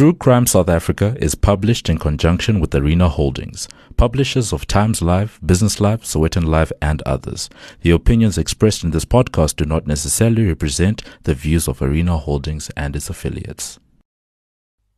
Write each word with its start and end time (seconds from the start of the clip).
True 0.00 0.14
Crime 0.14 0.46
South 0.46 0.70
Africa 0.70 1.14
is 1.20 1.34
published 1.34 1.90
in 1.90 1.98
conjunction 1.98 2.58
with 2.58 2.74
Arena 2.74 3.10
Holdings, 3.10 3.68
publishers 3.98 4.50
of 4.50 4.66
Times 4.66 5.02
Live, 5.02 5.38
Business 5.44 5.78
Live, 5.78 6.04
Sowetan 6.04 6.46
Live, 6.46 6.72
and 6.80 7.02
others. 7.02 7.50
The 7.82 7.90
opinions 7.90 8.38
expressed 8.38 8.82
in 8.82 8.92
this 8.92 9.04
podcast 9.04 9.56
do 9.56 9.66
not 9.66 9.86
necessarily 9.86 10.46
represent 10.46 11.02
the 11.24 11.34
views 11.34 11.68
of 11.68 11.82
Arena 11.82 12.16
Holdings 12.16 12.70
and 12.78 12.96
its 12.96 13.10
affiliates. 13.10 13.78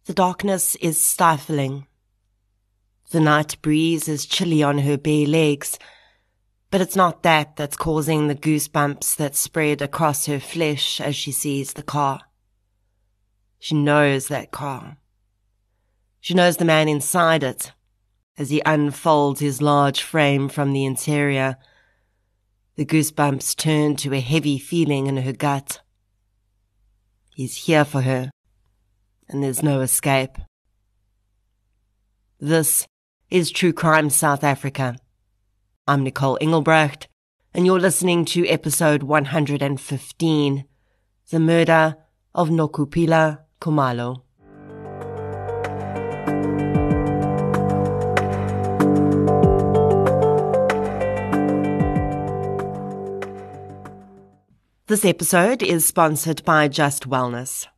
The 0.04 0.14
darkness 0.14 0.76
is 0.76 1.00
stifling. 1.00 1.88
The 3.10 3.18
night 3.18 3.56
breeze 3.60 4.06
is 4.06 4.24
chilly 4.24 4.62
on 4.62 4.78
her 4.78 4.96
bare 4.96 5.26
legs, 5.26 5.80
but 6.70 6.80
it's 6.80 6.94
not 6.94 7.24
that 7.24 7.56
that's 7.56 7.76
causing 7.76 8.28
the 8.28 8.36
goosebumps 8.36 9.16
that 9.16 9.34
spread 9.34 9.82
across 9.82 10.26
her 10.26 10.38
flesh 10.38 11.00
as 11.00 11.16
she 11.16 11.32
sees 11.32 11.72
the 11.72 11.82
car. 11.82 12.20
She 13.62 13.76
knows 13.76 14.26
that 14.26 14.50
car. 14.50 14.96
She 16.18 16.34
knows 16.34 16.56
the 16.56 16.64
man 16.64 16.88
inside 16.88 17.44
it 17.44 17.70
as 18.36 18.50
he 18.50 18.60
unfolds 18.66 19.38
his 19.38 19.62
large 19.62 20.02
frame 20.02 20.48
from 20.48 20.72
the 20.72 20.84
interior. 20.84 21.56
The 22.74 22.84
goosebumps 22.84 23.54
turn 23.54 23.94
to 23.98 24.14
a 24.14 24.18
heavy 24.18 24.58
feeling 24.58 25.06
in 25.06 25.16
her 25.18 25.32
gut. 25.32 25.80
He's 27.36 27.54
here 27.54 27.84
for 27.84 28.00
her, 28.00 28.32
and 29.28 29.44
there's 29.44 29.62
no 29.62 29.80
escape. 29.80 30.38
This 32.40 32.88
is 33.30 33.52
True 33.52 33.72
Crime 33.72 34.10
South 34.10 34.42
Africa. 34.42 34.96
I'm 35.86 36.02
Nicole 36.02 36.36
Engelbrecht, 36.40 37.06
and 37.54 37.64
you're 37.64 37.78
listening 37.78 38.24
to 38.24 38.44
episode 38.48 39.04
115 39.04 40.64
The 41.30 41.38
Murder 41.38 41.96
of 42.34 42.48
Nokuphila 42.48 43.38
Kumalo. 43.62 44.22
This 54.88 55.04
episode 55.04 55.62
is 55.62 55.86
sponsored 55.86 56.44
by 56.44 56.66
Just 56.66 57.08
Wellness. 57.08 57.68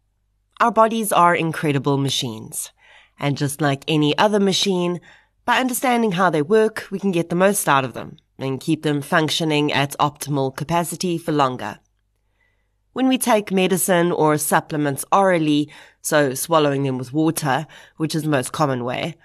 Our 0.58 0.72
bodies 0.72 1.12
are 1.12 1.34
incredible 1.34 1.98
machines. 1.98 2.72
And 3.20 3.36
just 3.36 3.60
like 3.60 3.84
any 3.86 4.16
other 4.16 4.40
machine, 4.40 5.02
by 5.44 5.58
understanding 5.58 6.12
how 6.12 6.30
they 6.30 6.40
work, 6.40 6.88
we 6.90 6.98
can 6.98 7.12
get 7.12 7.28
the 7.28 7.36
most 7.36 7.68
out 7.68 7.84
of 7.84 7.92
them 7.92 8.16
and 8.38 8.58
keep 8.58 8.82
them 8.84 9.02
functioning 9.02 9.70
at 9.70 9.94
optimal 10.00 10.56
capacity 10.56 11.18
for 11.18 11.32
longer. 11.32 11.78
When 12.94 13.08
we 13.08 13.18
take 13.18 13.50
medicine 13.50 14.12
or 14.12 14.38
supplements 14.38 15.04
orally, 15.10 15.68
so 16.00 16.32
swallowing 16.34 16.84
them 16.84 16.96
with 16.96 17.12
water, 17.12 17.66
which 17.96 18.14
is 18.14 18.22
the 18.22 18.28
most 18.28 18.52
common 18.52 18.84
way, 18.84 19.16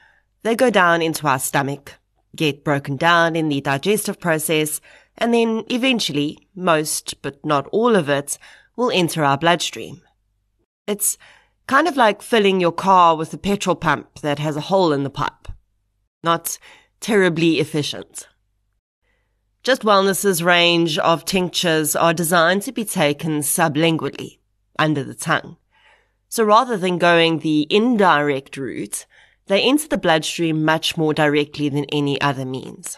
they 0.41 0.55
go 0.55 0.71
down 0.71 1.03
into 1.03 1.27
our 1.27 1.37
stomach, 1.37 1.93
get 2.35 2.63
broken 2.63 2.97
down 2.97 3.35
in 3.35 3.47
the 3.47 3.61
digestive 3.61 4.19
process, 4.19 4.81
and 5.19 5.35
then 5.35 5.65
eventually, 5.69 6.47
most 6.55 7.21
but 7.21 7.45
not 7.45 7.67
all 7.67 7.95
of 7.95 8.09
it, 8.09 8.39
will 8.75 8.89
enter 8.89 9.23
our 9.23 9.37
bloodstream. 9.37 10.01
It's 10.87 11.19
kind 11.67 11.87
of 11.87 11.95
like 11.95 12.23
filling 12.23 12.59
your 12.59 12.71
car 12.71 13.15
with 13.15 13.31
a 13.35 13.37
petrol 13.37 13.75
pump 13.75 14.21
that 14.21 14.39
has 14.39 14.55
a 14.55 14.61
hole 14.61 14.91
in 14.91 15.03
the 15.03 15.11
pipe. 15.11 15.47
Not 16.23 16.57
terribly 17.01 17.59
efficient. 17.59 18.27
Just 19.69 19.83
Wellness's 19.83 20.41
range 20.41 20.97
of 20.97 21.25
tinctures 21.25 21.95
are 21.95 22.11
designed 22.11 22.63
to 22.63 22.71
be 22.71 22.83
taken 22.83 23.41
sublingually, 23.41 24.39
under 24.79 25.03
the 25.03 25.13
tongue. 25.13 25.57
So 26.27 26.43
rather 26.43 26.75
than 26.75 26.97
going 26.97 27.37
the 27.37 27.67
indirect 27.69 28.57
route, 28.57 29.05
they 29.45 29.61
enter 29.61 29.87
the 29.87 29.99
bloodstream 29.99 30.65
much 30.65 30.97
more 30.97 31.13
directly 31.13 31.69
than 31.69 31.85
any 31.91 32.19
other 32.19 32.45
means. 32.45 32.97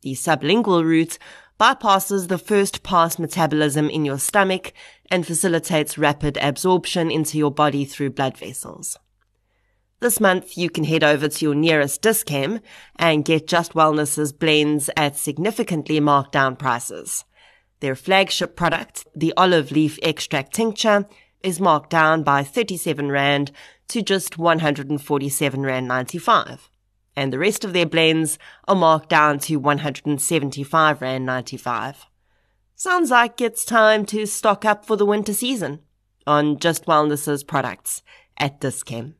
The 0.00 0.14
sublingual 0.14 0.82
route 0.82 1.18
bypasses 1.60 2.28
the 2.28 2.38
first 2.38 2.82
pass 2.82 3.18
metabolism 3.18 3.90
in 3.90 4.06
your 4.06 4.18
stomach 4.18 4.72
and 5.10 5.26
facilitates 5.26 5.98
rapid 5.98 6.38
absorption 6.40 7.10
into 7.10 7.36
your 7.36 7.50
body 7.50 7.84
through 7.84 8.12
blood 8.12 8.38
vessels. 8.38 8.96
This 10.00 10.20
month, 10.20 10.56
you 10.56 10.70
can 10.70 10.84
head 10.84 11.02
over 11.02 11.26
to 11.26 11.44
your 11.44 11.56
nearest 11.56 12.02
Dis-Chem 12.02 12.60
and 12.96 13.24
get 13.24 13.48
Just 13.48 13.72
Wellness's 13.72 14.32
blends 14.32 14.88
at 14.96 15.16
significantly 15.16 15.98
marked 15.98 16.30
down 16.30 16.54
prices. 16.54 17.24
Their 17.80 17.96
flagship 17.96 18.54
product, 18.54 19.06
the 19.16 19.34
olive 19.36 19.72
leaf 19.72 19.98
extract 20.00 20.54
tincture, 20.54 21.08
is 21.42 21.60
marked 21.60 21.90
down 21.90 22.22
by 22.22 22.44
37 22.44 23.10
Rand 23.10 23.50
to 23.88 24.00
just 24.00 24.38
147 24.38 25.62
Rand 25.62 25.88
95. 25.88 26.70
And 27.16 27.32
the 27.32 27.38
rest 27.40 27.64
of 27.64 27.72
their 27.72 27.86
blends 27.86 28.38
are 28.68 28.76
marked 28.76 29.08
down 29.08 29.40
to 29.40 29.56
175 29.56 31.02
Rand 31.02 31.26
95. 31.26 32.06
Sounds 32.76 33.10
like 33.10 33.40
it's 33.40 33.64
time 33.64 34.06
to 34.06 34.26
stock 34.26 34.64
up 34.64 34.84
for 34.84 34.94
the 34.94 35.06
winter 35.06 35.34
season 35.34 35.80
on 36.24 36.56
Just 36.56 36.86
Wellness's 36.86 37.42
products 37.42 38.04
at 38.38 38.60
Dis-Chem. 38.60 39.17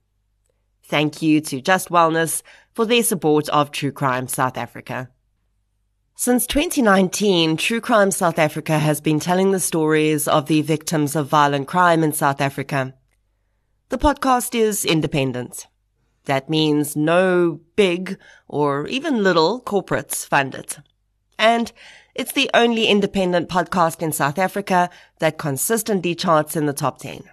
Thank 0.88 1.20
you 1.20 1.42
to 1.42 1.60
Just 1.60 1.90
Wellness 1.90 2.42
for 2.72 2.86
their 2.86 3.02
support 3.02 3.50
of 3.50 3.70
True 3.70 3.92
Crime 3.92 4.26
South 4.26 4.56
Africa. 4.56 5.10
Since 6.16 6.46
2019, 6.46 7.58
True 7.58 7.82
Crime 7.82 8.10
South 8.10 8.38
Africa 8.38 8.78
has 8.78 9.02
been 9.02 9.20
telling 9.20 9.50
the 9.50 9.60
stories 9.60 10.26
of 10.26 10.46
the 10.46 10.62
victims 10.62 11.14
of 11.14 11.28
violent 11.28 11.68
crime 11.68 12.02
in 12.02 12.14
South 12.14 12.40
Africa. 12.40 12.94
The 13.90 13.98
podcast 13.98 14.54
is 14.54 14.86
independent. 14.86 15.66
That 16.24 16.48
means 16.48 16.96
no 16.96 17.60
big 17.76 18.18
or 18.48 18.86
even 18.86 19.22
little 19.22 19.60
corporates 19.60 20.26
fund 20.26 20.54
it. 20.54 20.78
And 21.38 21.70
it's 22.14 22.32
the 22.32 22.50
only 22.54 22.86
independent 22.86 23.50
podcast 23.50 24.00
in 24.00 24.12
South 24.12 24.38
Africa 24.38 24.88
that 25.18 25.36
consistently 25.36 26.14
charts 26.14 26.56
in 26.56 26.64
the 26.64 26.72
top 26.72 26.98
10 26.98 27.24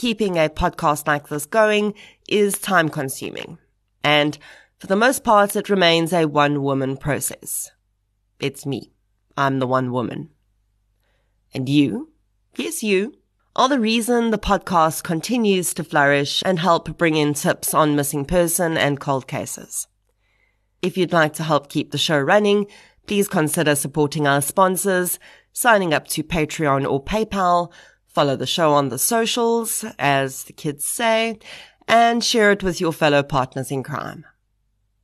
keeping 0.00 0.38
a 0.38 0.48
podcast 0.48 1.06
like 1.06 1.28
this 1.28 1.44
going 1.44 1.92
is 2.30 2.58
time 2.58 2.88
consuming. 2.88 3.58
And 4.02 4.38
for 4.78 4.86
the 4.86 4.96
most 4.96 5.24
part, 5.24 5.56
it 5.56 5.68
remains 5.68 6.12
a 6.12 6.26
one 6.26 6.62
woman 6.62 6.96
process. 6.96 7.70
It's 8.38 8.64
me. 8.64 8.92
I'm 9.36 9.58
the 9.58 9.66
one 9.66 9.92
woman. 9.92 10.30
And 11.52 11.68
you, 11.68 12.12
yes, 12.56 12.82
you, 12.82 13.14
are 13.56 13.68
the 13.68 13.80
reason 13.80 14.30
the 14.30 14.38
podcast 14.38 15.02
continues 15.02 15.74
to 15.74 15.84
flourish 15.84 16.42
and 16.46 16.58
help 16.58 16.96
bring 16.96 17.16
in 17.16 17.34
tips 17.34 17.74
on 17.74 17.96
missing 17.96 18.24
person 18.24 18.78
and 18.78 19.00
cold 19.00 19.26
cases. 19.26 19.88
If 20.80 20.96
you'd 20.96 21.12
like 21.12 21.34
to 21.34 21.42
help 21.42 21.68
keep 21.68 21.90
the 21.90 21.98
show 21.98 22.18
running, 22.18 22.66
please 23.06 23.28
consider 23.28 23.74
supporting 23.74 24.26
our 24.26 24.40
sponsors, 24.40 25.18
signing 25.52 25.92
up 25.92 26.06
to 26.08 26.22
Patreon 26.22 26.90
or 26.90 27.04
PayPal, 27.04 27.72
Follow 28.10 28.34
the 28.34 28.46
show 28.46 28.72
on 28.72 28.88
the 28.88 28.98
socials, 28.98 29.84
as 29.96 30.42
the 30.44 30.52
kids 30.52 30.84
say, 30.84 31.38
and 31.90 32.22
share 32.22 32.52
it 32.52 32.62
with 32.62 32.80
your 32.80 32.92
fellow 32.92 33.20
partners 33.20 33.72
in 33.72 33.82
crime. 33.82 34.24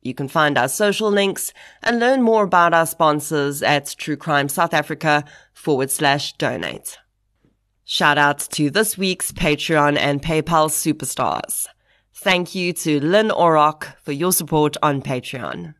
You 0.01 0.13
can 0.13 0.29
find 0.29 0.57
our 0.57 0.69
social 0.69 1.11
links 1.11 1.51
and 1.83 1.99
learn 1.99 2.21
more 2.21 2.45
about 2.45 2.73
our 2.73 2.85
sponsors 2.85 3.61
at 3.61 3.93
True 3.97 4.15
Crime 4.15 4.47
South 4.47 4.73
Africa 4.73 5.25
forward 5.53 5.91
slash 5.91 6.31
donate. 6.37 6.97
Shout 7.83 8.17
out 8.17 8.39
to 8.51 8.69
this 8.69 8.97
week's 8.97 9.33
Patreon 9.33 9.97
and 9.97 10.21
PayPal 10.21 10.69
superstars. 10.69 11.67
Thank 12.13 12.55
you 12.55 12.71
to 12.71 13.01
Lynn 13.01 13.31
Orrock 13.31 13.97
for 14.01 14.13
your 14.13 14.31
support 14.31 14.77
on 14.81 15.01
Patreon. 15.01 15.73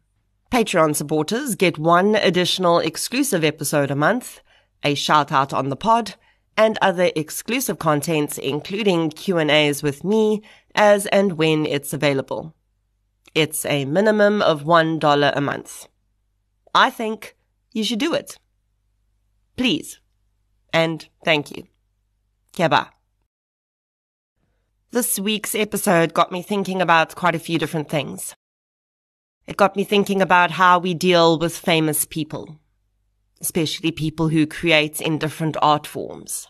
Patreon 0.52 0.94
supporters 0.94 1.56
get 1.56 1.78
one 1.78 2.16
additional 2.16 2.80
exclusive 2.80 3.46
episode 3.46 3.92
a 3.92 3.96
month, 3.96 4.42
a 4.84 4.94
shout 4.94 5.32
out 5.32 5.54
on 5.54 5.70
the 5.70 5.78
pod, 5.78 6.16
and 6.58 6.78
other 6.82 7.12
exclusive 7.16 7.78
contents, 7.78 8.38
including 8.40 9.12
Q&As 9.12 9.84
with 9.84 10.04
me 10.04 10.42
as 10.76 11.06
and 11.08 11.34
when 11.34 11.66
it's 11.66 11.94
available. 11.94 12.56
It's 13.36 13.66
a 13.66 13.86
minimum 13.86 14.42
of 14.42 14.64
$1 14.64 15.32
a 15.36 15.42
month. 15.42 15.88
I 16.74 16.90
think 16.90 17.36
you 17.72 17.84
should 17.84 18.00
do 18.00 18.14
it. 18.14 18.40
Please. 19.56 20.00
And 20.74 21.08
thank 21.24 21.56
you. 21.56 21.68
Keba. 22.54 22.90
This 24.92 25.20
week's 25.20 25.54
episode 25.54 26.14
got 26.14 26.32
me 26.32 26.42
thinking 26.42 26.82
about 26.82 27.16
quite 27.16 27.36
a 27.36 27.40
few 27.40 27.60
different 27.60 27.90
things. 27.90 28.36
It 29.46 29.58
got 29.58 29.76
me 29.76 29.84
thinking 29.84 30.22
about 30.22 30.52
how 30.52 30.80
we 30.80 30.94
deal 30.94 31.38
with 31.38 31.56
famous 31.58 32.06
people 32.06 32.60
especially 33.42 33.92
people 33.92 34.30
who 34.30 34.48
create 34.48 35.02
in 35.02 35.18
different 35.18 35.58
art 35.62 35.86
forms 35.86 36.48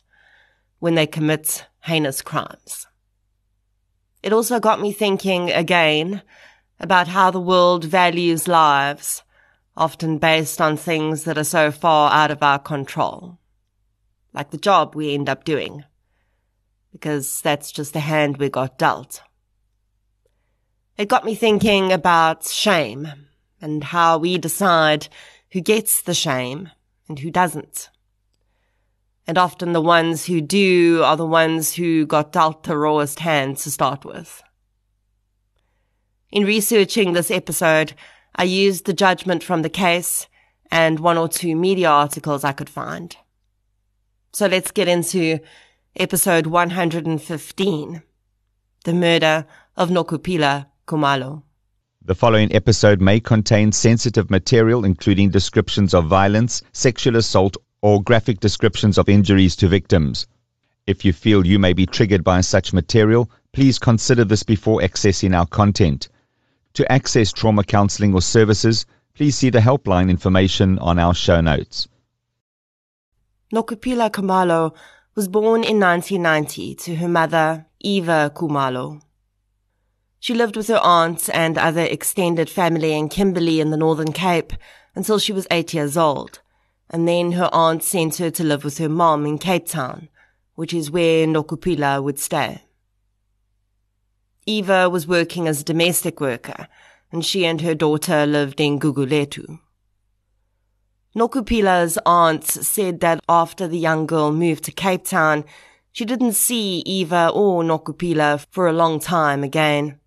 when 0.79 0.95
they 0.95 1.07
commit 1.07 1.65
heinous 1.81 2.21
crimes. 2.21 2.87
It 4.23 4.33
also 4.33 4.59
got 4.59 4.81
me 4.81 4.91
thinking 4.91 5.51
again 5.51 6.21
about 6.79 7.07
how 7.07 7.31
the 7.31 7.39
world 7.39 7.83
values 7.83 8.47
lives, 8.47 9.23
often 9.75 10.17
based 10.17 10.61
on 10.61 10.77
things 10.77 11.23
that 11.23 11.37
are 11.37 11.43
so 11.43 11.71
far 11.71 12.11
out 12.11 12.31
of 12.31 12.43
our 12.43 12.59
control, 12.59 13.39
like 14.33 14.51
the 14.51 14.57
job 14.57 14.95
we 14.95 15.13
end 15.13 15.29
up 15.29 15.43
doing, 15.43 15.83
because 16.91 17.41
that's 17.41 17.71
just 17.71 17.93
the 17.93 17.99
hand 17.99 18.37
we 18.37 18.49
got 18.49 18.77
dealt 18.77 19.21
It 20.97 21.07
got 21.07 21.25
me 21.25 21.35
thinking 21.35 21.91
about 21.91 22.45
shame 22.45 23.07
and 23.61 23.83
how 23.83 24.17
we 24.17 24.37
decide 24.37 25.07
who 25.51 25.61
gets 25.61 26.01
the 26.01 26.13
shame 26.13 26.69
and 27.07 27.19
who 27.19 27.31
doesn't. 27.31 27.89
And 29.25 29.37
often 29.37 29.73
the 29.73 29.81
ones 29.81 30.25
who 30.25 30.39
do 30.39 31.01
are 31.03 31.17
the 31.17 31.25
ones 31.25 31.73
who 31.73 32.05
got 32.05 32.31
dealt 32.31 32.63
the 32.63 32.77
rawest 32.77 33.19
hand 33.19 33.57
to 33.57 33.71
start 33.71 34.05
with. 34.05 34.41
In 36.31 36.45
researching 36.45 37.13
this 37.13 37.31
episode, 37.31 37.93
I 38.35 38.43
used 38.43 38.85
the 38.85 38.93
judgment 38.93 39.43
from 39.43 39.61
the 39.61 39.69
case 39.69 40.27
and 40.71 40.99
one 40.99 41.17
or 41.17 41.27
two 41.27 41.55
media 41.55 41.89
articles 41.89 42.43
I 42.43 42.51
could 42.51 42.69
find. 42.69 43.15
So 44.33 44.47
let's 44.47 44.71
get 44.71 44.87
into 44.87 45.39
episode 45.95 46.47
115, 46.47 48.03
The 48.83 48.93
Murder 48.93 49.45
of 49.75 49.89
Nokuphila 49.89 50.67
Kumalo. 50.85 51.43
The 52.07 52.15
following 52.15 52.55
episode 52.55 53.01
may 53.01 53.19
contain 53.19 53.73
sensitive 53.73 54.31
material, 54.31 54.85
including 54.85 55.29
descriptions 55.29 55.93
of 55.93 56.05
violence, 56.05 56.63
sexual 56.71 57.17
assault, 57.17 57.57
or 57.81 58.01
graphic 58.01 58.39
descriptions 58.39 58.97
of 58.97 59.09
injuries 59.09 59.57
to 59.57 59.67
victims. 59.67 60.25
If 60.85 61.03
you 61.03 61.11
feel 61.11 61.45
you 61.45 61.59
may 61.59 61.73
be 61.73 61.85
triggered 61.85 62.23
by 62.23 62.39
such 62.39 62.71
material, 62.71 63.29
please 63.51 63.77
consider 63.77 64.23
this 64.23 64.41
before 64.43 64.79
accessing 64.79 65.37
our 65.37 65.47
content. 65.47 66.07
To 66.75 66.89
access 66.89 67.33
trauma 67.33 67.65
counseling 67.65 68.13
or 68.13 68.21
services, 68.21 68.85
please 69.13 69.35
see 69.35 69.49
the 69.49 69.59
helpline 69.59 70.09
information 70.09 70.79
on 70.79 70.99
our 70.99 71.13
show 71.13 71.41
notes. 71.41 71.89
Nokuphila 73.53 74.11
Kumalo 74.11 74.73
was 75.15 75.27
born 75.27 75.65
in 75.65 75.77
1990 75.77 76.73
to 76.75 76.95
her 76.95 77.09
mother, 77.09 77.65
Eva 77.81 78.31
Kumalo. 78.33 79.01
She 80.19 80.33
lived 80.33 80.55
with 80.55 80.67
her 80.67 80.79
aunt 80.81 81.29
and 81.33 81.57
other 81.57 81.83
extended 81.83 82.49
family 82.49 82.93
in 82.93 83.09
Kimberley 83.09 83.59
in 83.59 83.69
the 83.69 83.77
Northern 83.77 84.11
Cape 84.11 84.53
until 84.95 85.19
she 85.19 85.31
was 85.31 85.47
eight 85.51 85.73
years 85.73 85.95
old, 85.95 86.39
and 86.89 87.07
then 87.07 87.33
her 87.33 87.49
aunt 87.53 87.83
sent 87.83 88.17
her 88.17 88.31
to 88.31 88.43
live 88.43 88.63
with 88.63 88.79
her 88.79 88.89
mom 88.89 89.25
in 89.25 89.37
Cape 89.37 89.67
Town, 89.67 90.09
which 90.55 90.73
is 90.73 90.89
where 90.89 91.27
Nokuphila 91.27 92.03
would 92.03 92.19
stay. 92.19 92.63
Eva 94.45 94.89
was 94.89 95.07
working 95.07 95.47
as 95.47 95.61
a 95.61 95.65
domestic 95.65 96.19
worker, 96.19 96.67
and 97.11 97.25
she 97.25 97.45
and 97.45 97.61
her 97.61 97.75
daughter 97.75 98.25
lived 98.25 98.59
in 98.59 98.79
Guguletu. 98.79 99.59
Nokuphila's 101.15 101.97
aunt 102.05 102.43
said 102.43 102.99
that 103.01 103.19
after 103.27 103.67
the 103.67 103.77
young 103.77 104.05
girl 104.05 104.31
moved 104.31 104.63
to 104.65 104.71
Cape 104.71 105.03
Town, 105.03 105.43
she 105.91 106.05
didn't 106.05 106.33
see 106.33 106.83
Eva 106.85 107.29
or 107.33 107.63
Nokuphila 107.63 108.45
for 108.51 108.67
a 108.67 108.73
long 108.73 108.99
time 108.99 109.43
again. 109.43 109.99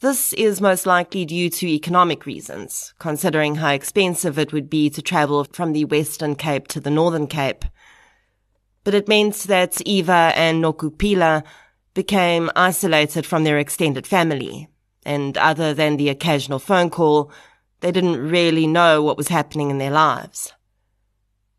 This 0.00 0.32
is 0.34 0.60
most 0.60 0.86
likely 0.86 1.24
due 1.24 1.48
to 1.48 1.66
economic 1.66 2.26
reasons, 2.26 2.92
considering 2.98 3.54
how 3.56 3.70
expensive 3.70 4.38
it 4.38 4.52
would 4.52 4.68
be 4.68 4.90
to 4.90 5.00
travel 5.00 5.44
from 5.44 5.72
the 5.72 5.84
Western 5.86 6.34
Cape 6.34 6.68
to 6.68 6.80
the 6.80 6.90
Northern 6.90 7.26
Cape. 7.26 7.64
But 8.82 8.94
it 8.94 9.08
meant 9.08 9.34
that 9.44 9.80
Eva 9.86 10.32
and 10.34 10.62
Nokuphila 10.62 11.42
became 11.94 12.50
isolated 12.54 13.24
from 13.24 13.44
their 13.44 13.58
extended 13.58 14.06
family, 14.06 14.68
and 15.06 15.38
other 15.38 15.72
than 15.72 15.96
the 15.96 16.10
occasional 16.10 16.58
phone 16.58 16.90
call, 16.90 17.32
they 17.80 17.92
didn't 17.92 18.16
really 18.16 18.66
know 18.66 19.02
what 19.02 19.16
was 19.16 19.28
happening 19.28 19.70
in 19.70 19.78
their 19.78 19.90
lives. 19.90 20.52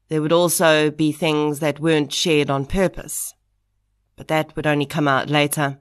There 0.10 0.22
would 0.22 0.34
also 0.34 0.92
be 0.92 1.12
things 1.12 1.60
that 1.60 1.80
weren't 1.80 2.14
shared 2.14 2.50
on 2.50 2.66
purpose, 2.66 3.34
but 4.16 4.28
that 4.28 4.56
would 4.56 4.68
only 4.68 4.86
come 4.86 5.08
out 5.08 5.30
later. 5.30 5.80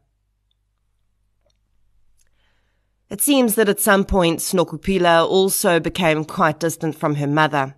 It 3.10 3.20
seems 3.20 3.54
that 3.54 3.68
at 3.68 3.80
some 3.80 4.04
point 4.04 4.40
Nokuphila 4.40 5.28
also 5.28 5.78
became 5.78 6.24
quite 6.24 6.58
distant 6.58 6.96
from 6.96 7.16
her 7.16 7.26
mother. 7.26 7.76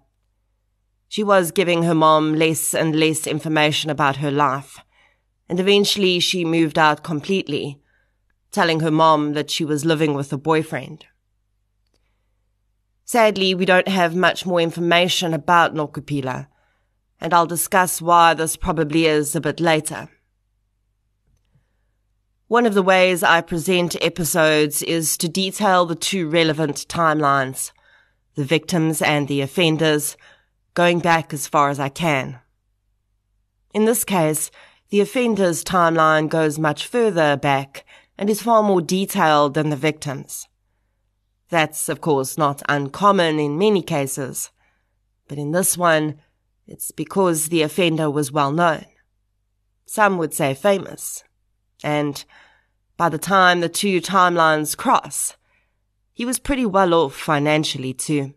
She 1.09 1.23
was 1.23 1.51
giving 1.51 1.83
her 1.83 1.95
mom 1.95 2.35
less 2.35 2.75
and 2.75 2.95
less 2.95 3.27
information 3.27 3.91
about 3.91 4.17
her 4.17 4.31
life, 4.31 4.79
and 5.49 5.61
eventually 5.61 6.21
she 6.21 6.45
moved 6.45 6.79
out 6.79 7.03
completely, 7.03 7.81
telling 8.51 8.81
her 8.81 8.91
mom 8.91 9.35
that 9.35 9.51
she 9.51 9.65
was 9.65 9.85
living 9.85 10.15
with 10.15 10.33
a 10.33 10.39
boyfriend. 10.39 11.07
Sadly, 13.05 13.55
we 13.55 13.65
don't 13.65 13.89
have 13.89 14.17
much 14.17 14.47
more 14.47 14.61
information 14.61 15.33
about 15.33 15.75
Nokuphila, 15.75 16.49
and 17.21 17.33
I'll 17.33 17.47
discuss 17.47 18.03
why 18.03 18.35
this 18.35 18.57
probably 18.57 19.07
is 19.07 19.37
a 19.37 19.41
bit 19.41 19.61
later. 19.61 20.09
One 22.49 22.65
of 22.65 22.75
the 22.75 22.83
ways 22.83 23.25
I 23.25 23.41
present 23.41 23.97
episodes 24.01 24.81
is 24.85 25.17
to 25.17 25.29
detail 25.29 25.85
the 25.85 25.97
two 25.97 26.29
relevant 26.29 26.87
timelines, 26.87 27.73
the 28.37 28.45
victims 28.45 29.03
and 29.03 29.27
the 29.27 29.41
offenders, 29.41 30.17
going 30.73 31.01
back 31.01 31.35
as 31.35 31.49
far 31.49 31.71
as 31.71 31.81
I 31.81 31.89
can. 31.89 32.39
In 33.75 33.85
this 33.85 34.05
case, 34.05 34.53
the 34.91 35.01
offender's 35.01 35.65
timeline 35.65 36.29
goes 36.29 36.57
much 36.57 36.87
further 36.87 37.37
back 37.37 37.85
and 38.17 38.31
is 38.31 38.43
far 38.43 38.63
more 38.63 38.81
detailed 38.81 39.55
than 39.55 39.71
the 39.71 39.75
victims. 39.75 40.47
That's, 41.49 41.89
of 41.89 42.01
course, 42.01 42.39
not 42.39 42.63
uncommon 42.69 43.41
in 43.41 43.59
many 43.59 43.83
cases, 43.83 44.53
but 45.27 45.37
in 45.37 45.51
this 45.51 45.77
one, 45.77 46.21
it's 46.69 46.93
because 46.93 47.49
the 47.49 47.63
offender 47.63 48.09
was 48.09 48.31
well 48.31 48.53
known. 48.53 48.85
Some 49.85 50.17
would 50.19 50.33
say 50.33 50.55
famous 50.55 51.25
and 51.87 52.25
by 52.97 53.09
the 53.09 53.17
time 53.17 53.61
the 53.61 53.69
two 53.69 54.01
timelines 54.01 54.77
cross, 54.77 55.37
he 56.13 56.25
was 56.25 56.41
pretty 56.41 56.67
well 56.67 56.93
off 56.93 57.15
financially 57.15 57.95
too. 57.95 58.35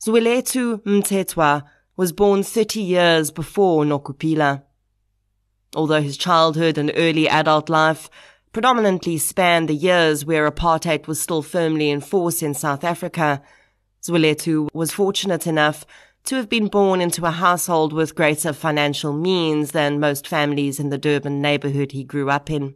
Zwelethu 0.00 0.80
Mthethwa 0.84 1.64
was 1.96 2.12
born 2.12 2.44
30 2.44 2.80
years 2.80 3.32
before 3.32 3.82
Nokuphila. 3.84 4.62
Although 5.74 6.02
his 6.02 6.16
childhood 6.16 6.78
and 6.78 6.92
early 6.94 7.28
adult 7.28 7.68
life 7.68 8.08
predominantly 8.52 9.18
spanned 9.18 9.68
the 9.68 9.74
years 9.74 10.24
where 10.24 10.48
apartheid 10.48 11.08
was 11.08 11.20
still 11.20 11.42
firmly 11.42 11.90
in 11.90 12.00
force 12.00 12.44
in 12.44 12.54
South 12.54 12.84
Africa, 12.84 13.42
Zwelethu 14.04 14.68
was 14.72 14.92
fortunate 14.92 15.48
enough 15.48 15.84
to 16.24 16.36
have 16.36 16.48
been 16.48 16.68
born 16.68 17.00
into 17.00 17.26
a 17.26 17.30
household 17.30 17.92
with 17.92 18.14
greater 18.14 18.52
financial 18.52 19.12
means 19.12 19.72
than 19.72 20.00
most 20.00 20.26
families 20.26 20.80
in 20.80 20.88
the 20.88 20.98
Durban 20.98 21.42
neighborhood 21.42 21.92
he 21.92 22.02
grew 22.02 22.30
up 22.30 22.50
in. 22.50 22.74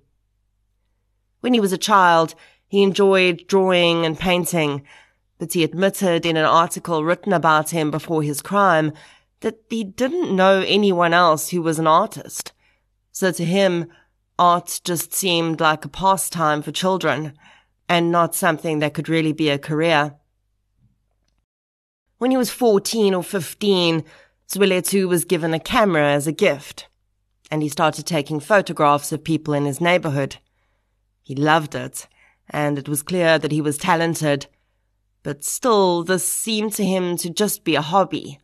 When 1.41 1.55
he 1.55 1.61
was 1.61 1.73
a 1.73 1.79
child, 1.79 2.35
he 2.67 2.83
enjoyed 2.83 3.47
drawing 3.47 4.05
and 4.05 4.19
painting, 4.19 4.83
but 5.39 5.55
he 5.55 5.65
admitted 5.65 6.27
in 6.27 6.37
an 6.37 6.45
article 6.45 7.05
written 7.05 7.33
about 7.33 7.71
him 7.71 7.91
before 7.91 8.23
his 8.23 8.43
crime 8.43 8.93
that 9.41 9.59
he 9.71 9.85
didn't 9.85 10.35
know 10.35 10.65
anyone 10.67 11.15
else 11.15 11.49
who 11.51 11.63
was 11.63 11.79
an 11.79 11.87
artist. 11.87 12.53
So 13.13 13.33
to 13.33 13.45
him, 13.45 13.87
art 14.39 14.81
just 14.85 15.15
seemed 15.15 15.61
like 15.61 15.85
a 15.85 15.89
pastime 15.89 16.61
for 16.61 16.73
children 16.73 17.33
and 17.89 18.13
not 18.13 18.35
something 18.35 18.81
that 18.81 18.95
could 18.95 19.09
really 19.09 19.33
be 19.33 19.49
a 19.49 19.59
career. 19.59 20.15
When 22.19 22.33
he 22.33 22.37
was 22.37 22.51
14 22.51 23.15
or 23.15 23.23
15, 23.23 24.05
Zwelethu 24.49 25.09
was 25.09 25.25
given 25.25 25.55
a 25.55 25.61
camera 25.61 26.13
as 26.13 26.27
a 26.27 26.33
gift, 26.33 26.89
and 27.49 27.63
he 27.63 27.69
started 27.69 28.07
taking 28.07 28.41
photographs 28.41 29.13
of 29.13 29.23
people 29.23 29.55
in 29.55 29.67
his 29.67 29.81
neighborhood. 29.81 30.39
He 31.23 31.37
loved 31.37 31.77
it, 31.77 32.09
and 32.51 32.77
it 32.77 32.89
was 32.89 33.03
clear 33.03 33.39
that 33.39 33.53
he 33.53 33.61
was 33.61 33.79
talented, 33.79 34.47
but 35.23 35.45
still 35.45 36.03
this 36.03 36.27
seemed 36.27 36.73
to 36.73 36.85
him 36.85 37.17
to 37.19 37.31
just 37.31 37.63
be 37.63 37.77
a 37.77 37.83
hobby. 37.83 38.41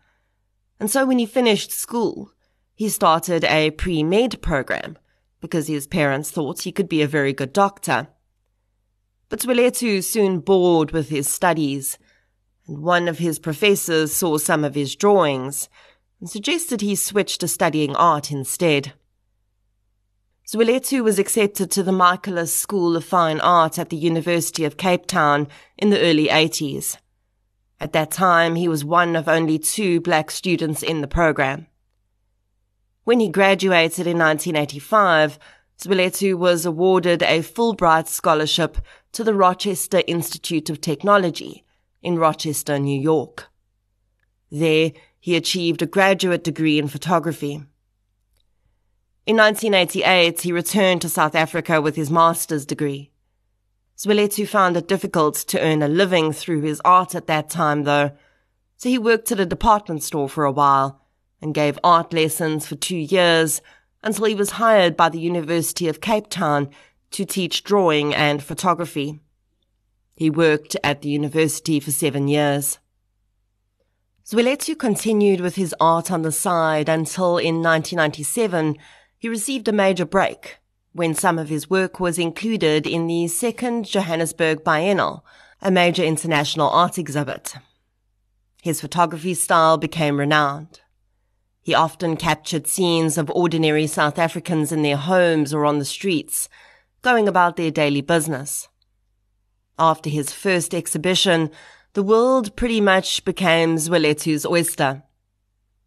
And 0.79 0.89
so 0.89 1.05
when 1.05 1.19
he 1.19 1.27
finished 1.27 1.73
school, 1.73 2.31
he 2.77 2.89
started 2.89 3.43
a 3.45 3.73
pre-med 3.73 4.41
program 4.41 4.99
because 5.41 5.67
his 5.67 5.89
parents 5.89 6.31
thought 6.31 6.63
he 6.63 6.73
could 6.73 6.89
be 6.89 7.03
a 7.03 7.09
very 7.09 7.33
good 7.33 7.53
doctor. 7.53 8.07
But 9.29 9.41
Zwelethu 9.41 10.05
soon 10.05 10.39
bored 10.39 10.93
with 10.93 11.09
his 11.09 11.29
studies 11.29 11.99
and 12.67 12.79
one 12.79 13.09
of 13.09 13.19
his 13.19 13.39
professors 13.39 14.15
saw 14.15 14.39
some 14.39 14.65
of 14.65 14.75
his 14.75 14.97
drawings 14.97 15.69
and 16.21 16.31
suggested 16.31 16.81
he 16.81 16.95
switch 16.95 17.39
to 17.39 17.49
studying 17.49 17.95
art 17.97 18.31
instead. 18.31 18.95
Zwelethu 20.47 21.03
was 21.03 21.19
accepted 21.19 21.71
to 21.71 21.83
the 21.83 21.93
Michaelis 21.93 22.55
School 22.55 22.97
of 22.97 23.05
Fine 23.05 23.41
Art 23.41 23.79
at 23.79 23.89
the 23.89 23.97
University 23.97 24.65
of 24.65 24.77
Cape 24.77 25.07
Town 25.07 25.49
in 25.79 25.91
the 25.91 26.01
early 26.01 26.29
80s. 26.29 26.99
At 27.81 27.93
that 27.93 28.11
time, 28.11 28.55
he 28.55 28.69
was 28.69 28.85
one 28.85 29.17
of 29.17 29.29
only 29.29 29.59
two 29.59 30.01
black 30.01 30.31
students 30.31 30.83
in 30.83 31.01
the 31.01 31.07
program. 31.07 31.67
When 33.05 33.21
he 33.21 33.29
graduated 33.29 34.07
in 34.07 34.19
1985, 34.19 35.39
Zwelethu 35.79 36.35
was 36.37 36.65
awarded 36.65 37.23
a 37.23 37.41
Fulbright 37.41 38.07
scholarship 38.07 38.79
to 39.13 39.25
the 39.25 39.35
Rochester 39.35 40.03
Institute 40.07 40.71
of 40.71 40.81
Technology 40.81 41.64
in 42.05 42.19
Rochester, 42.19 42.79
New 42.79 43.01
York. 43.01 43.49
There, 44.51 44.93
he 45.19 45.35
achieved 45.35 45.83
a 45.83 45.87
graduate 45.87 46.45
degree 46.45 46.79
in 46.79 46.87
photography. 46.87 47.65
In 49.27 49.37
1988, 49.39 50.43
he 50.43 50.53
returned 50.53 51.01
to 51.03 51.09
South 51.09 51.35
Africa 51.35 51.81
with 51.81 51.97
his 51.97 52.11
master's 52.11 52.67
degree. 52.67 53.11
Zwelethu 53.97 54.47
found 54.47 54.77
it 54.77 54.87
difficult 54.87 55.35
to 55.35 55.61
earn 55.61 55.83
a 55.83 55.89
living 55.89 56.33
through 56.33 56.61
his 56.61 56.83
art 56.85 57.15
at 57.15 57.27
that 57.27 57.49
time, 57.49 57.85
though, 57.85 58.13
so 58.77 58.89
he 58.89 58.99
worked 58.99 59.33
at 59.33 59.41
a 59.41 59.47
department 59.47 60.03
store 60.03 60.29
for 60.29 60.45
a 60.45 60.53
while 60.53 61.01
and 61.41 61.55
gave 61.55 61.79
art 61.83 62.13
lessons 62.13 62.67
for 62.67 62.75
two 62.75 62.97
years 62.97 63.63
until 64.03 64.27
he 64.27 64.35
was 64.35 64.51
hired 64.53 64.97
by 64.97 65.09
the 65.09 65.21
University 65.21 65.89
of 65.89 66.03
Cape 66.03 66.29
Town 66.29 66.69
to 67.13 67.25
teach 67.25 67.65
drawing 67.65 68.15
and 68.15 68.43
photography. 68.43 69.21
He 70.15 70.31
worked 70.31 70.77
at 70.85 71.03
the 71.03 71.09
university 71.09 71.81
for 71.81 71.91
seven 71.91 72.29
years. 72.29 72.79
Zwelethu 74.27 74.79
continued 74.79 75.41
with 75.41 75.57
his 75.57 75.75
art 75.79 76.11
on 76.11 76.23
the 76.23 76.33
side 76.33 76.89
until 76.89 77.37
in 77.37 77.57
1997 77.57 78.77
he 79.19 79.29
received 79.29 79.69
a 79.69 79.73
major 79.73 80.07
break 80.07 80.59
when 80.93 81.15
some 81.15 81.39
of 81.39 81.49
his 81.49 81.69
work 81.69 81.99
was 81.99 82.19
included 82.19 82.87
in 82.87 83.07
the 83.09 83.27
second 83.27 83.85
Johannesburg 83.85 84.63
Biennial, 84.63 85.25
a 85.61 85.71
major 85.71 86.05
international 86.05 86.71
art 86.71 86.99
exhibit. 86.99 87.57
His 88.63 88.81
photography 88.81 89.35
style 89.35 89.77
became 89.77 90.19
renowned. 90.19 90.81
He 91.61 91.75
often 91.75 92.17
captured 92.17 92.67
scenes 92.67 93.19
of 93.19 93.31
ordinary 93.31 93.87
South 93.87 94.19
Africans 94.19 94.71
in 94.71 94.83
their 94.83 94.97
homes 94.97 95.53
or 95.53 95.65
on 95.65 95.79
the 95.79 95.85
streets, 95.85 96.49
going 97.03 97.27
about 97.27 97.57
their 97.57 97.71
daily 97.71 98.01
business. 98.01 98.69
After 99.79 100.09
his 100.09 100.33
first 100.33 100.75
exhibition, 100.75 101.51
the 101.95 102.03
world 102.03 102.55
pretty 102.57 102.81
much 102.81 103.25
became 103.25 103.77
Zwelethu's 103.77 104.47
oyster. 104.47 105.03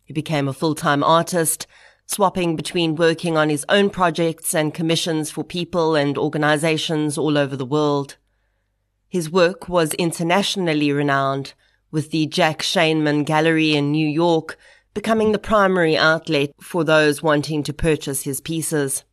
He 0.03 0.13
became 0.13 0.47
a 0.47 0.53
full-time 0.53 1.03
artist, 1.03 1.67
swapping 2.05 2.55
between 2.55 2.95
working 2.95 3.37
on 3.37 3.49
his 3.49 3.65
own 3.69 3.89
projects 3.89 4.53
and 4.53 4.73
commissions 4.73 5.31
for 5.31 5.43
people 5.43 5.95
and 5.95 6.17
organizations 6.17 7.17
all 7.17 7.37
over 7.37 7.55
the 7.55 7.65
world. 7.65 8.17
His 9.09 9.29
work 9.29 9.69
was 9.69 9.93
internationally 9.93 10.91
renowned, 10.91 11.53
with 11.91 12.11
the 12.11 12.25
Jack 12.25 12.61
Shainman 12.61 13.25
Gallery 13.25 13.73
in 13.73 13.91
New 13.91 14.07
York 14.07 14.57
becoming 14.93 15.31
the 15.31 15.37
primary 15.37 15.95
outlet 15.95 16.49
for 16.59 16.83
those 16.83 17.21
wanting 17.21 17.61
to 17.61 17.71
purchase 17.71 18.23
his 18.23 18.41
pieces. 18.41 19.03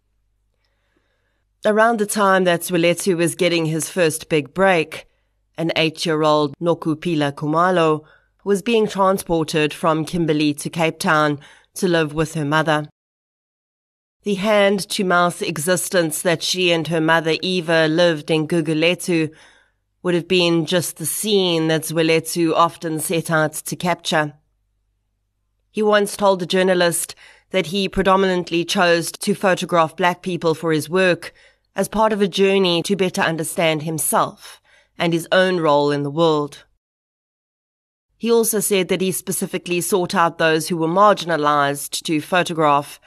Around 1.66 1.99
the 1.99 2.04
time 2.04 2.44
that 2.44 2.61
Zwelethu 2.61 3.16
was 3.16 3.35
getting 3.35 3.64
his 3.64 3.88
first 3.88 4.28
big 4.28 4.52
break, 4.52 5.06
an 5.56 5.73
eight-year-old 5.76 6.54
Nokuphila 6.61 7.33
Kumalo 7.33 8.04
was 8.44 8.61
being 8.61 8.87
transported 8.87 9.73
from 9.73 10.04
Kimberley 10.04 10.52
to 10.52 10.68
Cape 10.68 10.99
Town 10.99 11.40
to 11.76 11.88
live 11.88 12.12
with 12.12 12.35
her 12.35 12.44
mother. 12.44 12.87
The 14.25 14.35
hand-to-mouth 14.35 15.40
existence 15.40 16.21
that 16.21 16.42
she 16.42 16.71
and 16.71 16.87
her 16.88 17.00
mother 17.00 17.37
Eva 17.40 17.88
lived 17.88 18.30
in 18.30 18.47
Gugulethu 18.47 19.30
would 20.02 20.12
have 20.12 20.28
been 20.28 20.66
just 20.66 20.99
the 20.99 21.06
scene 21.06 21.68
that 21.68 21.85
Zwelethu 21.85 22.52
often 22.52 23.00
set 23.00 23.30
out 23.30 23.54
to 23.54 23.75
capture. 23.75 24.35
He 25.71 25.80
once 25.80 26.14
told 26.14 26.42
a 26.42 26.47
journalist 26.47 27.14
that 27.52 27.68
he 27.68 27.88
predominantly 27.88 28.66
chose 28.66 29.11
to 29.12 29.35
photograph 29.35 29.97
black 29.97 30.21
people 30.21 30.54
for 30.54 30.71
his 30.71 30.90
work 30.90 31.33
as 31.76 31.88
part 31.88 32.12
of 32.12 32.23
a 32.23 32.28
journey 32.28 32.83
to 32.83 32.97
better 32.97 33.21
understand 33.21 33.83
himself 33.83 34.61
and 34.99 35.12
his 35.12 35.26
own 35.33 35.59
role 35.59 35.90
in 35.90 36.02
the 36.02 36.11
world. 36.11 36.64
He 38.16 38.31
also 38.31 38.61
said 38.61 38.88
that 38.88 39.00
he 39.00 39.12
specifically 39.12 39.81
sought 39.81 40.14
out 40.14 40.38
those 40.38 40.69
who 40.69 40.76
were 40.76 40.88
marginalized 40.88 42.02
to 42.04 42.21
photograph 42.21 43.00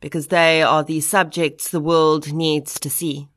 because 0.00 0.28
they 0.28 0.62
are 0.62 0.84
the 0.84 1.00
subjects 1.00 1.70
the 1.70 1.80
world 1.80 2.32
needs 2.32 2.78
to 2.80 2.90
see. 2.90 3.28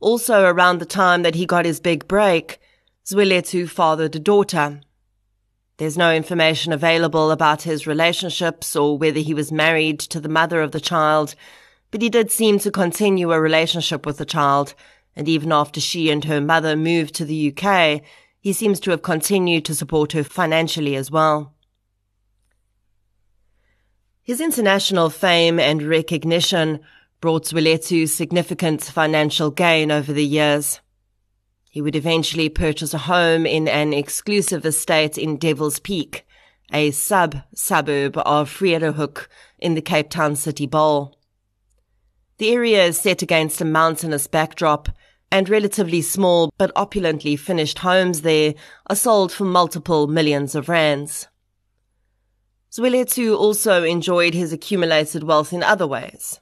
Also 0.00 0.44
around 0.44 0.78
the 0.78 0.86
time 0.86 1.22
that 1.22 1.36
he 1.36 1.46
got 1.46 1.64
his 1.64 1.78
big 1.78 2.08
break, 2.08 2.58
Zwelethu 3.06 3.68
fathered 3.68 4.16
a 4.16 4.18
daughter. 4.18 4.80
There's 5.76 5.96
no 5.96 6.12
information 6.12 6.72
available 6.72 7.30
about 7.30 7.62
his 7.62 7.86
relationships 7.86 8.74
or 8.74 8.98
whether 8.98 9.20
he 9.20 9.34
was 9.34 9.52
married 9.52 10.00
to 10.00 10.20
the 10.20 10.28
mother 10.28 10.60
of 10.60 10.72
the 10.72 10.80
child, 10.80 11.34
but 11.92 12.02
he 12.02 12.08
did 12.08 12.32
seem 12.32 12.58
to 12.58 12.70
continue 12.70 13.30
a 13.30 13.40
relationship 13.40 14.04
with 14.04 14.16
the 14.16 14.24
child, 14.24 14.74
and 15.14 15.28
even 15.28 15.52
after 15.52 15.78
she 15.78 16.10
and 16.10 16.24
her 16.24 16.40
mother 16.40 16.74
moved 16.74 17.14
to 17.14 17.24
the 17.24 17.54
UK, 17.54 18.00
he 18.40 18.52
seems 18.52 18.80
to 18.80 18.90
have 18.90 19.02
continued 19.02 19.64
to 19.66 19.74
support 19.74 20.12
her 20.12 20.24
financially 20.24 20.96
as 20.96 21.10
well. 21.10 21.54
His 24.22 24.40
international 24.40 25.10
fame 25.10 25.60
and 25.60 25.82
recognition 25.82 26.80
brought 27.20 27.44
Zwelethu 27.44 28.08
significant 28.08 28.82
financial 28.82 29.50
gain 29.50 29.90
over 29.90 30.12
the 30.12 30.24
years. 30.24 30.80
He 31.68 31.82
would 31.82 31.94
eventually 31.94 32.48
purchase 32.48 32.94
a 32.94 32.98
home 32.98 33.44
in 33.44 33.68
an 33.68 33.92
exclusive 33.92 34.64
estate 34.64 35.18
in 35.18 35.36
Devil's 35.36 35.78
Peak, 35.78 36.26
a 36.72 36.90
sub-suburb 36.90 38.16
of 38.18 38.50
Vredehoek 38.50 39.26
in 39.58 39.74
the 39.74 39.82
Cape 39.82 40.08
Town 40.08 40.36
City 40.36 40.66
Bowl. 40.66 41.18
The 42.42 42.50
area 42.50 42.84
is 42.86 42.98
set 42.98 43.22
against 43.22 43.60
a 43.60 43.64
mountainous 43.64 44.26
backdrop, 44.26 44.88
and 45.30 45.48
relatively 45.48 46.02
small 46.02 46.52
but 46.58 46.72
opulently 46.74 47.36
finished 47.36 47.78
homes 47.78 48.22
there 48.22 48.54
are 48.88 48.96
sold 48.96 49.30
for 49.30 49.44
multiple 49.44 50.08
millions 50.08 50.56
of 50.56 50.68
rands. 50.68 51.28
Zwelethu 52.72 53.38
also 53.38 53.84
enjoyed 53.84 54.34
his 54.34 54.52
accumulated 54.52 55.22
wealth 55.22 55.52
in 55.52 55.62
other 55.62 55.86
ways. 55.86 56.40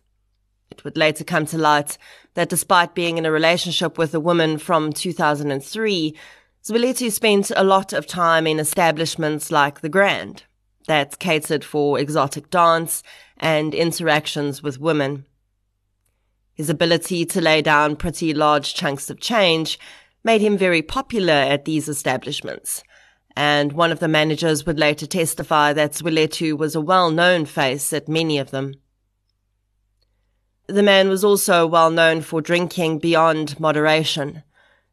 It 0.71 0.85
would 0.85 0.97
later 0.97 1.23
come 1.23 1.45
to 1.45 1.59
light 1.59 1.99
that 2.33 2.49
despite 2.49 2.95
being 2.95 3.19
in 3.19 3.27
a 3.27 3.31
relationship 3.31 3.99
with 3.99 4.15
a 4.15 4.21
woman 4.21 4.57
from 4.57 4.95
2003, 4.95 6.17
Zwelethu 6.65 7.13
spent 7.13 7.53
a 7.55 7.63
lot 7.63 7.93
of 7.93 8.07
time 8.07 8.47
in 8.47 8.59
establishments 8.59 9.53
like 9.53 9.83
the 9.83 9.91
Grand, 9.91 10.45
that 10.87 11.19
catered 11.19 11.63
for 11.63 11.99
exotic 11.99 12.49
dance 12.49 13.03
and 13.37 13.75
interactions 13.75 14.63
with 14.63 14.81
women. 14.81 15.27
His 16.55 16.69
ability 16.69 17.25
to 17.27 17.41
lay 17.41 17.63
down 17.63 17.97
pretty 17.97 18.35
large 18.35 18.75
chunks 18.75 19.11
of 19.11 19.21
change 19.21 19.79
made 20.23 20.41
him 20.41 20.59
very 20.59 20.83
popular 20.83 21.33
at 21.33 21.65
these 21.65 21.89
establishments. 21.89 22.83
And 23.37 23.73
one 23.73 23.93
of 23.93 24.01
the 24.01 24.09
managers 24.09 24.67
would 24.67 24.79
later 24.79 25.07
testify 25.07 25.73
that 25.73 25.93
Zwelethu 25.93 26.59
was 26.59 26.75
a 26.75 26.81
well-known 26.81 27.47
face 27.47 27.93
at 27.93 28.09
many 28.09 28.39
of 28.39 28.51
them. 28.51 28.75
The 30.67 30.83
man 30.83 31.09
was 31.09 31.25
also 31.25 31.67
well 31.67 31.91
known 31.91 32.21
for 32.21 32.41
drinking 32.41 32.99
beyond 32.99 33.59
moderation, 33.59 34.43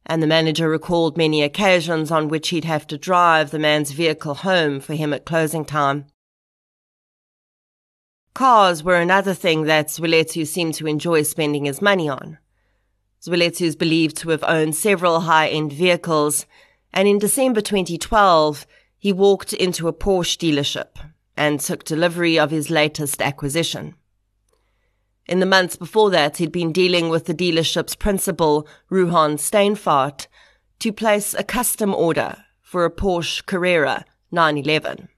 and 0.05 0.23
the 0.23 0.27
manager 0.27 0.69
recalled 0.69 1.17
many 1.17 1.43
occasions 1.43 2.09
on 2.09 2.29
which 2.29 2.49
he'd 2.49 2.63
have 2.63 2.87
to 2.87 2.97
drive 2.97 3.51
the 3.51 3.59
man's 3.59 3.91
vehicle 3.91 4.35
home 4.35 4.79
for 4.79 4.95
him 4.95 5.13
at 5.13 5.25
closing 5.25 5.65
time. 5.65 6.05
Cars 8.37 8.83
were 8.83 8.97
another 8.97 9.33
thing 9.33 9.63
that 9.63 9.87
Zwelethu 9.87 10.45
seemed 10.45 10.75
to 10.75 10.85
enjoy 10.85 11.23
spending 11.23 11.65
his 11.65 11.81
money 11.81 12.07
on. 12.07 12.37
Zwelethu 13.19 13.63
is 13.63 13.75
believed 13.75 14.15
to 14.17 14.29
have 14.29 14.43
owned 14.43 14.75
several 14.75 15.21
high-end 15.21 15.73
vehicles, 15.73 16.45
and 16.93 17.07
in 17.07 17.17
December 17.17 17.61
2012, 17.61 18.67
he 18.99 19.11
walked 19.11 19.53
into 19.53 19.87
a 19.87 19.91
Porsche 19.91 20.37
dealership 20.37 20.99
and 21.35 21.59
took 21.59 21.83
delivery 21.83 22.37
of 22.37 22.51
his 22.51 22.69
latest 22.69 23.23
acquisition. 23.23 23.95
In 25.25 25.39
the 25.39 25.47
months 25.47 25.75
before 25.75 26.11
that, 26.11 26.37
he'd 26.37 26.51
been 26.51 26.71
dealing 26.71 27.09
with 27.09 27.25
the 27.25 27.33
dealership's 27.33 27.95
principal, 27.95 28.67
Ruhan 28.91 29.39
Steinfart, 29.39 30.27
to 30.77 30.93
place 30.93 31.33
a 31.33 31.43
custom 31.43 31.91
order 31.91 32.37
for 32.61 32.85
a 32.85 32.91
Porsche 32.91 33.43
Carrera 33.47 34.05
911. 34.29 35.09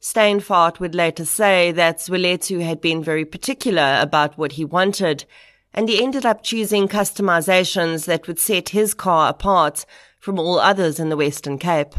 Steinfart 0.00 0.80
would 0.80 0.94
later 0.94 1.26
say 1.26 1.72
that 1.72 1.98
Zwelethu 1.98 2.62
had 2.62 2.80
been 2.80 3.04
very 3.04 3.24
particular 3.24 3.98
about 4.00 4.38
what 4.38 4.52
he 4.52 4.64
wanted, 4.64 5.26
and 5.74 5.88
he 5.88 6.02
ended 6.02 6.24
up 6.24 6.42
choosing 6.42 6.88
customizations 6.88 8.06
that 8.06 8.26
would 8.26 8.38
set 8.38 8.70
his 8.70 8.94
car 8.94 9.28
apart 9.28 9.84
from 10.18 10.38
all 10.38 10.58
others 10.58 10.98
in 10.98 11.10
the 11.10 11.16
Western 11.18 11.58
Cape. 11.58 11.94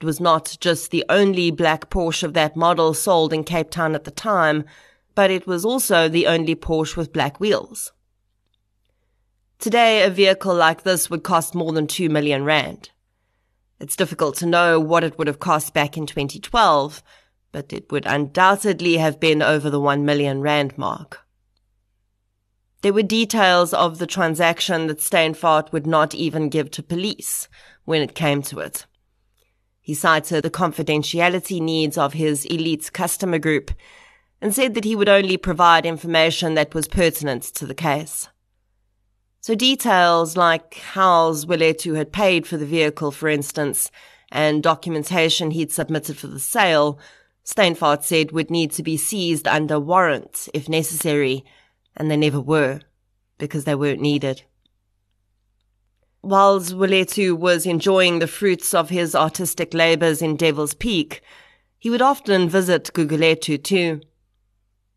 It 0.00 0.04
was 0.04 0.20
not 0.20 0.56
just 0.60 0.90
the 0.90 1.04
only 1.08 1.50
black 1.50 1.90
Porsche 1.90 2.22
of 2.22 2.34
that 2.34 2.56
model 2.56 2.94
sold 2.94 3.32
in 3.32 3.44
Cape 3.44 3.70
Town 3.70 3.94
at 3.94 4.04
the 4.04 4.10
time, 4.10 4.64
but 5.14 5.30
it 5.30 5.46
was 5.46 5.64
also 5.64 6.08
the 6.08 6.26
only 6.26 6.54
Porsche 6.54 6.96
with 6.96 7.12
black 7.12 7.40
wheels. 7.40 7.92
Today, 9.58 10.02
a 10.02 10.10
vehicle 10.10 10.54
like 10.54 10.82
this 10.82 11.08
would 11.10 11.22
cost 11.22 11.54
more 11.54 11.72
than 11.72 11.86
2 11.86 12.08
million 12.08 12.44
rand. 12.44 12.90
It's 13.78 13.96
difficult 13.96 14.36
to 14.36 14.46
know 14.46 14.80
what 14.80 15.04
it 15.04 15.18
would 15.18 15.26
have 15.26 15.38
cost 15.38 15.74
back 15.74 15.96
in 15.96 16.06
2012, 16.06 17.02
but 17.52 17.72
it 17.72 17.90
would 17.90 18.06
undoubtedly 18.06 18.96
have 18.96 19.20
been 19.20 19.42
over 19.42 19.68
the 19.68 19.80
1 19.80 20.04
million 20.04 20.40
rand 20.40 20.76
mark. 20.78 21.26
There 22.82 22.92
were 22.92 23.02
details 23.02 23.74
of 23.74 23.98
the 23.98 24.06
transaction 24.06 24.86
that 24.86 24.98
Steinfart 24.98 25.72
would 25.72 25.86
not 25.86 26.14
even 26.14 26.48
give 26.48 26.70
to 26.72 26.82
police 26.82 27.48
when 27.84 28.02
it 28.02 28.14
came 28.14 28.42
to 28.42 28.60
it. 28.60 28.86
He 29.80 29.94
cited 29.94 30.42
the 30.42 30.50
confidentiality 30.50 31.60
needs 31.60 31.96
of 31.98 32.12
his 32.12 32.44
elite 32.46 32.92
customer 32.92 33.38
group, 33.38 33.70
and 34.40 34.54
said 34.54 34.74
that 34.74 34.84
he 34.84 34.96
would 34.96 35.08
only 35.08 35.36
provide 35.36 35.86
information 35.86 36.54
that 36.54 36.74
was 36.74 36.88
pertinent 36.88 37.42
to 37.42 37.66
the 37.66 37.74
case. 37.74 38.28
So 39.46 39.54
details 39.54 40.36
like 40.36 40.74
how 40.74 41.30
Zwelethu 41.30 41.94
had 41.94 42.10
paid 42.10 42.48
for 42.48 42.56
the 42.56 42.66
vehicle, 42.66 43.12
for 43.12 43.28
instance, 43.28 43.92
and 44.32 44.60
documentation 44.60 45.52
he'd 45.52 45.70
submitted 45.70 46.16
for 46.18 46.26
the 46.26 46.40
sale, 46.40 46.98
Steenvaart 47.44 48.02
said 48.02 48.32
would 48.32 48.50
need 48.50 48.72
to 48.72 48.82
be 48.82 48.96
seized 48.96 49.46
under 49.46 49.78
warrant 49.78 50.48
if 50.52 50.68
necessary, 50.68 51.44
and 51.96 52.10
they 52.10 52.16
never 52.16 52.40
were, 52.40 52.80
because 53.38 53.62
they 53.62 53.76
weren't 53.76 54.00
needed. 54.00 54.42
While 56.22 56.58
Zwelethu 56.58 57.38
was 57.38 57.66
enjoying 57.66 58.18
the 58.18 58.26
fruits 58.26 58.74
of 58.74 58.90
his 58.90 59.14
artistic 59.14 59.72
labours 59.72 60.22
in 60.22 60.34
Devil's 60.34 60.74
Peak, 60.74 61.22
he 61.78 61.88
would 61.88 62.02
often 62.02 62.48
visit 62.48 62.90
Guguletu 62.92 63.62
too. 63.62 64.00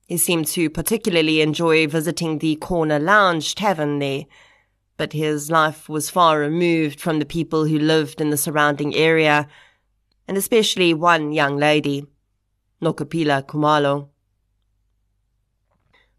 He 0.10 0.18
seemed 0.18 0.48
to 0.48 0.72
particularly 0.72 1.39
enjoy 1.39 1.86
visiting 1.86 2.39
the 2.39 2.56
Corner 2.56 2.98
Lounge 2.98 3.54
tavern 3.54 4.00
there, 4.00 4.25
but 4.98 5.13
his 5.13 5.51
life 5.51 5.88
was 5.88 6.10
far 6.10 6.39
removed 6.39 7.00
from 7.00 7.20
the 7.20 7.28
people 7.28 7.66
who 7.66 7.78
lived 7.78 8.20
in 8.20 8.32
the 8.32 8.36
surrounding 8.36 8.96
area, 8.96 9.48
and 10.28 10.36
especially 10.36 10.96
one 10.96 11.32
young 11.32 11.58
lady, 11.58 12.08
Nokuphila 12.82 13.44
Kumalo. 13.44 14.10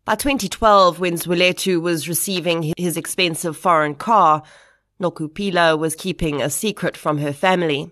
By 0.05 0.15
2012, 0.15 1.01
when 1.01 1.15
Zwelethu 1.15 1.83
was 1.83 2.09
receiving 2.09 2.73
his 2.79 2.97
expensive 2.97 3.57
foreign 3.57 3.97
car, 3.97 4.45
Nokuphila 5.03 5.77
was 5.77 5.97
keeping 5.97 6.41
a 6.41 6.49
secret 6.49 6.97
from 6.97 7.19
her 7.19 7.33
family. 7.33 7.91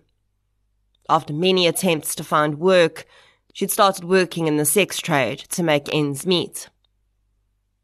After 1.10 1.32
many 1.32 1.66
attempts 1.66 2.14
to 2.14 2.22
find 2.22 2.60
work, 2.60 3.04
she'd 3.52 3.70
started 3.70 4.04
working 4.04 4.46
in 4.46 4.56
the 4.56 4.64
sex 4.64 5.00
trade 5.00 5.38
to 5.50 5.62
make 5.62 5.92
ends 5.92 6.26
meet. 6.26 6.68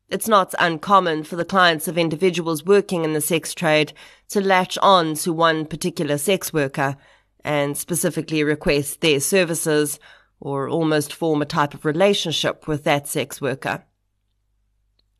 It's 0.09 0.28
not 0.28 0.54
uncommon 0.59 1.25
for 1.25 1.37
the 1.37 1.44
clients 1.44 1.88
of 1.88 1.99
individuals 1.99 2.64
working 2.64 3.04
in 3.04 3.14
the 3.14 3.21
sex 3.21 3.54
trade 3.54 3.92
to 4.28 4.40
latch 4.40 4.78
on 4.78 5.14
to 5.16 5.33
one 5.33 5.66
particular 5.66 6.18
sex 6.18 6.52
worker 6.52 6.97
and 7.42 7.76
specifically 7.76 8.44
request 8.44 9.00
their 9.00 9.21
services 9.21 9.99
or 10.40 10.68
almost 10.68 11.12
form 11.12 11.42
a 11.42 11.47
type 11.47 11.75
of 11.75 11.85
relationship 11.85 12.68
with 12.68 12.85
that 12.85 13.09
sex 13.09 13.40
worker. 13.40 13.85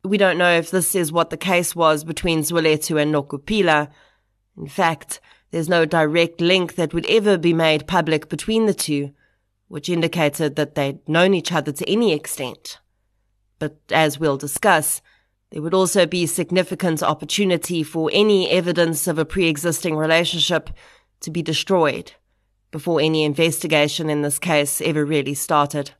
We 0.03 0.17
don't 0.17 0.37
know 0.37 0.51
if 0.51 0.69
this 0.69 0.93
is 0.93 1.11
what 1.11 1.31
the 1.31 1.37
case 1.37 1.75
was 1.75 2.03
between 2.03 2.41
Zwelethu 2.41 3.01
and 3.01 3.13
Nokuphila. 3.13 3.89
In 4.55 4.67
fact, 4.67 5.19
there's 5.49 5.67
no 5.67 5.85
direct 5.85 6.41
link 6.41 6.75
that 6.75 6.93
would 6.93 7.07
ever 7.07 7.37
be 7.37 7.53
made 7.53 7.87
public 7.87 8.29
between 8.29 8.67
the 8.67 8.73
two, 8.73 9.11
which 9.67 9.89
indicated 9.89 10.55
that 10.55 10.75
they'd 10.75 11.07
known 11.07 11.33
each 11.33 11.51
other 11.51 11.71
to 11.71 11.89
any 11.89 12.13
extent. 12.13 12.79
But 13.59 13.77
as 13.91 14.19
we'll 14.19 14.37
discuss, 14.37 15.01
there 15.51 15.61
would 15.61 15.73
also 15.73 16.05
be 16.05 16.25
significant 16.25 17.01
opportunity 17.01 17.83
for 17.83 18.09
any 18.13 18.49
evidence 18.49 19.07
of 19.07 19.17
a 19.17 19.25
pre-existing 19.25 19.95
relationship 19.95 20.69
to 21.21 21.31
be 21.31 21.41
destroyed 21.41 22.13
before 22.71 22.99
any 22.99 23.23
investigation 23.23 24.09
in 24.09 24.21
this 24.21 24.37
case 24.37 24.81
ever 24.81 25.05
really 25.05 25.33
started. 25.33 25.91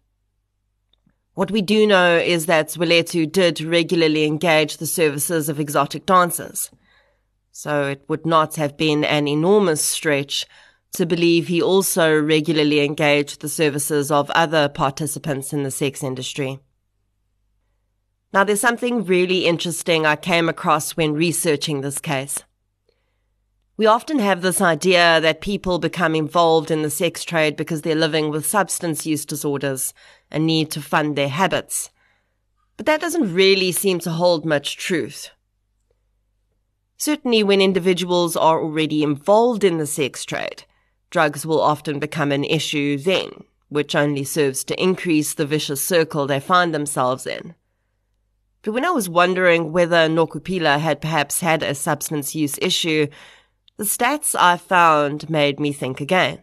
What 1.36 1.52
we 1.52 1.62
do 1.62 1.86
know 1.88 2.18
is 2.18 2.46
that 2.46 2.70
Zwelethu 2.70 3.32
did 3.32 3.62
regularly 3.62 4.26
engage 4.26 4.78
the 4.78 4.86
services 4.86 5.50
of 5.50 5.60
exotic 5.60 6.06
dancers. 6.06 6.72
So 7.52 7.88
it 7.88 8.04
would 8.08 8.26
not 8.26 8.56
have 8.56 8.78
been 8.78 9.04
an 9.06 9.28
enormous 9.28 9.82
stretch 9.82 10.46
to 10.96 11.06
believe 11.06 11.48
he 11.48 11.62
also 11.62 12.20
regularly 12.20 12.82
engaged 12.84 13.42
the 13.42 13.50
services 13.50 14.12
of 14.12 14.30
other 14.32 14.68
participants 14.68 15.54
in 15.54 15.64
the 15.64 15.72
sex 15.72 16.04
industry. 16.04 16.60
Now, 18.34 18.44
there's 18.44 18.60
something 18.60 19.06
really 19.06 19.46
interesting 19.46 20.06
I 20.06 20.16
came 20.16 20.50
across 20.50 20.98
when 20.98 21.14
researching 21.14 21.82
this 21.82 22.00
case. 22.00 22.44
We 23.78 23.86
often 23.86 24.20
have 24.20 24.42
this 24.42 24.62
idea 24.62 25.20
that 25.22 25.42
people 25.42 25.80
become 25.80 26.16
involved 26.16 26.72
in 26.72 26.82
the 26.82 26.90
sex 26.90 27.24
trade 27.24 27.58
because 27.58 27.82
they're 27.82 27.96
living 27.96 28.30
with 28.30 28.46
substance 28.46 29.06
use 29.06 29.26
disorders 29.26 29.94
and 30.32 30.46
need 30.46 30.72
to 30.72 30.82
fund 30.82 31.16
their 31.18 31.30
habits. 31.30 31.90
But 32.78 32.86
that 32.86 33.02
doesn't 33.02 33.34
really 33.34 33.72
seem 33.72 34.00
to 34.00 34.12
hold 34.12 34.46
much 34.46 34.78
truth. 34.78 35.30
Certainly, 36.98 37.44
when 37.44 37.60
individuals 37.60 38.38
are 38.38 38.62
already 38.62 39.04
involved 39.04 39.66
in 39.66 39.78
the 39.78 39.86
sex 39.86 40.24
trade, 40.24 40.64
drugs 41.10 41.46
will 41.46 41.62
often 41.62 42.00
become 42.00 42.32
an 42.32 42.44
issue 42.44 42.98
then, 42.98 43.44
which 43.70 43.96
only 43.96 44.24
serves 44.24 44.64
to 44.66 44.82
increase 44.82 45.34
the 45.34 45.46
vicious 45.46 45.86
circle 45.86 46.28
they 46.28 46.40
find 46.40 46.74
themselves 46.74 47.26
in. 47.26 47.56
But 48.62 48.74
when 48.74 48.86
I 48.86 48.90
was 48.90 49.08
wondering 49.08 49.72
whether 49.72 50.08
Nokuphila 50.08 50.80
had 50.80 51.00
perhaps 51.00 51.42
had 51.42 51.62
a 51.62 51.76
substance 51.76 52.34
use 52.34 52.58
issue, 52.62 53.08
the 53.78 53.84
stats 53.84 54.36
I 54.40 54.58
found 54.58 55.30
made 55.30 55.60
me 55.60 55.72
think 55.72 56.02
again. 56.02 56.42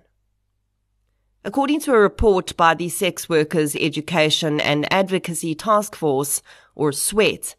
According 1.44 1.80
to 1.80 1.92
a 1.92 1.98
report 1.98 2.56
by 2.56 2.74
the 2.74 2.88
Sex 2.88 3.28
Workers 3.28 3.74
Education 3.74 4.60
and 4.60 4.90
Advocacy 4.92 5.56
Task 5.56 5.96
Force, 5.96 6.40
or 6.76 6.92
SWEAT, 6.92 7.56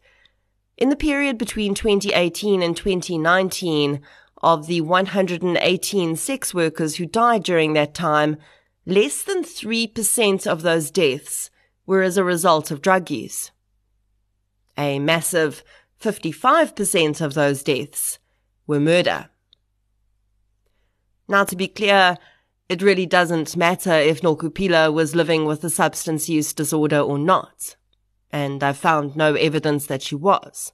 in 0.78 0.88
the 0.88 0.96
period 0.96 1.36
between 1.36 1.74
2018 1.74 2.62
and 2.62 2.74
2019, 2.74 4.00
of 4.44 4.66
the 4.66 4.82
118 4.82 6.16
sex 6.16 6.52
workers 6.52 6.96
who 6.96 7.06
died 7.06 7.42
during 7.42 7.72
that 7.72 7.94
time, 7.94 8.36
less 8.84 9.22
than 9.22 9.42
3% 9.42 10.46
of 10.46 10.60
those 10.60 10.90
deaths 10.90 11.50
were 11.86 12.02
as 12.02 12.18
a 12.18 12.24
result 12.24 12.70
of 12.70 12.82
drug 12.82 13.10
use. 13.10 13.50
A 14.76 14.98
massive 14.98 15.64
55% 15.98 17.22
of 17.22 17.32
those 17.32 17.62
deaths 17.62 18.18
were 18.66 18.80
murder. 18.80 19.30
Now, 21.26 21.44
to 21.44 21.56
be 21.56 21.68
clear, 21.68 22.18
it 22.68 22.82
really 22.82 23.06
doesn't 23.06 23.56
matter 23.56 23.92
if 23.94 24.20
Nokuphila 24.20 24.92
was 24.92 25.14
living 25.14 25.46
with 25.46 25.64
a 25.64 25.70
substance 25.70 26.28
use 26.28 26.52
disorder 26.52 27.00
or 27.00 27.18
not. 27.18 27.76
And 28.30 28.62
I 28.62 28.74
found 28.74 29.16
no 29.16 29.34
evidence 29.36 29.86
that 29.86 30.02
she 30.02 30.14
was. 30.14 30.72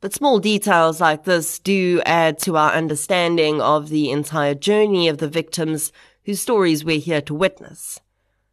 But 0.00 0.12
small 0.12 0.38
details 0.38 1.00
like 1.00 1.24
this 1.24 1.58
do 1.58 2.02
add 2.04 2.38
to 2.40 2.56
our 2.56 2.72
understanding 2.72 3.60
of 3.60 3.88
the 3.88 4.10
entire 4.10 4.54
journey 4.54 5.08
of 5.08 5.18
the 5.18 5.28
victims 5.28 5.92
whose 6.24 6.40
stories 6.40 6.84
we're 6.84 7.00
here 7.00 7.22
to 7.22 7.34
witness. 7.34 8.00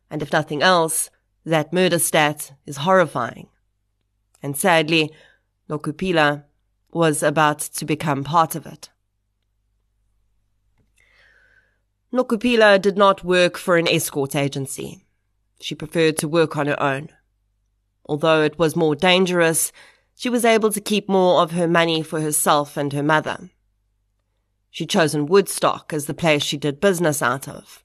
And 0.09 0.21
if 0.21 0.31
nothing 0.31 0.61
else, 0.61 1.09
that 1.45 1.73
murder 1.73 1.99
stat 1.99 2.53
is 2.65 2.77
horrifying 2.77 3.49
and 4.43 4.57
sadly, 4.57 5.11
Nokuphila 5.69 6.43
was 6.91 7.23
about 7.23 7.59
to 7.59 7.85
become 7.85 8.25
part 8.25 8.55
of 8.55 8.65
it. 8.65 8.89
Nokuphila 12.11 12.79
did 12.79 12.97
not 12.97 13.23
work 13.23 13.57
for 13.57 13.77
an 13.77 13.87
escort 13.87 14.35
agency. 14.35 15.05
She 15.61 15.73
preferred 15.73 16.17
to 16.17 16.27
work 16.27 16.57
on 16.57 16.67
her 16.67 16.79
own. 16.79 17.09
Although 18.05 18.43
it 18.43 18.59
was 18.59 18.75
more 18.75 18.95
dangerous, 18.95 19.71
she 20.15 20.29
was 20.29 20.45
able 20.45 20.71
to 20.71 20.81
keep 20.81 21.09
more 21.09 21.41
of 21.41 21.51
her 21.51 21.67
money 21.67 22.01
for 22.01 22.21
herself 22.21 22.77
and 22.77 22.93
her 22.93 23.03
mother. 23.03 23.49
She'd 24.69 24.89
chosen 24.89 25.27
Woodstock 25.27 25.93
as 25.93 26.05
the 26.05 26.13
place 26.13 26.43
she 26.43 26.57
did 26.57 26.79
business 26.79 27.21
out 27.21 27.47
of. 27.47 27.83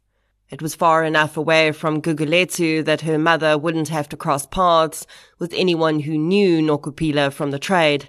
It 0.51 0.63
was 0.63 0.75
far 0.75 1.05
enough 1.05 1.37
away 1.37 1.73
from 1.73 2.01
Guguletu 2.01 2.83
that 2.87 3.03
her 3.03 3.19
mother 3.19 3.59
wouldn't 3.59 3.89
have 3.89 4.09
to 4.09 4.17
cross 4.17 4.47
paths 4.47 5.07
with 5.39 5.53
anyone 5.53 6.01
who 6.01 6.17
knew 6.17 6.63
Nokuphila 6.63 7.33
from 7.33 7.51
the 7.51 7.59
trade, 7.59 8.09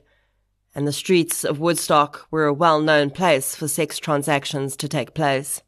and 0.74 0.88
the 0.88 0.94
streets 0.94 1.44
of 1.44 1.60
Woodstock 1.60 2.28
were 2.32 2.46
a 2.46 2.54
well-known 2.54 3.10
place 3.10 3.56
for 3.56 3.68
sex 3.68 3.98
transactions 3.98 4.78
to 4.78 4.88
take 4.88 5.14
place. 5.14 5.62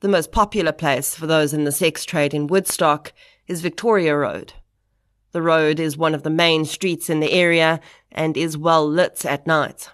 The 0.00 0.08
most 0.08 0.32
popular 0.32 0.72
place 0.72 1.14
for 1.14 1.26
those 1.26 1.52
in 1.52 1.64
the 1.64 1.72
sex 1.72 2.06
trade 2.06 2.32
in 2.32 2.46
Woodstock 2.46 3.12
is 3.46 3.60
Victoria 3.60 4.16
Road. 4.16 4.54
The 5.32 5.42
road 5.42 5.78
is 5.78 5.96
one 5.96 6.14
of 6.14 6.24
the 6.24 6.30
main 6.30 6.64
streets 6.64 7.08
in 7.08 7.20
the 7.20 7.32
area 7.32 7.80
and 8.10 8.36
is 8.36 8.58
well 8.58 8.86
lit 8.86 9.24
at 9.24 9.46
night. 9.46 9.90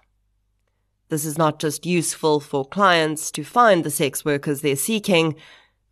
This 1.08 1.24
is 1.24 1.36
not 1.36 1.60
just 1.60 1.84
useful 1.84 2.40
for 2.40 2.64
clients 2.64 3.30
to 3.32 3.44
find 3.44 3.84
the 3.84 3.90
sex 3.90 4.24
workers 4.24 4.60
they're 4.60 4.76
seeking, 4.76 5.36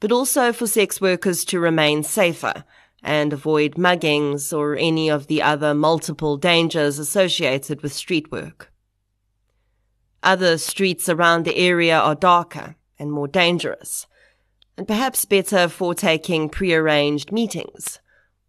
but 0.00 0.10
also 0.10 0.52
for 0.52 0.66
sex 0.66 1.00
workers 1.00 1.44
to 1.46 1.60
remain 1.60 2.02
safer 2.02 2.64
and 3.02 3.32
avoid 3.34 3.74
muggings 3.74 4.56
or 4.56 4.76
any 4.76 5.10
of 5.10 5.26
the 5.26 5.42
other 5.42 5.74
multiple 5.74 6.38
dangers 6.38 6.98
associated 6.98 7.82
with 7.82 7.92
street 7.92 8.32
work. 8.32 8.72
Other 10.22 10.56
streets 10.56 11.06
around 11.08 11.44
the 11.44 11.56
area 11.56 11.98
are 11.98 12.14
darker 12.14 12.76
and 12.98 13.12
more 13.12 13.28
dangerous, 13.28 14.06
and 14.78 14.88
perhaps 14.88 15.26
better 15.26 15.68
for 15.68 15.94
taking 15.94 16.48
prearranged 16.48 17.30
meetings 17.30 18.00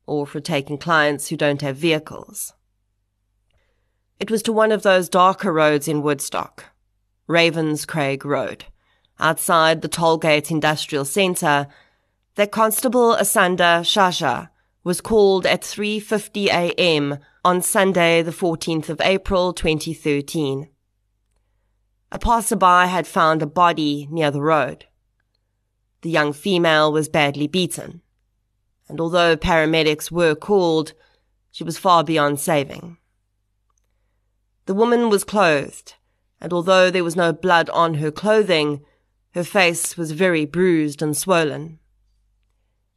or 0.06 0.26
for 0.26 0.40
taking 0.40 0.78
clients 0.78 1.28
who 1.28 1.38
don't 1.38 1.62
have 1.62 1.78
vehicles. 1.78 2.54
It 4.20 4.32
was 4.32 4.42
to 4.44 4.54
one 4.54 4.72
of 4.72 4.84
those 4.84 5.10
darker 5.10 5.52
roads 5.52 5.88
in 5.88 6.02
Woodstock, 6.02 6.66
Ravenscraig 7.28 8.24
Road, 8.24 8.66
outside 9.20 9.82
the 9.82 9.90
Tollgate 9.90 10.52
Industrial 10.52 11.06
Centre, 11.06 11.68
that 12.36 12.52
Constable 12.52 13.16
Asanda 13.16 13.82
Shasha 13.82 14.50
was 14.84 15.02
called 15.02 15.46
at 15.46 15.62
3:50 15.62 16.48
a.m. 16.48 17.18
on 17.44 17.62
Sunday 17.62 18.22
the 18.22 18.32
14th 18.32 18.90
of 18.90 19.02
April 19.02 19.52
2013. 19.52 20.70
A 22.12 22.20
passerby 22.20 22.88
had 22.88 23.08
found 23.08 23.42
a 23.42 23.48
body 23.48 24.08
near 24.12 24.32
the 24.32 24.42
road. 24.42 24.86
The 26.02 26.12
young 26.12 26.34
female 26.34 26.92
was 26.92 27.10
badly 27.10 27.48
beaten, 27.48 28.02
and 28.88 29.00
although 29.00 29.36
paramedics 29.36 30.12
were 30.12 30.36
called, 30.36 30.94
she 31.52 31.64
was 31.64 31.78
far 31.78 32.04
beyond 32.04 32.40
saving. 32.40 32.98
The 34.66 34.74
woman 34.74 35.10
was 35.10 35.24
clothed, 35.24 35.96
and 36.42 36.52
although 36.52 36.90
there 36.90 37.04
was 37.04 37.16
no 37.16 37.32
blood 37.32 37.70
on 37.70 37.96
her 37.96 38.12
clothing, 38.12 38.84
her 39.34 39.44
face 39.44 39.98
was 39.98 40.12
very 40.12 40.46
bruised 40.46 41.02
and 41.02 41.16
swollen. 41.16 41.80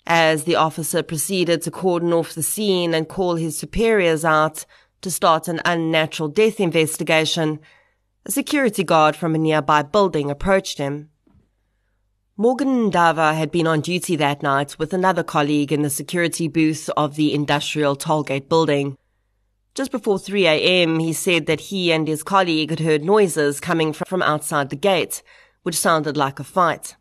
As 0.07 0.44
the 0.44 0.57
officer 0.57 1.03
proceeded 1.03 1.62
to 1.62 1.70
cordon 1.70 2.12
off 2.12 2.35
the 2.35 2.42
scene 2.42 2.94
and 2.94 3.09
call 3.09 3.37
his 3.37 3.59
superiors 3.59 4.24
out 4.24 4.64
to 5.03 5.11
start 5.11 5.48
an 5.48 5.61
unnatural 5.64 6.29
death 6.29 6.61
investigation, 6.61 7.61
a 8.24 8.31
security 8.31 8.85
guard 8.85 9.16
from 9.16 9.35
a 9.35 9.38
nearby 9.38 9.83
building 9.83 10.31
approached 10.31 10.79
him. 10.79 11.11
Morgan 12.40 12.88
Dava 12.92 13.35
had 13.35 13.51
been 13.51 13.66
on 13.66 13.81
duty 13.81 14.14
that 14.14 14.44
night 14.44 14.79
with 14.79 14.92
another 14.92 15.24
colleague 15.24 15.72
in 15.72 15.83
the 15.83 15.90
security 15.90 16.46
booth 16.46 16.88
of 16.96 17.16
the 17.16 17.35
industrial 17.35 17.96
tollgate 17.96 18.48
building. 18.48 18.96
Just 19.74 19.90
before 19.90 20.20
3 20.20 20.46
a.m., 20.46 21.01
he 21.01 21.12
said 21.12 21.46
that 21.46 21.62
he 21.62 21.90
and 21.90 22.07
his 22.07 22.22
colleague 22.22 22.70
had 22.70 22.79
heard 22.79 23.03
noises 23.03 23.59
coming 23.59 23.92
from 23.92 24.22
outside 24.22 24.70
the 24.70 24.77
gate 24.77 25.20
which 25.64 25.74
sounded 25.74 26.16
like 26.16 26.38
a 26.38 26.44
fight. 26.44 26.94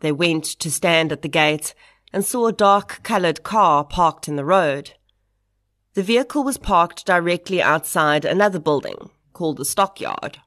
They 0.00 0.10
went 0.10 0.44
to 0.44 0.72
stand 0.72 1.12
at 1.12 1.22
the 1.22 1.28
gate 1.28 1.72
and 2.12 2.24
saw 2.24 2.48
a 2.48 2.52
dark 2.52 2.98
coloured 3.04 3.44
car 3.44 3.84
parked 3.84 4.26
in 4.26 4.34
the 4.34 4.44
road. 4.44 4.94
The 5.94 6.02
vehicle 6.02 6.42
was 6.42 6.58
parked 6.58 7.06
directly 7.06 7.62
outside 7.62 8.24
another 8.24 8.58
building 8.58 9.10
called 9.34 9.58
the 9.58 9.64
stockyard. 9.64 10.38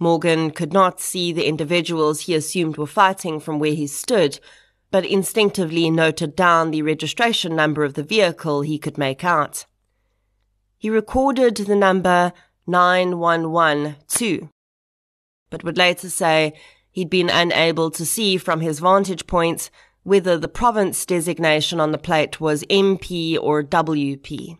Morgan 0.00 0.50
could 0.50 0.72
not 0.72 0.98
see 1.00 1.32
the 1.32 1.46
individuals 1.46 2.22
he 2.22 2.34
assumed 2.34 2.76
were 2.76 2.86
fighting 2.86 3.38
from 3.38 3.60
where 3.60 3.74
he 3.74 3.86
stood, 3.86 4.40
but 4.90 5.06
instinctively 5.06 5.90
noted 5.90 6.34
down 6.34 6.70
the 6.70 6.82
registration 6.82 7.54
number 7.54 7.84
of 7.84 7.94
the 7.94 8.02
vehicle 8.02 8.62
he 8.62 8.78
could 8.78 8.98
make 8.98 9.22
out. 9.22 9.66
He 10.78 10.90
recorded 10.90 11.56
the 11.56 11.76
number 11.76 12.32
9112 12.66 14.48
but 15.50 15.64
would 15.64 15.76
later 15.76 16.08
say 16.08 16.54
he'd 16.92 17.10
been 17.10 17.28
unable 17.28 17.90
to 17.90 18.06
see 18.06 18.36
from 18.36 18.60
his 18.60 18.78
vantage 18.78 19.26
point 19.26 19.70
whether 20.02 20.38
the 20.38 20.48
province 20.48 21.04
designation 21.04 21.78
on 21.80 21.92
the 21.92 21.98
plate 21.98 22.40
was 22.40 22.64
MP 22.64 23.36
or 23.38 23.62
WP. 23.62 24.56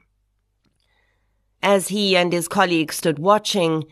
As 1.62 1.88
he 1.88 2.16
and 2.16 2.32
his 2.32 2.48
colleague 2.48 2.92
stood 2.92 3.18
watching, 3.18 3.84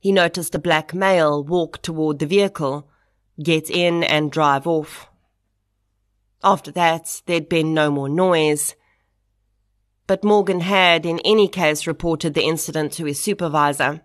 he 0.00 0.12
noticed 0.12 0.54
a 0.54 0.58
black 0.58 0.94
male 0.94 1.42
walk 1.42 1.82
toward 1.82 2.18
the 2.18 2.26
vehicle, 2.26 2.88
get 3.42 3.68
in 3.68 4.04
and 4.04 4.30
drive 4.30 4.66
off. 4.66 5.08
After 6.42 6.70
that, 6.72 7.22
there'd 7.26 7.48
been 7.48 7.74
no 7.74 7.90
more 7.90 8.08
noise. 8.08 8.76
But 10.06 10.24
Morgan 10.24 10.60
had, 10.60 11.04
in 11.04 11.18
any 11.20 11.48
case, 11.48 11.86
reported 11.86 12.34
the 12.34 12.44
incident 12.44 12.92
to 12.92 13.04
his 13.06 13.20
supervisor. 13.20 14.02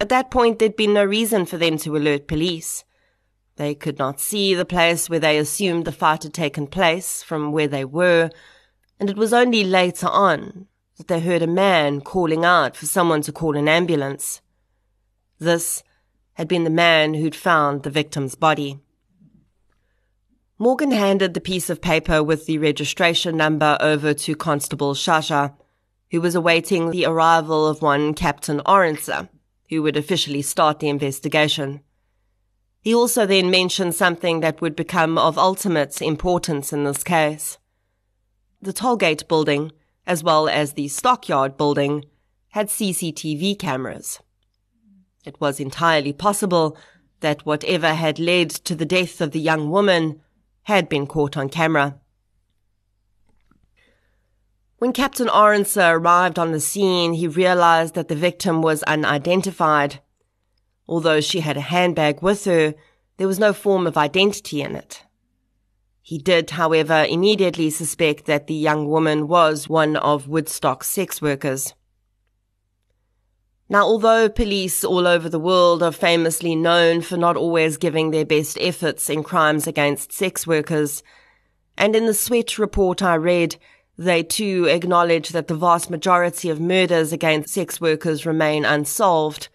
At 0.00 0.08
that 0.08 0.30
point, 0.30 0.58
there'd 0.58 0.76
been 0.76 0.94
no 0.94 1.04
reason 1.04 1.46
for 1.46 1.58
them 1.58 1.76
to 1.78 1.96
alert 1.96 2.28
police. 2.28 2.84
They 3.56 3.74
could 3.74 3.98
not 3.98 4.20
see 4.20 4.54
the 4.54 4.64
place 4.64 5.10
where 5.10 5.18
they 5.18 5.36
assumed 5.36 5.84
the 5.84 5.92
fight 5.92 6.22
had 6.22 6.32
taken 6.32 6.66
place 6.66 7.22
from 7.22 7.52
where 7.52 7.68
they 7.68 7.84
were, 7.84 8.30
and 8.98 9.10
it 9.10 9.16
was 9.16 9.34
only 9.34 9.64
later 9.64 10.08
on 10.08 10.68
that 10.96 11.08
they 11.08 11.20
heard 11.20 11.42
a 11.42 11.46
man 11.46 12.00
calling 12.00 12.44
out 12.44 12.76
for 12.76 12.86
someone 12.86 13.20
to 13.22 13.32
call 13.32 13.56
an 13.56 13.68
ambulance. 13.68 14.40
This 15.40 15.82
had 16.34 16.46
been 16.46 16.62
the 16.62 16.70
man 16.70 17.14
who'd 17.14 17.34
found 17.34 17.82
the 17.82 17.90
victim's 17.90 18.36
body. 18.36 18.78
Morgan 20.58 20.92
handed 20.92 21.34
the 21.34 21.40
piece 21.40 21.70
of 21.70 21.80
paper 21.80 22.22
with 22.22 22.46
the 22.46 22.58
registration 22.58 23.36
number 23.36 23.76
over 23.80 24.14
to 24.14 24.36
Constable 24.36 24.94
Shasha, 24.94 25.54
who 26.10 26.20
was 26.20 26.34
awaiting 26.34 26.90
the 26.90 27.06
arrival 27.06 27.66
of 27.66 27.82
one 27.82 28.14
Captain 28.14 28.60
Orenser 28.60 29.28
who 29.70 29.82
would 29.82 29.96
officially 29.96 30.42
start 30.42 30.80
the 30.80 30.88
investigation. 30.88 31.80
He 32.82 32.94
also 32.94 33.24
then 33.24 33.50
mentioned 33.50 33.94
something 33.94 34.40
that 34.40 34.60
would 34.60 34.74
become 34.74 35.16
of 35.16 35.38
ultimate 35.38 36.02
importance 36.02 36.72
in 36.72 36.84
this 36.84 37.04
case. 37.04 37.56
The 38.60 38.72
tollgate 38.72 39.28
building, 39.28 39.72
as 40.06 40.24
well 40.24 40.48
as 40.48 40.72
the 40.72 40.88
stockyard 40.88 41.56
building, 41.56 42.04
had 42.48 42.68
CCTV 42.68 43.58
cameras. 43.58 44.20
It 45.24 45.40
was 45.40 45.60
entirely 45.60 46.12
possible 46.12 46.76
that 47.20 47.44
whatever 47.44 47.94
had 47.94 48.18
led 48.18 48.50
to 48.50 48.74
the 48.74 48.86
death 48.86 49.20
of 49.20 49.32
the 49.32 49.40
young 49.40 49.70
woman 49.70 50.20
had 50.62 50.88
been 50.88 51.06
caught 51.06 51.36
on 51.36 51.48
camera. 51.48 52.00
When 54.78 54.94
Captain 54.94 55.28
Orenser 55.28 55.92
arrived 55.98 56.38
on 56.38 56.52
the 56.52 56.60
scene, 56.60 57.12
he 57.12 57.28
realized 57.28 57.94
that 57.94 58.08
the 58.08 58.14
victim 58.14 58.62
was 58.62 58.82
unidentified. 58.84 60.00
Although 60.88 61.20
she 61.20 61.40
had 61.40 61.58
a 61.58 61.60
handbag 61.60 62.22
with 62.22 62.46
her, 62.46 62.74
there 63.18 63.28
was 63.28 63.38
no 63.38 63.52
form 63.52 63.86
of 63.86 63.98
identity 63.98 64.62
in 64.62 64.74
it. 64.74 65.04
He 66.00 66.16
did, 66.16 66.50
however, 66.50 67.04
immediately 67.06 67.68
suspect 67.68 68.24
that 68.24 68.46
the 68.46 68.54
young 68.54 68.88
woman 68.88 69.28
was 69.28 69.68
one 69.68 69.96
of 69.96 70.28
Woodstock's 70.28 70.88
sex 70.88 71.20
workers. 71.20 71.74
Now, 73.72 73.84
although 73.84 74.28
police 74.28 74.82
all 74.82 75.06
over 75.06 75.28
the 75.28 75.38
world 75.38 75.80
are 75.80 75.92
famously 75.92 76.56
known 76.56 77.02
for 77.02 77.16
not 77.16 77.36
always 77.36 77.76
giving 77.76 78.10
their 78.10 78.24
best 78.24 78.58
efforts 78.60 79.08
in 79.08 79.22
crimes 79.22 79.68
against 79.68 80.12
sex 80.12 80.44
workers, 80.44 81.04
and 81.78 81.94
in 81.94 82.06
the 82.06 82.12
Sweat 82.12 82.58
report 82.58 83.00
I 83.00 83.14
read, 83.14 83.54
they 83.96 84.24
too 84.24 84.66
acknowledge 84.68 85.28
that 85.28 85.46
the 85.46 85.54
vast 85.54 85.88
majority 85.88 86.50
of 86.50 86.60
murders 86.60 87.12
against 87.12 87.54
sex 87.54 87.80
workers 87.80 88.26
remain 88.26 88.64
unsolved. 88.64 89.48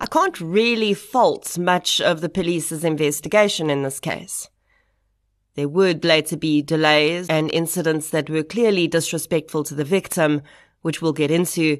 I 0.00 0.06
can't 0.06 0.40
really 0.40 0.94
fault 0.94 1.58
much 1.58 2.00
of 2.00 2.22
the 2.22 2.30
police's 2.30 2.82
investigation 2.82 3.68
in 3.68 3.82
this 3.82 4.00
case. 4.00 4.48
There 5.54 5.68
would 5.68 6.02
later 6.02 6.38
be 6.38 6.62
delays 6.62 7.28
and 7.28 7.52
incidents 7.52 8.08
that 8.08 8.30
were 8.30 8.42
clearly 8.42 8.88
disrespectful 8.88 9.64
to 9.64 9.74
the 9.74 9.84
victim, 9.84 10.40
which 10.80 11.02
we'll 11.02 11.12
get 11.12 11.30
into. 11.30 11.78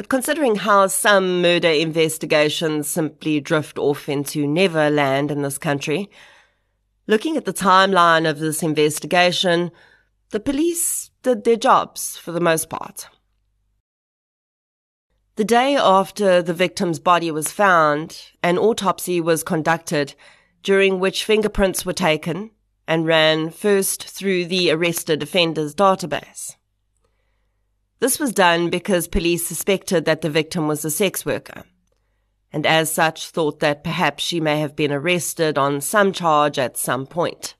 But 0.00 0.08
considering 0.08 0.54
how 0.54 0.86
some 0.86 1.42
murder 1.42 1.68
investigations 1.68 2.88
simply 2.88 3.38
drift 3.38 3.76
off 3.76 4.08
into 4.08 4.46
neverland 4.46 5.30
in 5.30 5.42
this 5.42 5.58
country, 5.58 6.08
looking 7.06 7.36
at 7.36 7.44
the 7.44 7.52
timeline 7.52 8.26
of 8.26 8.38
this 8.38 8.62
investigation, 8.62 9.70
the 10.30 10.40
police 10.40 11.10
did 11.22 11.44
their 11.44 11.56
jobs 11.56 12.16
for 12.16 12.32
the 12.32 12.40
most 12.40 12.70
part. 12.70 13.10
The 15.36 15.44
day 15.44 15.76
after 15.76 16.40
the 16.40 16.54
victim's 16.54 16.98
body 16.98 17.30
was 17.30 17.52
found, 17.52 18.22
an 18.42 18.56
autopsy 18.56 19.20
was 19.20 19.42
conducted 19.42 20.14
during 20.62 20.98
which 20.98 21.26
fingerprints 21.26 21.84
were 21.84 21.92
taken 21.92 22.52
and 22.88 23.04
ran 23.04 23.50
first 23.50 24.08
through 24.08 24.46
the 24.46 24.70
arrested 24.70 25.22
offenders 25.22 25.74
database. 25.74 26.56
This 28.00 28.18
was 28.18 28.32
done 28.32 28.70
because 28.70 29.08
police 29.08 29.46
suspected 29.46 30.06
that 30.06 30.22
the 30.22 30.30
victim 30.30 30.66
was 30.66 30.84
a 30.84 30.90
sex 30.90 31.26
worker, 31.26 31.64
and 32.50 32.66
as 32.66 32.90
such 32.90 33.28
thought 33.28 33.60
that 33.60 33.84
perhaps 33.84 34.24
she 34.24 34.40
may 34.40 34.60
have 34.60 34.74
been 34.74 34.90
arrested 34.90 35.58
on 35.58 35.82
some 35.82 36.12
charge 36.12 36.58
at 36.58 36.78
some 36.78 37.06
point. 37.06 37.56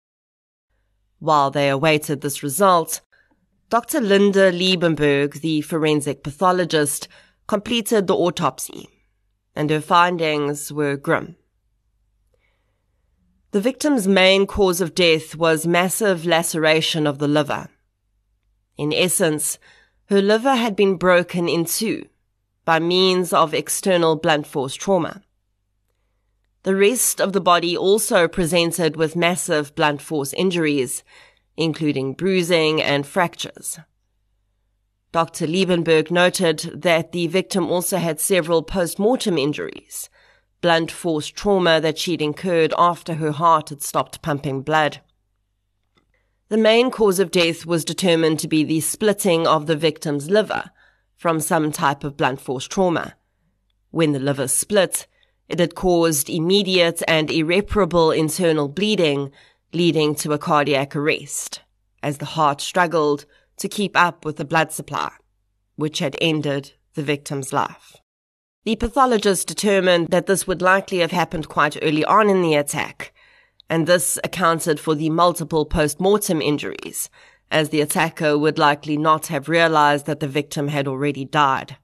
While 1.18 1.50
they 1.50 1.68
awaited 1.68 2.22
this 2.22 2.42
result, 2.42 3.02
Dr. 3.68 4.00
Linda 4.00 4.50
Liebenberg, 4.50 5.42
the 5.42 5.60
forensic 5.60 6.24
pathologist, 6.24 7.06
completed 7.46 8.06
the 8.06 8.16
autopsy, 8.16 8.88
and 9.54 9.68
her 9.68 9.82
findings 9.82 10.72
were 10.72 10.96
grim. 10.96 11.36
The 13.50 13.60
victim's 13.60 14.08
main 14.08 14.46
cause 14.46 14.80
of 14.80 14.94
death 14.94 15.36
was 15.36 15.66
massive 15.66 16.24
laceration 16.24 17.06
of 17.06 17.18
the 17.18 17.28
liver. 17.28 17.68
In 18.78 18.94
essence, 18.94 19.58
her 20.10 20.20
liver 20.20 20.56
had 20.56 20.74
been 20.74 20.96
broken 20.96 21.48
in 21.48 21.64
two 21.64 22.04
by 22.64 22.80
means 22.80 23.32
of 23.32 23.54
external 23.54 24.16
blunt 24.16 24.44
force 24.44 24.74
trauma. 24.74 25.22
The 26.64 26.74
rest 26.74 27.20
of 27.20 27.32
the 27.32 27.40
body 27.40 27.76
also 27.76 28.26
presented 28.26 28.96
with 28.96 29.14
massive 29.14 29.72
blunt 29.76 30.02
force 30.02 30.32
injuries, 30.32 31.04
including 31.56 32.14
bruising 32.14 32.82
and 32.82 33.06
fractures. 33.06 33.78
Dr. 35.12 35.46
Liebenberg 35.46 36.10
noted 36.10 36.58
that 36.74 37.12
the 37.12 37.28
victim 37.28 37.70
also 37.70 37.98
had 37.98 38.18
several 38.20 38.64
post-mortem 38.64 39.38
injuries, 39.38 40.10
blunt 40.60 40.90
force 40.90 41.28
trauma 41.28 41.80
that 41.80 41.98
she'd 41.98 42.20
incurred 42.20 42.74
after 42.76 43.14
her 43.14 43.30
heart 43.30 43.68
had 43.68 43.80
stopped 43.80 44.22
pumping 44.22 44.62
blood. 44.62 45.00
The 46.50 46.58
main 46.58 46.90
cause 46.90 47.20
of 47.20 47.30
death 47.30 47.64
was 47.64 47.84
determined 47.84 48.40
to 48.40 48.48
be 48.48 48.64
the 48.64 48.80
splitting 48.80 49.46
of 49.46 49.66
the 49.66 49.76
victim's 49.76 50.28
liver 50.28 50.72
from 51.16 51.38
some 51.38 51.70
type 51.70 52.02
of 52.02 52.16
blunt 52.16 52.40
force 52.40 52.66
trauma. 52.66 53.14
When 53.92 54.10
the 54.10 54.18
liver 54.18 54.48
split, 54.48 55.06
it 55.48 55.60
had 55.60 55.76
caused 55.76 56.28
immediate 56.28 57.04
and 57.06 57.30
irreparable 57.30 58.10
internal 58.10 58.66
bleeding, 58.66 59.30
leading 59.72 60.16
to 60.16 60.32
a 60.32 60.38
cardiac 60.38 60.96
arrest, 60.96 61.60
as 62.02 62.18
the 62.18 62.24
heart 62.24 62.60
struggled 62.60 63.26
to 63.58 63.68
keep 63.68 63.96
up 63.96 64.24
with 64.24 64.36
the 64.36 64.44
blood 64.44 64.72
supply, 64.72 65.12
which 65.76 66.00
had 66.00 66.16
ended 66.20 66.72
the 66.94 67.02
victim's 67.04 67.52
life. 67.52 67.94
The 68.64 68.74
pathologist 68.74 69.46
determined 69.46 70.08
that 70.08 70.26
this 70.26 70.48
would 70.48 70.62
likely 70.62 70.98
have 70.98 71.12
happened 71.12 71.48
quite 71.48 71.78
early 71.80 72.04
on 72.04 72.28
in 72.28 72.42
the 72.42 72.56
attack, 72.56 73.12
and 73.70 73.86
this 73.86 74.18
accounted 74.24 74.80
for 74.80 74.96
the 74.96 75.08
multiple 75.08 75.64
post-mortem 75.64 76.42
injuries, 76.42 77.08
as 77.52 77.68
the 77.68 77.80
attacker 77.80 78.36
would 78.36 78.58
likely 78.58 78.96
not 78.96 79.28
have 79.28 79.48
realized 79.48 80.06
that 80.06 80.18
the 80.18 80.26
victim 80.26 80.68
had 80.68 80.88
already 80.88 81.24
died. 81.24 81.76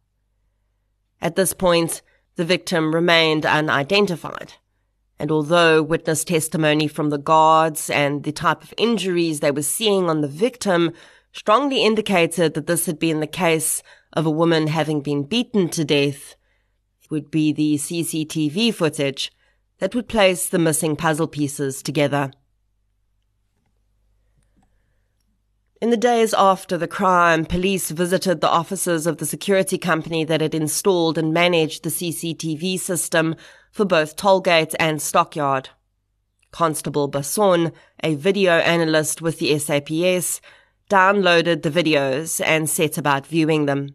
At 1.22 1.36
this 1.36 1.52
point, 1.52 2.02
the 2.34 2.44
victim 2.44 2.92
remained 2.92 3.46
unidentified, 3.46 4.54
and 5.16 5.30
although 5.30 5.80
witness 5.80 6.24
testimony 6.24 6.88
from 6.88 7.10
the 7.10 7.18
guards 7.18 7.88
and 7.88 8.24
the 8.24 8.32
type 8.32 8.64
of 8.64 8.74
injuries 8.76 9.38
they 9.38 9.52
were 9.52 9.62
seeing 9.62 10.10
on 10.10 10.22
the 10.22 10.28
victim 10.28 10.92
strongly 11.32 11.84
indicated 11.84 12.54
that 12.54 12.66
this 12.66 12.86
had 12.86 12.98
been 12.98 13.20
the 13.20 13.26
case 13.28 13.80
of 14.12 14.26
a 14.26 14.30
woman 14.30 14.66
having 14.66 15.02
been 15.02 15.22
beaten 15.22 15.68
to 15.68 15.84
death, 15.84 16.34
would 17.10 17.30
be 17.30 17.52
the 17.52 17.76
CCTV 17.76 18.74
footage 18.74 19.30
that 19.78 19.94
would 19.94 20.08
place 20.08 20.48
the 20.48 20.58
missing 20.58 20.96
puzzle 20.96 21.28
pieces 21.28 21.82
together. 21.82 22.30
In 25.78 25.90
the 25.90 25.96
days 25.98 26.32
after 26.32 26.78
the 26.78 26.88
crime, 26.88 27.44
police 27.44 27.90
visited 27.90 28.40
the 28.40 28.48
offices 28.48 29.06
of 29.06 29.18
the 29.18 29.26
security 29.26 29.76
company 29.76 30.24
that 30.24 30.40
had 30.40 30.54
installed 30.54 31.18
and 31.18 31.34
managed 31.34 31.82
the 31.82 31.90
CCTV 31.90 32.80
system 32.80 33.36
for 33.70 33.84
both 33.84 34.16
Tollgate 34.16 34.74
and 34.80 35.02
Stockyard. 35.02 35.68
Constable 36.50 37.10
Basson, 37.10 37.72
a 38.02 38.14
video 38.14 38.52
analyst 38.52 39.20
with 39.20 39.38
the 39.38 39.58
SAPS, 39.58 40.40
downloaded 40.88 41.62
the 41.62 41.70
videos 41.70 42.40
and 42.42 42.70
set 42.70 42.96
about 42.96 43.26
viewing 43.26 43.66
them. 43.66 43.90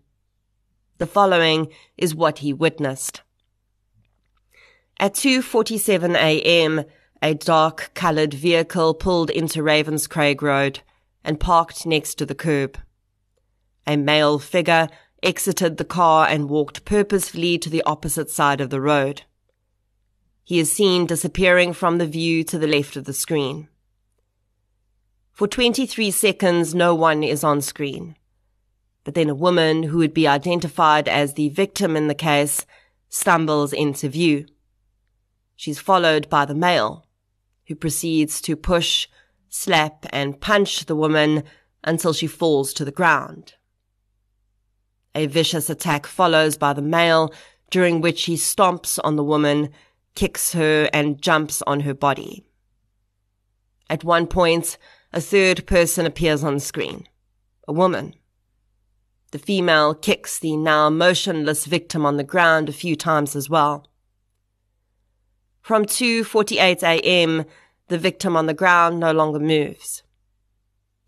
The 1.00 1.08
following 1.08 1.70
is 1.98 2.14
what 2.14 2.40
he 2.40 2.54
witnessed. 2.54 3.24
At 5.02 5.16
2.47 5.16 6.16
a.m., 6.16 6.86
a 7.24 7.34
dark-coloured 7.34 8.36
vehicle 8.36 8.94
pulled 8.94 9.32
into 9.32 9.64
Ravenscraig 9.64 10.44
Road 10.44 10.82
and 11.24 11.40
parked 11.40 11.88
next 11.88 12.20
to 12.20 12.26
the 12.28 12.36
curb. 12.36 12.78
A 13.88 13.98
male 13.98 14.38
figure 14.38 14.90
exited 15.24 15.78
the 15.78 15.86
car 15.86 16.28
and 16.28 16.50
walked 16.50 16.86
purposefully 16.86 17.58
to 17.58 17.68
the 17.68 17.82
opposite 17.82 18.30
side 18.30 18.62
of 18.62 18.70
the 18.70 18.80
road. 18.80 19.24
He 20.44 20.60
is 20.60 20.72
seen 20.72 21.08
disappearing 21.08 21.74
from 21.74 21.98
the 21.98 22.06
view 22.06 22.44
to 22.44 22.60
the 22.60 22.68
left 22.68 22.96
of 22.96 23.06
the 23.06 23.14
screen. 23.14 23.70
For 25.32 25.48
23 25.48 26.12
seconds, 26.12 26.76
no 26.76 26.94
one 26.94 27.24
is 27.24 27.44
on 27.44 27.62
screen. 27.62 28.18
But 29.04 29.16
then 29.16 29.30
a 29.30 29.36
woman 29.36 29.82
who 29.82 29.98
would 29.98 30.14
be 30.14 30.28
identified 30.28 31.08
as 31.08 31.34
the 31.34 31.50
victim 31.50 31.96
in 31.96 32.08
the 32.08 32.14
case 32.14 32.68
stumbles 33.10 33.74
into 33.74 34.08
view. 34.08 34.46
She's 35.62 35.78
followed 35.78 36.28
by 36.28 36.46
the 36.46 36.56
male, 36.56 37.06
who 37.68 37.76
proceeds 37.76 38.42
to 38.42 38.56
push, 38.56 39.08
slap, 39.48 40.08
and 40.12 40.42
punch 40.42 40.88
the 40.88 40.96
woman 40.96 41.44
until 41.84 42.14
she 42.14 42.26
falls 42.26 42.74
to 42.74 42.84
the 42.84 42.92
ground. 42.92 43.54
A 45.14 45.28
vicious 45.28 45.70
attack 45.70 46.08
follows 46.08 46.58
by 46.58 46.74
the 46.74 46.82
male, 46.82 47.32
during 47.70 48.02
which 48.02 48.24
he 48.24 48.38
stomps 48.38 48.98
on 49.04 49.18
the 49.18 49.24
woman, 49.24 49.70
kicks 50.16 50.54
her, 50.54 50.90
and 50.94 51.22
jumps 51.22 51.62
on 51.68 51.82
her 51.82 51.94
body. 51.94 52.44
At 53.88 54.04
one 54.04 54.26
point, 54.26 54.80
a 55.14 55.22
third 55.22 55.68
person 55.68 56.08
appears 56.08 56.44
on 56.44 56.60
screen. 56.60 57.08
A 57.68 57.72
woman. 57.72 58.16
The 59.30 59.38
female 59.38 59.94
kicks 59.94 60.40
the 60.40 60.58
now 60.58 60.90
motionless 60.90 61.66
victim 61.66 62.04
on 62.04 62.18
the 62.18 62.24
ground 62.24 62.68
a 62.68 62.74
few 62.74 62.96
times 62.96 63.36
as 63.36 63.48
well. 63.48 63.91
From 65.62 65.86
2.48 65.86 66.84
a.m., 66.84 67.46
the 67.88 67.98
victim 67.98 68.36
on 68.36 68.48
the 68.48 68.54
ground 68.54 69.00
no 69.00 69.12
longer 69.12 69.40
moves. 69.40 70.04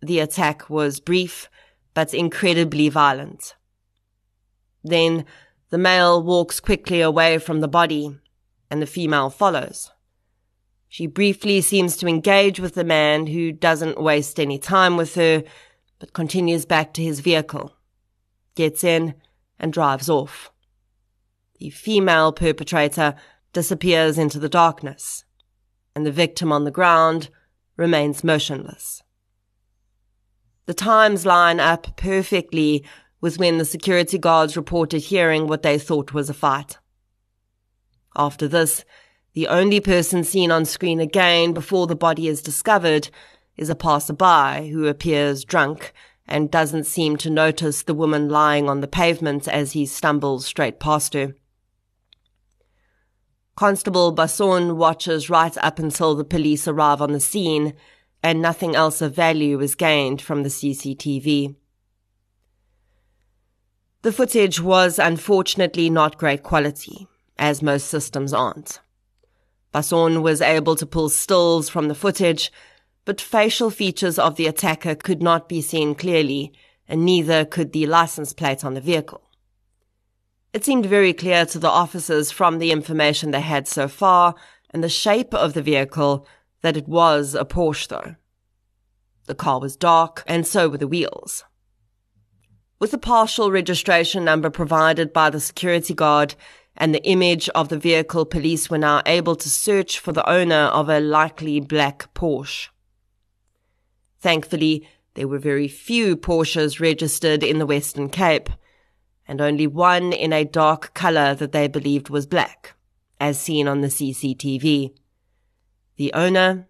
The 0.02 0.20
attack 0.20 0.70
was 0.70 1.00
brief, 1.00 1.50
but 1.94 2.13
incredibly 2.13 2.89
violent. 2.89 3.56
Then 4.84 5.26
the 5.70 5.78
male 5.78 6.22
walks 6.22 6.60
quickly 6.60 7.02
away 7.02 7.38
from 7.38 7.62
the 7.62 7.68
body, 7.68 8.16
and 8.70 8.82
the 8.82 8.86
female 8.86 9.30
follows. 9.30 9.92
She 10.88 11.08
briefly 11.08 11.62
seems 11.62 11.98
to 11.98 12.08
engage 12.08 12.60
with 12.60 12.76
the 12.76 12.84
man 12.84 13.26
who 13.26 13.52
doesn't 13.52 14.00
waste 14.00 14.39
any 14.39 14.60
time 14.60 14.98
with 14.98 15.16
her, 15.16 15.44
but 15.98 16.13
continues 16.13 16.66
back 16.66 16.94
to 16.94 17.02
his 17.02 17.22
vehicle, 17.22 17.74
gets 18.54 18.84
in, 18.84 19.16
and 19.58 19.74
drives 19.74 20.10
off. 20.10 20.52
The 21.60 21.72
female 21.72 22.32
perpetrator 22.32 23.16
disappears 23.54 24.18
into 24.18 24.39
the 24.39 24.50
darkness, 24.50 25.24
and 25.96 26.06
the 26.06 26.12
victim 26.12 26.52
on 26.52 26.63
the 26.63 26.72
ground 26.72 27.30
remains 27.78 28.24
motionless. 28.24 29.02
The 30.66 30.74
times 30.74 31.26
line 31.26 31.60
up 31.60 31.96
perfectly 31.96 32.84
with 33.22 33.38
when 33.38 33.58
the 33.58 33.66
security 33.66 34.18
guards 34.18 34.58
reported 34.58 35.04
hearing 35.04 35.48
what 35.48 35.62
they 35.62 35.78
thought 35.78 36.13
was 36.13 36.30
a 36.30 36.34
fight. 36.34 36.78
After 38.16 38.48
this, 38.48 38.84
the 39.34 39.48
only 39.48 39.80
person 39.80 40.24
seen 40.24 40.52
on 40.52 40.66
screen 40.66 41.00
again 41.00 41.54
before 41.54 41.88
the 41.88 41.96
body 41.96 42.28
is 42.28 42.42
discovered 42.42 43.10
is 43.58 43.70
a 43.70 43.76
passerby 43.76 44.70
who 44.70 44.88
appears 44.88 45.44
drunk 45.44 45.94
and 46.28 46.52
doesn't 46.52 46.86
seem 46.86 47.18
to 47.18 47.30
notice 47.30 47.84
the 47.84 47.94
woman 47.94 48.30
lying 48.30 48.70
on 48.70 48.82
the 48.82 48.88
pavement 48.88 49.48
as 49.48 49.74
he 49.74 49.86
stumbles 49.86 50.46
straight 50.46 50.80
past 50.80 51.13
her. 51.13 51.36
Constable 53.56 54.16
Basson 54.16 54.78
watches 54.78 55.30
right 55.30 55.56
up 55.60 55.78
until 55.78 56.16
the 56.16 56.24
police 56.24 56.68
arrive 56.68 57.02
on 57.02 57.12
the 57.12 57.20
scene, 57.20 57.74
and 58.24 58.42
nothing 58.42 58.76
else 58.76 59.02
of 59.02 59.16
value 59.16 59.60
is 59.60 59.76
gained 59.76 60.22
from 60.22 60.42
the 60.42 60.50
CCTV. 60.50 61.56
The 64.02 64.12
footage 64.12 64.60
was 64.60 64.98
unfortunately 64.98 65.89
not 65.89 66.18
great 66.18 66.42
quality, 66.42 67.08
as 67.38 67.62
most 67.62 67.88
systems 67.88 68.34
aren't. 68.34 68.80
Basson 69.74 70.22
was 70.22 70.42
able 70.42 70.76
to 70.76 70.86
pull 70.86 71.10
stills 71.10 71.70
from 71.70 71.88
the 71.88 71.96
footage, 71.96 72.52
but 73.06 73.22
facial 73.22 73.70
features 73.70 74.18
of 74.18 74.36
the 74.36 74.48
attacker 74.48 74.96
could 74.96 75.22
not 75.22 75.48
be 75.48 75.62
seen 75.62 75.94
clearly, 75.94 76.54
and 76.88 77.06
neither 77.06 77.46
could 77.46 77.72
the 77.72 77.86
license 77.86 78.34
plate 78.34 78.66
on 78.66 78.74
the 78.74 78.82
vehicle. 78.82 79.23
It 80.54 80.63
seemed 80.63 80.86
very 80.86 81.13
clear 81.13 81.48
to 81.48 81.58
the 81.58 81.70
officers 81.70 82.30
from 82.30 82.60
the 82.60 82.72
information 82.72 83.32
they 83.32 83.42
had 83.42 83.68
so 83.68 83.88
far 83.88 84.36
and 84.70 84.84
the 84.84 84.89
shape 84.89 85.34
of 85.34 85.54
the 85.54 85.63
vehicle 85.63 86.28
that 86.62 86.78
it 86.78 86.88
was 86.88 87.34
a 87.34 87.44
Porsche 87.44 87.88
though. 87.88 88.16
The 89.26 89.36
car 89.36 89.60
was 89.60 89.76
dark 89.76 90.24
and 90.28 90.46
so 90.46 90.70
were 90.70 90.78
the 90.78 90.88
wheels. 90.88 91.44
With 92.80 92.92
the 92.92 92.98
partial 93.00 93.52
registration 93.52 94.24
number 94.26 94.50
provided 94.52 95.12
by 95.12 95.32
the 95.32 95.39
security 95.39 95.94
guard 95.94 96.36
and 96.78 96.94
the 96.94 97.04
image 97.04 97.50
of 97.50 97.70
the 97.70 97.78
vehicle, 97.78 98.26
police 98.26 98.70
were 98.70 98.78
now 98.78 99.02
able 99.06 99.36
to 99.38 99.50
search 99.50 100.00
for 100.00 100.12
the 100.12 100.28
owner 100.30 100.66
of 100.66 100.89
a 100.89 101.00
likely 101.00 101.62
black 101.62 102.13
Porsche. 102.13 102.70
Thankfully, 104.20 104.88
there 105.16 105.28
were 105.28 105.39
very 105.39 105.68
few 105.68 106.16
Porsches 106.16 106.80
registered 106.80 107.44
in 107.44 107.60
the 107.60 107.66
Western 107.66 108.10
Cape, 108.10 108.50
and 109.28 109.40
only 109.42 109.68
one 109.68 110.12
in 110.14 110.34
a 110.34 110.44
dark 110.44 110.94
color 110.94 111.34
that 111.36 111.52
they 111.52 111.68
believed 111.68 112.10
was 112.10 112.26
black, 112.26 112.74
as 113.20 113.40
seen 113.40 113.68
on 113.68 113.82
the 113.82 113.88
CCTV. 113.88 114.94
The 115.96 116.14
owner 116.14 116.68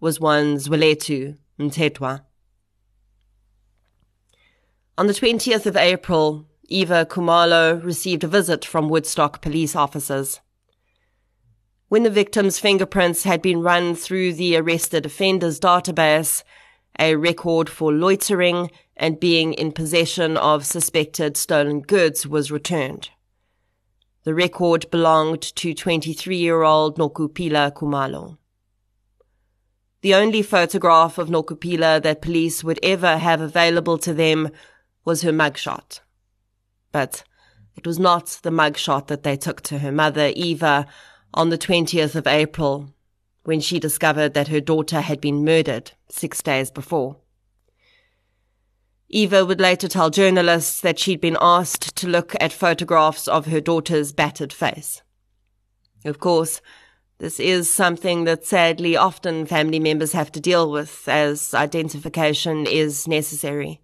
was 0.00 0.20
one 0.20 0.56
Zwelethu 0.56 1.36
Mthethwa. 1.58 2.22
On 4.98 5.06
the 5.06 5.12
20th 5.12 5.66
of 5.66 5.76
April, 5.76 6.46
Eva 6.68 7.06
Kumalo 7.06 7.82
received 7.84 8.24
a 8.24 8.28
visit 8.28 8.64
from 8.64 8.88
Woodstock 8.88 9.42
police 9.42 9.76
officers. 9.76 10.40
When 11.88 12.02
the 12.02 12.10
victim's 12.10 12.58
fingerprints 12.58 13.22
had 13.22 13.40
been 13.40 13.62
run 13.62 13.94
through 13.94 14.32
the 14.32 14.56
arrested 14.56 15.06
offenders 15.06 15.60
database, 15.60 16.42
a 16.98 17.14
record 17.14 17.68
for 17.68 17.92
loitering 17.92 18.70
and 18.96 19.20
being 19.20 19.52
in 19.52 19.72
possession 19.72 20.36
of 20.36 20.64
suspected 20.64 21.36
stolen 21.36 21.80
goods 21.80 22.26
was 22.26 22.50
returned. 22.50 23.10
The 24.24 24.34
record 24.34 24.90
belonged 24.90 25.42
to 25.42 25.74
23 25.74 26.36
year 26.36 26.62
old 26.62 26.98
Nokuphila 26.98 27.72
Kumalo. 27.72 28.38
The 30.00 30.14
only 30.14 30.42
photograph 30.42 31.18
of 31.18 31.28
Nokuphila 31.28 32.02
that 32.02 32.22
police 32.22 32.64
would 32.64 32.80
ever 32.82 33.18
have 33.18 33.40
available 33.40 33.98
to 33.98 34.14
them 34.14 34.50
was 35.04 35.22
her 35.22 35.32
mugshot. 35.32 36.00
But 36.92 37.24
it 37.76 37.86
was 37.86 37.98
not 37.98 38.38
the 38.42 38.50
mugshot 38.50 39.08
that 39.08 39.22
they 39.22 39.36
took 39.36 39.60
to 39.62 39.78
her 39.78 39.92
mother, 39.92 40.32
Eva, 40.34 40.86
on 41.34 41.50
the 41.50 41.58
20th 41.58 42.14
of 42.14 42.26
April, 42.26 42.94
when 43.44 43.60
she 43.60 43.78
discovered 43.78 44.34
that 44.34 44.48
her 44.48 44.60
daughter 44.60 45.00
had 45.02 45.20
been 45.20 45.44
murdered 45.44 45.92
six 46.08 46.42
days 46.42 46.70
before. 46.70 47.16
Eva 49.08 49.44
would 49.44 49.60
later 49.60 49.88
tell 49.88 50.10
journalists 50.10 50.80
that 50.80 50.98
she'd 50.98 51.20
been 51.20 51.36
asked 51.40 51.94
to 51.96 52.08
look 52.08 52.34
at 52.40 52.52
photographs 52.52 53.28
of 53.28 53.46
her 53.46 53.60
daughter's 53.60 54.12
battered 54.12 54.52
face. 54.52 55.02
Of 56.04 56.18
course, 56.18 56.60
this 57.18 57.40
is 57.40 57.72
something 57.72 58.24
that 58.24 58.44
sadly 58.44 58.96
often 58.96 59.46
family 59.46 59.78
members 59.78 60.12
have 60.12 60.30
to 60.32 60.40
deal 60.40 60.70
with 60.70 61.08
as 61.08 61.54
identification 61.54 62.66
is 62.66 63.08
necessary. 63.08 63.80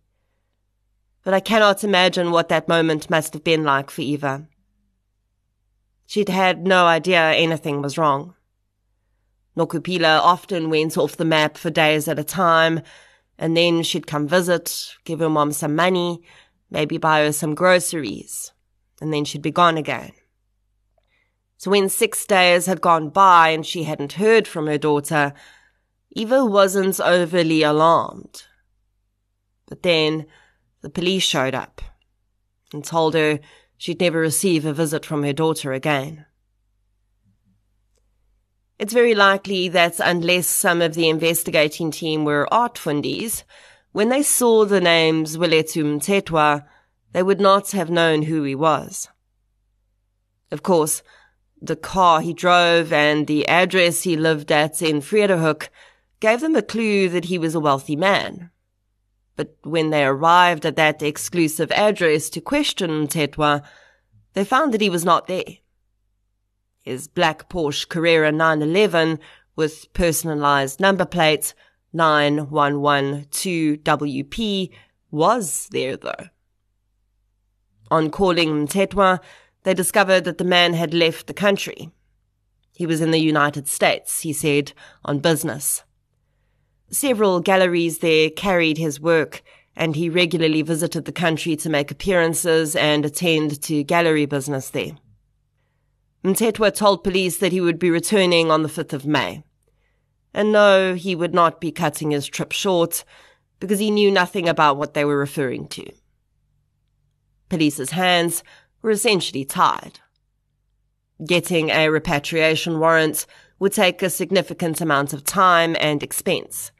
But 1.24 1.34
I 1.34 1.40
cannot 1.40 1.84
imagine 1.84 2.32
what 2.32 2.48
that 2.48 2.68
moment 2.68 3.08
must 3.08 3.32
have 3.32 3.44
been 3.44 3.62
like 3.62 3.90
for 3.90 4.02
Eva. 4.02 4.48
She'd 6.06 6.28
had 6.28 6.66
no 6.66 6.84
idea 6.86 7.32
anything 7.32 7.80
was 7.80 7.96
wrong. 7.96 8.34
Nokuphila 9.56 10.18
often 10.18 10.68
went 10.68 10.98
off 10.98 11.16
the 11.16 11.24
map 11.24 11.56
for 11.56 11.70
days 11.70 12.08
at 12.08 12.18
a 12.18 12.24
time, 12.24 12.80
and 13.38 13.56
then 13.56 13.82
she'd 13.82 14.06
come 14.06 14.28
visit, 14.28 14.94
give 15.04 15.20
her 15.20 15.28
mom 15.28 15.52
some 15.52 15.74
money, 15.74 16.22
maybe 16.70 16.98
buy 16.98 17.20
her 17.24 17.32
some 17.32 17.54
groceries, 17.54 18.52
and 19.00 19.12
then 19.12 19.24
she'd 19.24 19.42
be 19.42 19.50
gone 19.50 19.76
again. 19.76 20.12
So 21.58 21.70
when 21.70 21.88
six 21.88 22.26
days 22.26 22.66
had 22.66 22.80
gone 22.80 23.10
by 23.10 23.50
and 23.50 23.64
she 23.64 23.84
hadn't 23.84 24.14
heard 24.14 24.48
from 24.48 24.66
her 24.66 24.78
daughter, 24.78 25.32
Eva 26.10 26.44
wasn't 26.44 26.98
overly 27.00 27.62
alarmed. 27.62 28.44
But 29.68 29.82
then 29.82 30.26
the 30.80 30.90
police 30.90 31.22
showed 31.22 31.54
up 31.54 31.80
and 32.72 32.84
told 32.84 33.14
her 33.14 33.38
she'd 33.78 34.00
never 34.00 34.18
receive 34.18 34.64
a 34.64 34.72
visit 34.72 35.06
from 35.06 35.22
her 35.22 35.32
daughter 35.32 35.72
again. 35.72 36.26
It's 38.82 38.92
very 38.92 39.14
likely 39.14 39.68
that 39.68 40.00
unless 40.00 40.48
some 40.48 40.82
of 40.82 40.94
the 40.94 41.08
investigating 41.08 41.92
team 41.92 42.24
were 42.24 42.52
art 42.52 42.74
fundies, 42.74 43.44
when 43.92 44.08
they 44.08 44.24
saw 44.24 44.64
the 44.64 44.80
names 44.80 45.36
Zwelethu 45.36 45.84
Mthethwa, 45.84 46.64
they 47.12 47.22
would 47.22 47.40
not 47.40 47.70
have 47.70 47.90
known 47.90 48.22
who 48.22 48.42
he 48.42 48.56
was. 48.56 49.08
Of 50.50 50.64
course, 50.64 51.04
the 51.60 51.76
car 51.76 52.22
he 52.22 52.32
drove 52.34 52.92
and 52.92 53.28
the 53.28 53.46
address 53.46 54.02
he 54.02 54.16
lived 54.16 54.50
at 54.50 54.82
in 54.82 55.00
Vredehoek 55.00 55.68
gave 56.18 56.40
them 56.40 56.56
a 56.56 56.60
clue 56.60 57.08
that 57.08 57.26
he 57.26 57.38
was 57.38 57.54
a 57.54 57.60
wealthy 57.60 57.94
man. 57.94 58.50
But 59.36 59.54
when 59.62 59.90
they 59.90 60.04
arrived 60.04 60.66
at 60.66 60.74
that 60.74 61.04
exclusive 61.04 61.70
address 61.70 62.28
to 62.30 62.40
question 62.40 62.90
Mthethwa, 63.06 63.62
they 64.32 64.44
found 64.44 64.74
that 64.74 64.80
he 64.80 64.90
was 64.90 65.04
not 65.04 65.28
there. 65.28 65.58
His 66.82 67.08
black 67.08 67.48
Porsche 67.48 67.88
Carrera 67.88 68.30
911 68.32 69.20
with 69.54 69.86
personalized 69.92 70.80
number 70.80 71.04
plates 71.04 71.54
9112WP 71.94 74.70
was 75.10 75.68
there 75.70 75.96
though. 75.96 76.26
On 77.90 78.10
calling 78.10 78.66
Mthethwa, 78.66 79.20
they 79.62 79.74
discovered 79.74 80.24
that 80.24 80.38
the 80.38 80.44
man 80.44 80.74
had 80.74 80.92
left 80.92 81.28
the 81.28 81.34
country. 81.34 81.92
He 82.74 82.86
was 82.86 83.00
in 83.00 83.12
the 83.12 83.20
United 83.20 83.68
States, 83.68 84.20
he 84.20 84.32
said, 84.32 84.72
on 85.04 85.20
business. 85.20 85.84
Several 86.90 87.38
galleries 87.40 87.98
there 87.98 88.30
carried 88.30 88.78
his 88.78 88.98
work, 88.98 89.42
and 89.76 89.94
he 89.94 90.08
regularly 90.08 90.62
visited 90.62 91.04
the 91.04 91.12
country 91.12 91.54
to 91.56 91.70
make 91.70 91.90
appearances 91.90 92.74
and 92.74 93.04
attend 93.04 93.60
to 93.62 93.84
gallery 93.84 94.24
business 94.26 94.70
there. 94.70 94.92
Mthethwa 96.24 96.74
told 96.74 97.02
police 97.02 97.38
that 97.38 97.52
he 97.52 97.60
would 97.60 97.78
be 97.78 97.90
returning 97.90 98.50
on 98.50 98.62
the 98.62 98.68
5th 98.68 98.92
of 98.92 99.06
May. 99.06 99.42
And 100.32 100.52
no, 100.52 100.94
he 100.94 101.14
would 101.14 101.34
not 101.34 101.60
be 101.60 101.72
cutting 101.72 102.12
his 102.12 102.26
trip 102.26 102.52
short, 102.52 103.04
because 103.58 103.78
he 103.78 103.90
knew 103.90 104.10
nothing 104.10 104.48
about 104.48 104.76
what 104.76 104.94
they 104.94 105.04
were 105.04 105.18
referring 105.18 105.68
to. 105.68 105.84
Police's 107.48 107.90
hands 107.90 108.42
were 108.82 108.90
essentially 108.90 109.44
tied. 109.44 110.00
Getting 111.24 111.70
a 111.70 111.88
repatriation 111.88 112.80
warrant 112.80 113.26
would 113.58 113.72
take 113.72 114.02
a 114.02 114.10
significant 114.10 114.80
amount 114.80 115.12
of 115.12 115.22
time 115.22 115.76
and 115.78 116.02
expense, 116.02 116.72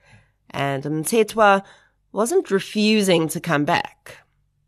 and 0.50 0.83
Mthethwa 0.83 1.62
wasn't 2.11 2.50
refusing 2.50 3.28
to 3.28 3.40
come 3.40 3.64
back. 3.64 4.16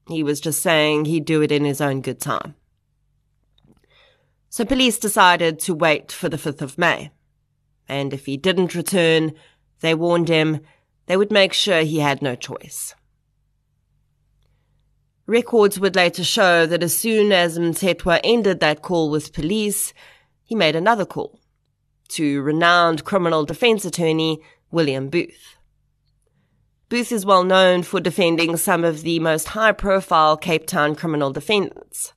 He 0.08 0.22
was 0.22 0.40
just 0.40 0.62
saying 0.62 1.06
he'd 1.06 1.24
do 1.24 1.42
it 1.42 1.50
in 1.50 1.64
his 1.64 1.80
own 1.80 2.02
good 2.02 2.20
time. 2.20 2.54
So 4.54 4.64
police 4.64 4.98
decided 4.98 5.58
to 5.62 5.74
wait 5.74 6.12
for 6.12 6.28
the 6.28 6.36
5th 6.36 6.62
of 6.62 6.78
May. 6.78 7.10
And 7.88 8.14
if 8.14 8.26
he 8.26 8.36
didn't 8.36 8.76
return, 8.76 9.32
they 9.80 9.96
warned 9.96 10.28
him 10.28 10.60
they 11.06 11.16
would 11.16 11.32
make 11.32 11.52
sure 11.52 11.80
he 11.80 11.98
had 11.98 12.22
no 12.22 12.36
choice. 12.36 12.94
Records 15.26 15.80
would 15.80 15.96
later 15.96 16.22
show 16.22 16.66
that 16.66 16.84
as 16.84 16.96
soon 16.96 17.32
as 17.32 17.58
Mthethwa 17.58 18.20
ended 18.22 18.60
that 18.60 18.80
call 18.80 19.10
with 19.10 19.32
police, 19.32 19.92
he 20.44 20.54
made 20.54 20.76
another 20.76 21.04
call 21.04 21.40
to 22.10 22.40
renowned 22.42 23.04
criminal 23.04 23.44
defense 23.44 23.84
attorney 23.84 24.38
William 24.70 25.08
Booth. 25.08 25.56
Booth 26.88 27.10
is 27.10 27.26
well 27.26 27.42
known 27.42 27.82
for 27.82 27.98
defending 27.98 28.56
some 28.56 28.84
of 28.84 29.02
the 29.02 29.18
most 29.18 29.48
high 29.48 29.72
profile 29.72 30.36
Cape 30.36 30.68
Town 30.68 30.94
criminal 30.94 31.32
defendants, 31.32 32.12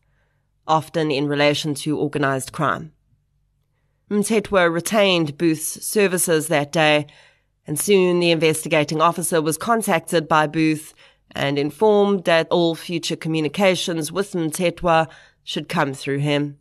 often 0.67 1.12
in 1.12 1.27
relation 1.27 1.73
to 1.75 1.97
organized 1.97 2.51
crime. 2.51 2.91
Mthethwa 4.10 4.73
retained 4.73 5.38
Booth's 5.38 5.86
services 5.86 6.47
that 6.47 6.71
day, 6.71 7.08
and 7.65 7.80
soon 7.80 8.19
the 8.19 8.32
investigating 8.32 9.01
officer 9.01 9.41
was 9.41 9.58
contacted 9.58 10.27
by 10.27 10.47
Booth 10.47 10.93
and 11.32 11.60
informed 11.60 12.23
that 12.23 12.47
all 12.49 12.73
future 12.73 13.17
communications 13.17 14.12
with 14.12 14.32
Mthethwa 14.32 15.08
should 15.43 15.67
come 15.67 15.93
through 15.93 16.19
him. 16.19 16.58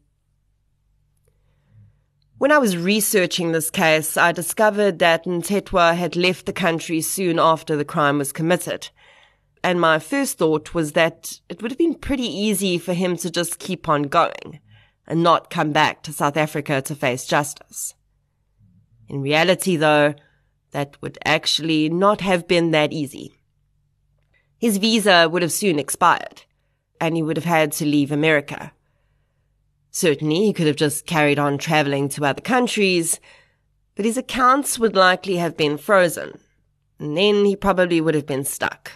When 2.38 2.52
I 2.52 2.58
was 2.58 2.76
researching 2.76 3.52
this 3.52 3.70
case, 3.70 4.16
I 4.16 4.32
discovered 4.32 4.98
that 4.98 5.24
Mthethwa 5.24 5.96
had 5.96 6.16
left 6.16 6.44
the 6.44 6.52
country 6.52 7.00
soon 7.00 7.38
after 7.38 7.76
the 7.76 7.84
crime 7.84 8.18
was 8.18 8.32
committed. 8.32 8.90
And 9.66 9.80
my 9.80 9.98
first 9.98 10.38
thought 10.38 10.74
was 10.74 10.92
that 10.92 11.40
it 11.48 11.60
would 11.60 11.72
have 11.72 11.78
been 11.78 11.96
pretty 11.96 12.22
easy 12.22 12.78
for 12.78 12.92
him 12.92 13.16
to 13.16 13.28
just 13.28 13.58
keep 13.58 13.88
on 13.88 14.04
going 14.04 14.60
and 15.08 15.24
not 15.24 15.50
come 15.50 15.72
back 15.72 16.04
to 16.04 16.12
South 16.12 16.36
Africa 16.36 16.80
to 16.82 16.94
face 16.94 17.26
justice. 17.26 17.96
In 19.08 19.22
reality, 19.22 19.74
though, 19.74 20.14
that 20.70 20.96
would 21.02 21.18
actually 21.24 21.88
not 21.88 22.20
have 22.20 22.46
been 22.46 22.70
that 22.70 22.92
easy. 22.92 23.40
His 24.56 24.76
visa 24.76 25.28
would 25.28 25.42
have 25.42 25.50
soon 25.50 25.80
expired, 25.80 26.44
and 27.00 27.16
he 27.16 27.22
would 27.24 27.36
have 27.36 27.44
had 27.44 27.72
to 27.72 27.84
leave 27.84 28.12
America. 28.12 28.70
Certainly, 29.90 30.44
he 30.46 30.52
could 30.52 30.68
have 30.68 30.76
just 30.76 31.06
carried 31.06 31.40
on 31.40 31.58
traveling 31.58 32.08
to 32.10 32.24
other 32.24 32.40
countries, 32.40 33.18
but 33.96 34.04
his 34.04 34.16
accounts 34.16 34.78
would 34.78 34.94
likely 34.94 35.38
have 35.38 35.56
been 35.56 35.76
frozen, 35.76 36.38
and 37.00 37.16
then 37.16 37.44
he 37.44 37.56
probably 37.56 38.00
would 38.00 38.14
have 38.14 38.26
been 38.26 38.44
stuck. 38.44 38.92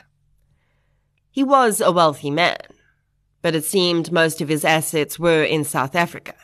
He 1.31 1.45
was 1.45 1.81
a 1.81 1.93
wealthy 1.93 2.31
man, 2.31 2.59
but 3.43 3.55
it 3.55 3.65
seemed 3.65 4.13
most 4.13 4.41
of 4.41 4.49
his 4.49 4.65
assets 4.65 5.19
were 5.19 5.45
in 5.45 5.65
South 5.65 5.95
Africa, 5.95 6.35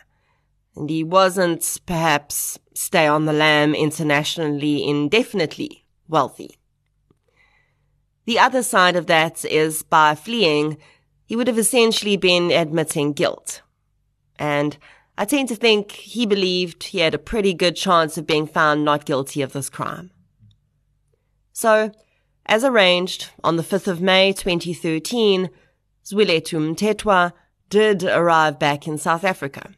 and 0.77 0.89
he 0.89 1.03
wasn't, 1.03 1.81
perhaps, 1.87 2.59
stay 2.75 3.07
on 3.07 3.25
the 3.25 3.33
lam 3.33 3.75
internationally 3.75 4.89
indefinitely 4.89 5.85
wealthy. 6.09 6.59
The 8.27 8.39
other 8.39 8.63
side 8.63 8.97
of 8.97 9.07
that 9.07 9.45
is 9.45 9.83
by 9.83 10.15
fleeing, 10.15 10.79
he 11.25 11.37
would 11.37 11.47
have 11.49 11.59
essentially 11.59 12.17
been 12.17 12.51
admitting 12.51 13.13
guilt. 13.13 13.63
And 14.39 14.77
I 15.19 15.25
tend 15.25 15.49
to 15.49 15.57
think 15.57 15.93
he 15.93 16.27
believed 16.27 16.85
he 16.85 16.99
had 16.99 17.15
a 17.15 17.19
pretty 17.19 17.55
good 17.55 17.75
chance 17.75 18.19
of 18.19 18.27
being 18.27 18.47
found 18.47 18.85
not 18.85 19.07
guilty 19.07 19.43
of 19.43 19.53
this 19.53 19.71
crime. 19.71 20.11
So, 21.53 21.91
as 22.47 22.65
arranged, 22.65 23.31
on 23.45 23.57
the 23.57 23.63
5th 23.63 23.89
of 23.89 24.01
May 24.01 24.33
2013, 24.33 25.51
Zwelethu 26.05 26.75
Mthethwa 26.75 27.33
did 27.69 28.05
arrive 28.05 28.59
back 28.59 28.87
in 28.87 28.97
South 28.99 29.25
Africa. 29.25 29.75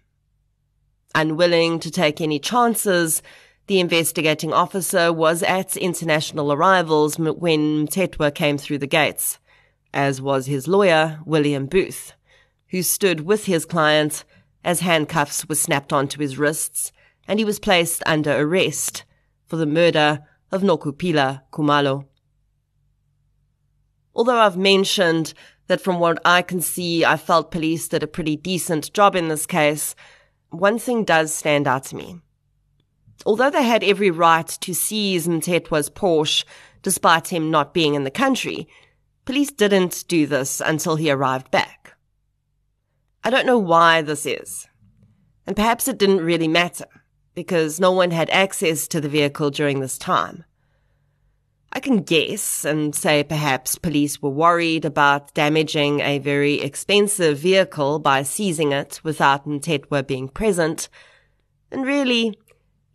Unwilling 1.15 1.81
to 1.81 1.91
take 1.91 2.21
any 2.21 2.39
chances, 2.39 3.23
the 3.67 3.81
investigating 3.81 4.53
officer 4.53 5.13
was 5.13 5.43
at 5.43 5.77
international 5.77 6.53
arrivals 6.53 7.19
when 7.19 7.87
Mthethwa 7.87 8.35
came 8.35 8.59
through 8.59 8.79
the 8.79 8.87
gates, 8.87 9.39
as 9.93 10.21
was 10.21 10.47
his 10.47 10.69
lawyer, 10.69 11.21
William 11.25 11.67
Booth, 11.67 12.13
who 12.69 12.83
stood 12.83 13.23
with 13.23 13.47
his 13.47 13.65
client 13.65 14.25
as 14.63 14.81
handcuffs 14.81 15.49
were 15.49 15.55
snapped 15.55 15.93
onto 15.93 16.21
his 16.21 16.39
wrists 16.39 16.93
and 17.27 17.39
he 17.39 17.45
was 17.45 17.59
placed 17.59 18.03
under 18.07 18.33
arrest 18.33 19.05
for 19.47 19.57
the 19.57 19.67
murder 19.67 20.21
of 20.51 20.63
Nokuphila 20.63 21.43
Kumalo. 21.53 22.07
Although 24.19 24.39
I've 24.39 24.57
mentioned 24.57 25.33
that 25.69 25.81
from 25.81 26.01
what 26.01 26.19
I 26.25 26.43
can 26.43 26.61
see, 26.61 27.05
I 27.05 27.17
felt 27.17 27.53
police 27.53 27.87
did 27.87 28.03
a 28.03 28.09
pretty 28.09 28.35
decent 28.35 28.93
job 28.93 29.15
in 29.15 29.29
this 29.29 29.47
case, 29.47 29.95
one 30.51 30.81
thing 30.81 31.05
does 31.05 31.33
stand 31.33 31.69
out 31.69 31.85
to 31.85 31.97
me. 31.97 32.21
Although 33.25 33.51
they 33.51 33.63
had 33.63 33.85
every 33.85 34.11
right 34.11 34.49
to 34.49 34.75
seize 34.75 35.29
Mthethwa's 35.29 35.89
Porsche, 35.89 36.45
despite 36.83 37.29
him 37.29 37.53
not 37.53 37.73
being 37.73 37.95
in 37.95 38.03
the 38.03 38.11
country, 38.11 38.67
police 39.25 39.53
didn't 39.53 40.05
do 40.09 40.27
this 40.27 40.61
until 40.61 40.97
he 40.97 41.13
arrived 41.13 41.53
back. 41.53 41.97
I 43.23 43.31
don't 43.31 43.47
know 43.47 43.59
why 43.59 44.03
this 44.03 44.27
is. 44.27 44.67
And 45.47 45.55
perhaps 45.55 45.87
it 45.87 45.97
didn't 45.97 46.23
really 46.23 46.49
matter, 46.49 46.87
because 47.35 47.79
no 47.79 47.93
one 47.93 48.11
had 48.11 48.31
access 48.31 48.89
to 48.89 49.01
the 49.01 49.09
vehicle 49.09 49.51
during 49.51 49.79
this 49.79 49.97
time. 49.97 50.45
I 51.79 51.81
can 51.81 52.03
guess 52.03 52.65
and 52.65 52.93
say 52.93 53.23
perhaps 53.23 53.79
police 53.79 54.21
were 54.21 54.31
worried 54.31 54.85
about 54.85 55.33
damaging 55.35 56.01
a 56.01 56.19
very 56.19 56.55
expensive 56.55 57.39
vehicle 57.39 58.01
by 58.01 58.25
seizing 58.25 58.73
it 58.73 59.01
without 59.05 59.47
Mthethwa 59.47 60.05
being 60.05 60.29
present. 60.29 60.89
And 61.71 61.87
really, 61.87 62.37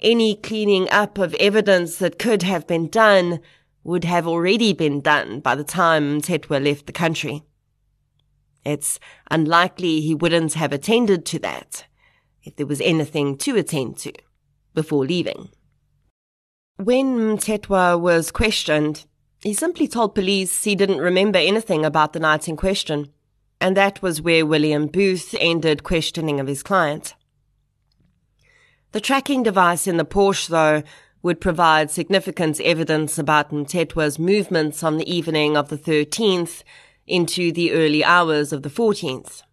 any 0.02 0.36
cleaning 0.36 0.90
up 0.90 1.18
of 1.18 1.34
evidence 1.36 1.96
that 2.00 2.20
could 2.20 2.44
have 2.44 2.68
been 2.68 2.90
done 2.90 3.40
would 3.86 4.04
have 4.04 4.28
already 4.28 4.74
been 4.74 5.00
done 5.00 5.40
by 5.40 5.56
the 5.56 5.64
time 5.64 6.20
Mthethwa 6.20 6.62
left 6.62 6.86
the 6.86 6.92
country. 6.92 7.44
It's 8.66 9.00
unlikely 9.32 10.02
he 10.02 10.14
wouldn't 10.14 10.56
have 10.56 10.74
attended 10.74 11.26
to 11.28 11.40
that 11.40 11.86
if 12.44 12.58
there 12.58 12.68
was 12.68 12.82
anything 12.82 13.38
to 13.38 13.56
attend 13.56 13.96
to 14.00 14.12
before 14.74 15.06
leaving. 15.06 15.52
When 16.78 17.38
Mthethwa 17.38 18.00
was 18.00 18.32
questioned, 18.32 19.06
he 19.42 19.54
simply 19.54 19.88
told 19.88 20.16
police 20.16 20.64
he 20.64 20.74
didn't 20.74 21.02
remember 21.02 21.38
anything 21.38 21.86
about 21.86 22.14
the 22.14 22.20
night 22.20 22.48
in 22.48 22.58
question, 22.58 23.10
and 23.62 23.78
that 23.78 24.02
was 24.02 24.24
where 24.24 24.44
William 24.44 24.88
Booth 24.88 25.36
ended 25.40 25.84
questioning 25.84 26.40
of 26.40 26.48
his 26.48 26.64
client. 26.64 27.14
The 28.92 29.00
tracking 29.00 29.44
device 29.44 29.86
in 29.86 29.98
the 29.98 30.06
Porsche, 30.06 30.48
though, 30.48 30.82
would 31.22 31.40
provide 31.40 31.92
significant 31.92 32.60
evidence 32.60 33.20
about 33.20 33.52
Mthethwa's 33.52 34.18
movements 34.18 34.84
on 34.84 34.98
the 34.98 35.16
evening 35.16 35.56
of 35.56 35.70
the 35.70 35.78
13th 35.78 36.64
into 37.06 37.52
the 37.52 37.72
early 37.72 38.04
hours 38.04 38.52
of 38.52 38.64
the 38.64 38.70
14th. 38.70 39.44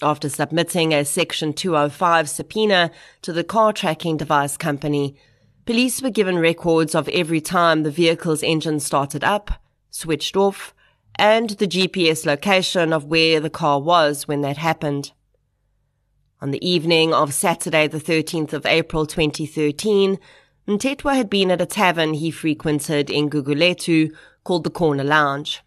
After 0.00 0.28
submitting 0.28 0.94
a 0.94 1.04
Section 1.04 1.52
205 1.52 2.28
subpoena 2.28 2.92
to 3.22 3.32
the 3.32 3.42
car 3.42 3.72
tracking 3.72 4.16
device 4.16 4.56
company, 4.56 5.16
police 5.68 6.00
were 6.00 6.08
given 6.08 6.38
records 6.38 6.94
of 6.94 7.10
every 7.10 7.42
time 7.42 7.82
the 7.82 7.90
vehicle's 7.90 8.42
engine 8.42 8.80
started 8.80 9.22
up, 9.22 9.50
switched 9.90 10.34
off, 10.34 10.74
and 11.16 11.50
the 11.50 11.66
GPS 11.66 12.24
location 12.24 12.90
of 12.90 13.04
where 13.04 13.38
the 13.38 13.50
car 13.50 13.78
was 13.78 14.26
when 14.26 14.40
that 14.40 14.56
happened. 14.56 15.12
On 16.40 16.52
the 16.52 16.66
evening 16.66 17.12
of 17.12 17.34
Saturday, 17.34 17.86
the 17.86 18.00
13th 18.00 18.54
of 18.54 18.64
April 18.64 19.04
2013, 19.04 20.18
Mthethwa 20.66 21.14
had 21.14 21.28
been 21.28 21.50
at 21.50 21.60
a 21.60 21.66
tavern 21.66 22.14
he 22.14 22.30
frequented 22.30 23.10
in 23.10 23.28
Gugulethu 23.28 24.10
called 24.44 24.64
the 24.64 24.70
Corner 24.70 25.04
Lounge. 25.04 25.62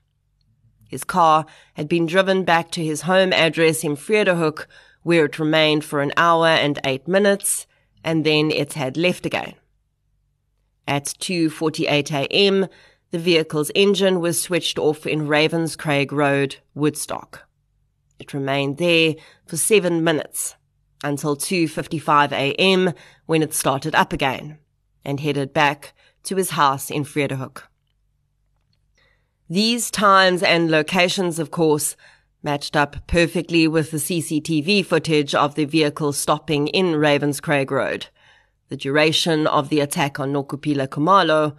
His 0.90 1.04
car 1.04 1.46
had 1.76 1.88
been 1.88 2.08
driven 2.08 2.44
back 2.44 2.72
to 2.72 2.84
his 2.84 3.02
home 3.02 3.34
address 3.34 3.84
in 3.84 3.96
Vredehoek, 3.96 4.66
where 5.04 5.26
it 5.26 5.38
remained 5.38 5.86
for 5.86 6.02
an 6.02 6.12
hour 6.18 6.48
and 6.48 6.80
eight 6.86 7.08
minutes, 7.08 7.68
and 8.04 8.26
then 8.26 8.50
it 8.50 8.74
had 8.74 8.98
left 8.98 9.28
again. 9.28 9.54
At 10.88 11.06
2.48 11.06 12.12
a.m., 12.12 12.68
the 13.12 13.20
vehicle's 13.20 13.72
engine 13.76 14.20
was 14.20 14.42
switched 14.42 14.80
off 14.80 15.06
in 15.06 15.28
Ravenscraig 15.28 16.12
Road, 16.12 16.58
Woodstock. 16.74 17.48
It 18.20 18.34
remained 18.34 18.78
there 18.78 19.16
for 19.46 19.58
seven 19.58 20.04
minutes 20.04 20.56
until 21.04 21.36
2.55 21.36 22.32
a.m. 22.32 22.94
when 23.26 23.42
it 23.42 23.54
started 23.54 23.96
up 23.96 24.14
again 24.14 24.60
and 25.04 25.20
headed 25.20 25.54
back 25.54 25.94
to 26.24 26.36
his 26.36 26.52
house 26.52 26.90
in 26.90 27.04
Vredehoek. 27.04 27.64
These 29.50 29.92
times 29.92 30.44
and 30.44 30.72
locations, 30.72 31.40
of 31.40 31.52
course, 31.52 31.98
matched 32.44 32.76
up 32.76 33.08
perfectly 33.08 33.68
with 33.68 33.92
the 33.92 33.98
CCTV 33.98 34.86
footage 34.86 35.36
of 35.36 35.56
the 35.56 35.66
vehicle 35.66 36.14
stopping 36.14 36.68
in 36.68 36.94
Ravenscraig 36.94 37.70
Road, 37.70 38.08
the 38.72 38.78
duration 38.78 39.46
of 39.46 39.68
the 39.68 39.82
attack 39.82 40.18
on 40.18 40.32
Nokuphila 40.32 40.88
Kumalo, 40.88 41.58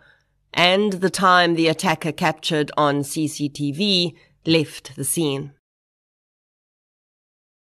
and 0.55 0.95
the 0.95 1.11
time 1.11 1.55
the 1.55 1.69
attacker 1.69 2.11
captured 2.11 2.73
on 2.77 3.03
CCTV 3.03 4.15
left 4.47 4.97
the 4.97 5.05
scene. 5.05 5.53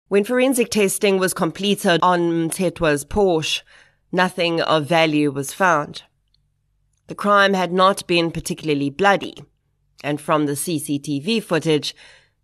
When 0.07 0.23
forensic 0.23 0.71
testing 0.71 1.19
was 1.19 1.35
completed 1.35 1.99
on 2.01 2.49
Mthethwa's 2.49 3.05
Porsche, 3.05 3.63
nothing 4.13 4.61
of 4.61 4.87
value 4.87 5.33
was 5.33 5.53
found. 5.53 6.05
The 7.09 7.17
crime 7.17 7.55
had 7.55 7.73
not 7.73 8.07
been 8.07 8.31
particularly 8.31 8.89
bloody 8.89 9.35
and 10.05 10.21
from 10.21 10.47
the 10.47 10.53
CCTV 10.53 11.43
footage, 11.43 11.97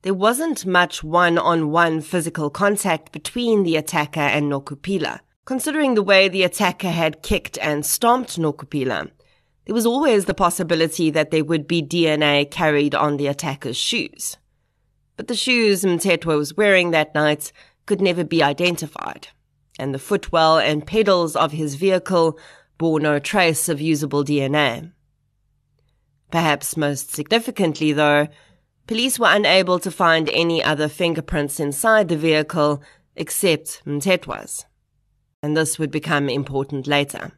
there 0.03 0.15
wasn't 0.15 0.67
much 0.67 1.05
one-on-one 1.05 2.01
physical 2.01 2.51
contact 2.51 3.13
between 3.13 3.63
the 3.63 3.77
attacker 3.77 4.19
and 4.19 4.51
Nokuphila. 4.51 5.21
Considering 5.51 5.97
the 5.97 6.03
way 6.05 6.29
the 6.29 6.45
attacker 6.45 6.91
had 6.91 7.25
kicked 7.25 7.59
and 7.59 7.85
stomped 7.85 8.39
Nokuphila, 8.39 9.11
there 9.65 9.75
was 9.75 9.85
always 9.85 10.27
the 10.27 10.33
possibility 10.33 11.11
that 11.11 11.33
there 11.33 11.45
would 11.45 11.67
be 11.67 11.83
DNA 11.83 12.49
carried 12.49 12.95
on 12.95 13.17
the 13.17 13.27
attacker's 13.27 13.77
shoes. 13.77 14.37
But 15.17 15.27
the 15.27 15.35
shoes 15.35 15.83
Mthethwa 15.83 16.37
was 16.37 16.57
wearing 16.57 16.93
that 16.93 17.17
night 17.17 17.51
could 17.87 18.01
never 18.01 18.23
be 18.23 18.45
identified, 18.45 19.27
and 19.77 19.93
the 19.93 19.99
footwell 19.99 20.57
and 20.57 20.87
pedals 20.87 21.35
of 21.35 21.51
his 21.51 21.75
vehicle 21.75 22.39
bore 22.79 23.01
no 23.01 23.19
trace 23.19 23.69
of 23.69 23.81
usable 23.81 24.23
DNA. 24.23 24.93
Perhaps 26.31 26.77
most 26.77 27.13
significantly, 27.13 27.93
though, 27.93 28.29
police 28.87 29.19
were 29.19 29.35
unable 29.35 29.81
to 29.81 29.91
find 29.91 30.29
any 30.29 30.63
other 30.63 30.87
fingerprints 30.87 31.59
inside 31.59 32.07
the 32.07 32.17
vehicle 32.17 32.81
except 33.17 33.83
Mthethwa's. 33.85 34.65
And 35.43 35.57
this 35.57 35.79
would 35.79 35.91
become 35.91 36.29
important 36.29 36.87
later. 36.87 37.33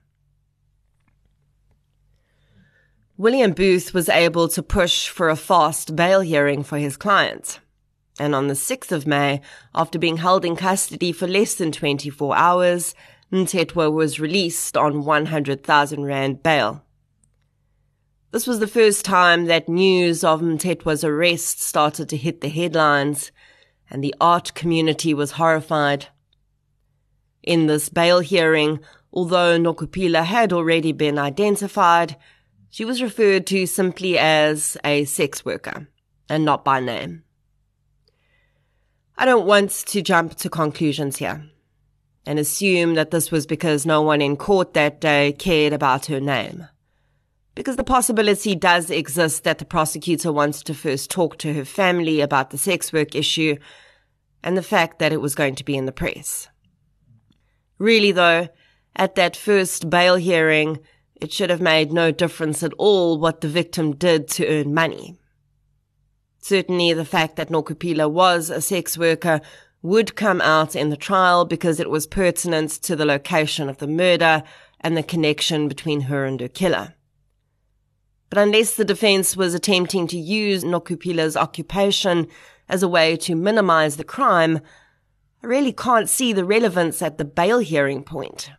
William 3.16 3.52
Booth 3.52 3.94
was 3.94 4.08
able 4.08 4.48
to 4.48 4.62
push 4.62 5.08
for 5.08 5.28
a 5.28 5.36
fast 5.36 5.94
bail 5.94 6.20
hearing 6.20 6.64
for 6.64 6.78
his 6.78 6.96
client. 6.96 7.60
And 8.18 8.34
on 8.34 8.48
the 8.48 8.54
6th 8.54 8.90
of 8.90 9.06
May, 9.06 9.40
after 9.74 9.98
being 9.98 10.16
held 10.16 10.44
in 10.44 10.56
custody 10.56 11.12
for 11.12 11.28
less 11.28 11.54
than 11.54 11.70
24 11.70 12.36
hours, 12.36 12.94
Mthethwa 13.30 13.92
was 13.92 14.18
released 14.18 14.76
on 14.76 15.04
100,000 15.04 16.04
Rand 16.04 16.42
bail. 16.42 16.84
This 18.32 18.46
was 18.46 18.58
the 18.58 18.66
first 18.66 19.04
time 19.04 19.44
that 19.44 19.68
news 19.68 20.24
of 20.24 20.40
Mthethwa's 20.40 21.04
arrest 21.04 21.62
started 21.62 22.08
to 22.08 22.16
hit 22.16 22.40
the 22.40 22.48
headlines, 22.48 23.30
and 23.88 24.02
the 24.02 24.14
art 24.20 24.54
community 24.54 25.14
was 25.14 25.32
horrified. 25.32 26.08
In 27.42 27.66
this 27.66 27.88
bail 27.88 28.20
hearing, 28.20 28.80
although 29.12 29.58
Nokuphila 29.58 30.24
had 30.24 30.52
already 30.52 30.92
been 30.92 31.18
identified, 31.18 32.16
she 32.70 32.84
was 32.84 33.02
referred 33.02 33.46
to 33.48 33.66
simply 33.66 34.18
as 34.18 34.76
a 34.84 35.04
sex 35.04 35.44
worker, 35.44 35.88
and 36.28 36.44
not 36.44 36.64
by 36.64 36.80
name. 36.80 37.24
I 39.18 39.24
don't 39.24 39.46
want 39.46 39.70
to 39.70 40.02
jump 40.02 40.36
to 40.36 40.48
conclusions 40.48 41.18
here 41.18 41.44
and 42.24 42.38
assume 42.38 42.94
that 42.94 43.10
this 43.10 43.30
was 43.30 43.46
because 43.46 43.84
no 43.84 44.00
one 44.00 44.22
in 44.22 44.36
court 44.36 44.74
that 44.74 45.00
day 45.00 45.32
cared 45.32 45.72
about 45.72 46.06
her 46.06 46.20
name 46.20 46.66
because 47.54 47.76
the 47.76 47.84
possibility 47.84 48.54
does 48.54 48.90
exist 48.90 49.44
that 49.44 49.58
the 49.58 49.64
prosecutor 49.64 50.32
wants 50.32 50.62
to 50.62 50.74
first 50.74 51.10
talk 51.10 51.36
to 51.38 51.52
her 51.52 51.64
family 51.64 52.20
about 52.20 52.50
the 52.50 52.58
sex 52.58 52.92
work 52.92 53.14
issue 53.14 53.56
and 54.42 54.56
the 54.56 54.62
fact 54.62 54.98
that 54.98 55.12
it 55.12 55.20
was 55.20 55.34
going 55.34 55.54
to 55.54 55.64
be 55.64 55.76
in 55.76 55.86
the 55.86 55.92
press. 55.92 56.48
Really, 57.82 58.12
though, 58.12 58.48
at 58.94 59.16
that 59.16 59.34
first 59.34 59.90
bail 59.90 60.14
hearing, 60.14 60.78
it 61.16 61.32
should 61.32 61.50
have 61.50 61.60
made 61.60 61.90
no 61.90 62.12
difference 62.12 62.62
at 62.62 62.72
all 62.74 63.18
what 63.18 63.40
the 63.40 63.48
victim 63.48 63.96
did 63.96 64.28
to 64.28 64.46
earn 64.46 64.72
money. 64.72 65.18
Certainly, 66.38 66.92
the 66.92 67.04
fact 67.04 67.34
that 67.34 67.48
Nokuphila 67.48 68.08
was 68.08 68.50
a 68.50 68.60
sex 68.60 68.96
worker 68.96 69.40
would 69.82 70.14
come 70.14 70.40
out 70.40 70.76
in 70.76 70.90
the 70.90 70.96
trial 70.96 71.44
because 71.44 71.80
it 71.80 71.90
was 71.90 72.06
pertinent 72.06 72.70
to 72.82 72.94
the 72.94 73.04
location 73.04 73.68
of 73.68 73.78
the 73.78 73.88
murder 73.88 74.44
and 74.80 74.96
the 74.96 75.02
connection 75.02 75.66
between 75.66 76.02
her 76.02 76.24
and 76.24 76.40
her 76.40 76.46
killer. 76.46 76.94
But 78.30 78.38
unless 78.38 78.76
the 78.76 78.84
defense 78.84 79.36
was 79.36 79.54
attempting 79.54 80.06
to 80.06 80.16
use 80.16 80.62
Nokuphila's 80.62 81.36
occupation 81.36 82.28
as 82.68 82.84
a 82.84 82.88
way 82.88 83.16
to 83.16 83.34
minimize 83.34 83.96
the 83.96 84.04
crime, 84.04 84.60
I 85.42 85.48
really 85.48 85.72
can't 85.72 86.08
see 86.08 86.32
the 86.32 86.44
relevance 86.44 87.02
at 87.02 87.18
the 87.18 87.24
bail 87.24 87.58
hearing 87.58 88.04
point. 88.04 88.50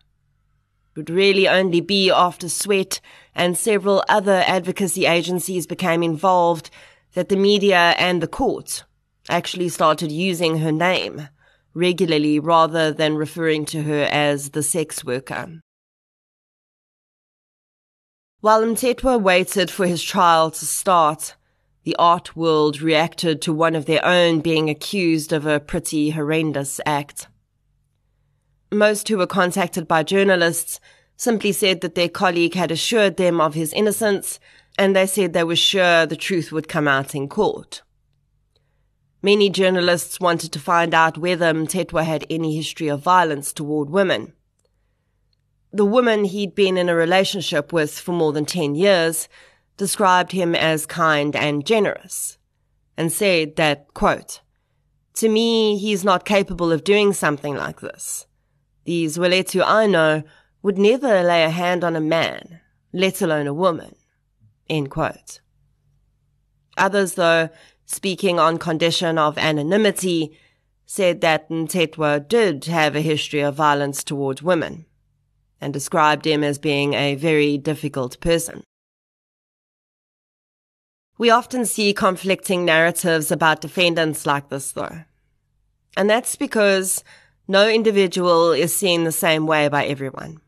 It 0.91 0.99
would 0.99 1.09
really 1.09 1.47
only 1.47 1.79
be 1.79 2.11
after 2.11 2.49
SWEAT 2.49 2.99
and 3.33 3.57
several 3.57 4.03
other 4.09 4.43
advocacy 4.45 5.05
agencies 5.05 5.65
became 5.65 6.03
involved 6.03 6.69
that 7.13 7.29
the 7.29 7.37
media 7.37 7.95
and 7.97 8.21
the 8.21 8.27
court 8.27 8.83
actually 9.29 9.69
started 9.69 10.11
using 10.11 10.59
her 10.59 10.71
name 10.71 11.29
regularly 11.73 12.37
rather 12.37 12.91
than 12.91 13.15
referring 13.15 13.65
to 13.65 13.83
her 13.83 14.03
as 14.11 14.49
the 14.49 14.61
sex 14.61 15.05
worker. 15.05 15.61
While 18.41 18.63
Mthethwa 18.63 19.21
waited 19.21 19.71
for 19.71 19.87
his 19.87 20.03
trial 20.03 20.51
to 20.51 20.65
start, 20.65 21.35
the 21.83 21.95
art 21.97 22.35
world 22.35 22.81
reacted 22.81 23.41
to 23.41 23.53
one 23.53 23.75
of 23.75 23.85
their 23.85 24.03
own 24.05 24.39
being 24.39 24.69
accused 24.69 25.33
of 25.33 25.45
a 25.45 25.59
pretty 25.59 26.11
horrendous 26.11 26.79
act. 26.85 27.27
Most 28.71 29.07
who 29.07 29.17
were 29.17 29.27
contacted 29.27 29.87
by 29.87 30.03
journalists 30.03 30.79
simply 31.17 31.51
said 31.51 31.81
that 31.81 31.95
their 31.95 32.09
colleague 32.09 32.55
had 32.55 32.71
assured 32.71 33.17
them 33.17 33.39
of 33.39 33.53
his 33.53 33.73
innocence, 33.73 34.39
and 34.77 34.95
they 34.95 35.05
said 35.05 35.33
they 35.33 35.43
were 35.43 35.55
sure 35.55 36.05
the 36.05 36.15
truth 36.15 36.51
would 36.51 36.67
come 36.67 36.87
out 36.87 37.13
in 37.13 37.27
court. 37.27 37.83
Many 39.21 39.49
journalists 39.49 40.19
wanted 40.19 40.51
to 40.51 40.59
find 40.59 40.93
out 40.93 41.17
whether 41.17 41.53
Mthethwa 41.53 42.03
had 42.03 42.25
any 42.29 42.55
history 42.55 42.87
of 42.87 43.01
violence 43.01 43.53
toward 43.53 43.89
women. 43.89 44.33
The 45.71 45.85
woman 45.85 46.25
he'd 46.25 46.55
been 46.55 46.77
in 46.77 46.89
a 46.89 46.95
relationship 46.95 47.71
with 47.71 47.97
for 47.97 48.11
more 48.11 48.33
than 48.33 48.45
10 48.45 48.75
years 48.75 49.27
described 49.77 50.31
him 50.31 50.55
as 50.55 50.85
kind 50.85 51.35
and 51.35 51.65
generous, 51.65 52.37
and 52.97 53.11
said 53.11 53.55
that, 53.55 53.93
quote, 53.93 54.41
To 55.15 55.29
me, 55.29 55.77
he's 55.77 56.03
not 56.03 56.25
capable 56.25 56.71
of 56.71 56.83
doing 56.83 57.13
something 57.13 57.55
like 57.55 57.81
this. 57.81 58.27
These 58.85 59.17
Zwelethu 59.17 59.63
I 59.65 59.87
know 59.87 60.23
would 60.61 60.77
never 60.77 61.23
lay 61.23 61.43
a 61.43 61.49
hand 61.49 61.83
on 61.83 61.95
a 61.95 62.01
man, 62.01 62.61
let 62.91 63.21
alone 63.21 63.47
a 63.47 63.53
woman. 63.53 63.95
End 64.69 64.89
quote. 64.89 65.39
Others, 66.77 67.15
though, 67.15 67.49
speaking 67.85 68.39
on 68.39 68.57
condition 68.57 69.17
of 69.17 69.37
anonymity, 69.37 70.37
said 70.85 71.21
that 71.21 71.49
Mthethwa 71.49 72.27
did 72.27 72.65
have 72.65 72.95
a 72.95 73.01
history 73.01 73.41
of 73.41 73.55
violence 73.55 74.03
towards 74.03 74.43
women, 74.43 74.85
and 75.59 75.73
described 75.73 76.25
him 76.25 76.43
as 76.43 76.57
being 76.57 76.93
a 76.93 77.15
very 77.15 77.57
difficult 77.57 78.19
person. 78.19 78.63
We 81.17 81.29
often 81.29 81.65
see 81.65 81.93
conflicting 81.93 82.65
narratives 82.65 83.31
about 83.31 83.61
defendants 83.61 84.25
like 84.25 84.49
this, 84.49 84.71
though. 84.71 85.03
And 85.95 86.09
that's 86.09 86.35
because 86.35 87.03
no 87.47 87.69
individual 87.69 88.51
is 88.51 88.75
seen 88.75 89.03
the 89.03 89.11
same 89.11 89.45
way 89.45 89.67
by 89.67 89.85
everyone. 89.85 90.39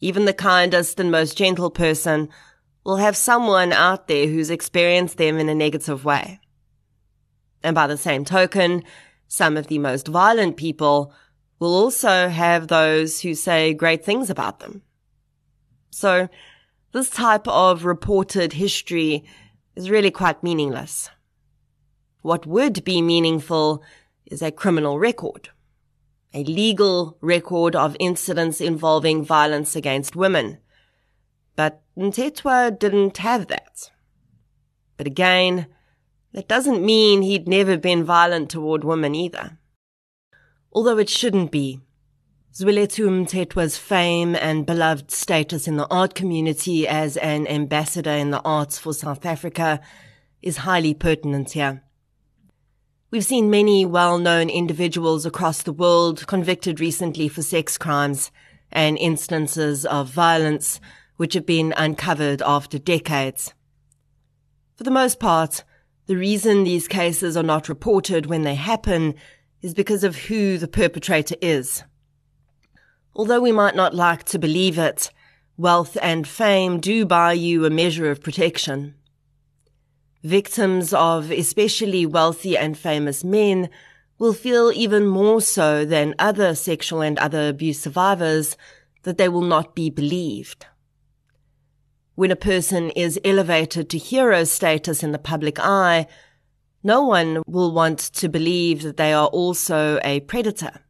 Even 0.00 0.24
the 0.24 0.32
kindest 0.32 1.00
and 1.00 1.10
most 1.10 1.36
gentle 1.36 1.70
person 1.70 2.28
will 2.84 2.96
have 2.96 3.16
someone 3.16 3.72
out 3.72 4.08
there 4.08 4.26
who's 4.26 4.50
experienced 4.50 5.16
them 5.16 5.38
in 5.38 5.48
a 5.48 5.54
negative 5.54 6.04
way. 6.04 6.40
And 7.62 7.74
by 7.74 7.86
the 7.86 7.96
same 7.96 8.24
token, 8.24 8.82
some 9.28 9.56
of 9.56 9.68
the 9.68 9.78
most 9.78 10.08
violent 10.08 10.56
people 10.56 11.12
will 11.58 11.74
also 11.74 12.28
have 12.28 12.66
those 12.66 13.20
who 13.20 13.34
say 13.34 13.72
great 13.72 14.04
things 14.04 14.28
about 14.28 14.60
them. 14.60 14.82
So 15.90 16.28
this 16.92 17.10
type 17.10 17.48
of 17.48 17.84
reported 17.84 18.54
history 18.54 19.24
is 19.74 19.90
really 19.90 20.10
quite 20.10 20.42
meaningless. 20.42 21.10
What 22.20 22.46
would 22.46 22.84
be 22.84 23.02
meaningful 23.02 23.82
is 24.26 24.42
a 24.42 24.52
criminal 24.52 24.98
record 24.98 25.50
a 26.34 26.44
legal 26.44 27.18
record 27.20 27.76
of 27.76 27.96
incidents 28.00 28.60
involving 28.60 29.24
violence 29.24 29.76
against 29.76 30.16
women. 30.16 30.58
But 31.56 31.82
Mthethwa 31.96 32.78
didn't 32.78 33.18
have 33.18 33.48
that. 33.48 33.90
But 34.96 35.06
again, 35.06 35.66
that 36.32 36.48
doesn't 36.48 36.84
mean 36.84 37.22
he'd 37.22 37.48
never 37.48 37.76
been 37.76 38.04
violent 38.04 38.50
toward 38.50 38.84
women 38.84 39.14
either. 39.14 39.58
Although 40.72 40.98
it 40.98 41.10
shouldn't 41.10 41.50
be. 41.50 41.80
Zwelethu 42.54 43.08
Mthethwa's 43.08 43.78
fame 43.78 44.34
and 44.34 44.66
beloved 44.66 45.10
status 45.10 45.66
in 45.66 45.78
the 45.78 45.86
art 45.86 46.14
community 46.14 46.86
as 46.86 47.16
an 47.16 47.46
ambassador 47.46 48.10
in 48.10 48.30
the 48.30 48.42
arts 48.42 48.78
for 48.78 48.92
South 48.92 49.24
Africa 49.24 49.80
is 50.42 50.58
highly 50.58 50.92
pertinent 50.92 51.52
here. 51.52 51.82
We've 53.10 53.24
seen 53.24 53.48
many 53.48 53.86
well-known 53.86 54.50
individuals 54.50 55.24
across 55.24 55.62
the 55.62 55.72
world 55.72 56.26
convicted 56.26 56.78
recently 56.78 57.26
for 57.26 57.40
sex 57.40 57.78
crimes 57.78 58.30
and 58.70 58.98
instances 58.98 59.86
of 59.86 60.10
violence 60.10 60.78
which 61.16 61.32
have 61.32 61.46
been 61.46 61.72
uncovered 61.78 62.42
after 62.42 62.78
decades. 62.78 63.54
For 64.76 64.84
the 64.84 64.90
most 64.90 65.18
part, 65.18 65.64
the 66.04 66.18
reason 66.18 66.64
these 66.64 66.86
cases 66.86 67.34
are 67.34 67.42
not 67.42 67.70
reported 67.70 68.26
when 68.26 68.42
they 68.42 68.56
happen 68.56 69.14
is 69.62 69.72
because 69.72 70.04
of 70.04 70.16
who 70.16 70.58
the 70.58 70.68
perpetrator 70.68 71.36
is. 71.40 71.82
Although 73.14 73.40
we 73.40 73.52
might 73.52 73.76
not 73.76 73.94
like 73.94 74.24
to 74.24 74.38
believe 74.38 74.78
it, 74.78 75.10
wealth 75.56 75.98
and 76.00 76.26
fame 76.26 76.80
do 76.80 77.04
buy 77.04 77.34
you 77.34 77.66
a 77.66 77.70
measure 77.70 78.10
of 78.10 78.22
protection. 78.22 78.94
Victims 80.22 80.94
of 80.94 81.30
especially 81.30 82.06
wealthy 82.06 82.56
and 82.56 82.78
famous 82.78 83.22
men 83.22 83.68
will 84.18 84.32
feel 84.32 84.72
even 84.72 85.06
more 85.06 85.40
so 85.40 85.84
than 85.84 86.14
other 86.18 86.54
sexual 86.54 87.02
and 87.02 87.18
other 87.18 87.48
abuse 87.48 87.80
survivors 87.80 88.56
that 89.02 89.18
they 89.18 89.28
will 89.28 89.42
not 89.42 89.74
be 89.74 89.90
believed. 89.90 90.66
When 92.14 92.30
a 92.30 92.36
person 92.36 92.90
is 92.90 93.20
elevated 93.24 93.90
to 93.90 93.98
hero 93.98 94.44
status 94.44 95.02
in 95.02 95.12
the 95.12 95.18
public 95.18 95.58
eye, 95.58 96.06
no 96.82 97.02
one 97.04 97.42
will 97.46 97.72
want 97.72 97.98
to 97.98 98.28
believe 98.28 98.82
that 98.82 98.96
they 98.96 99.12
are 99.12 99.26
also 99.28 99.98
a 100.04 100.20
predator. 100.20 100.80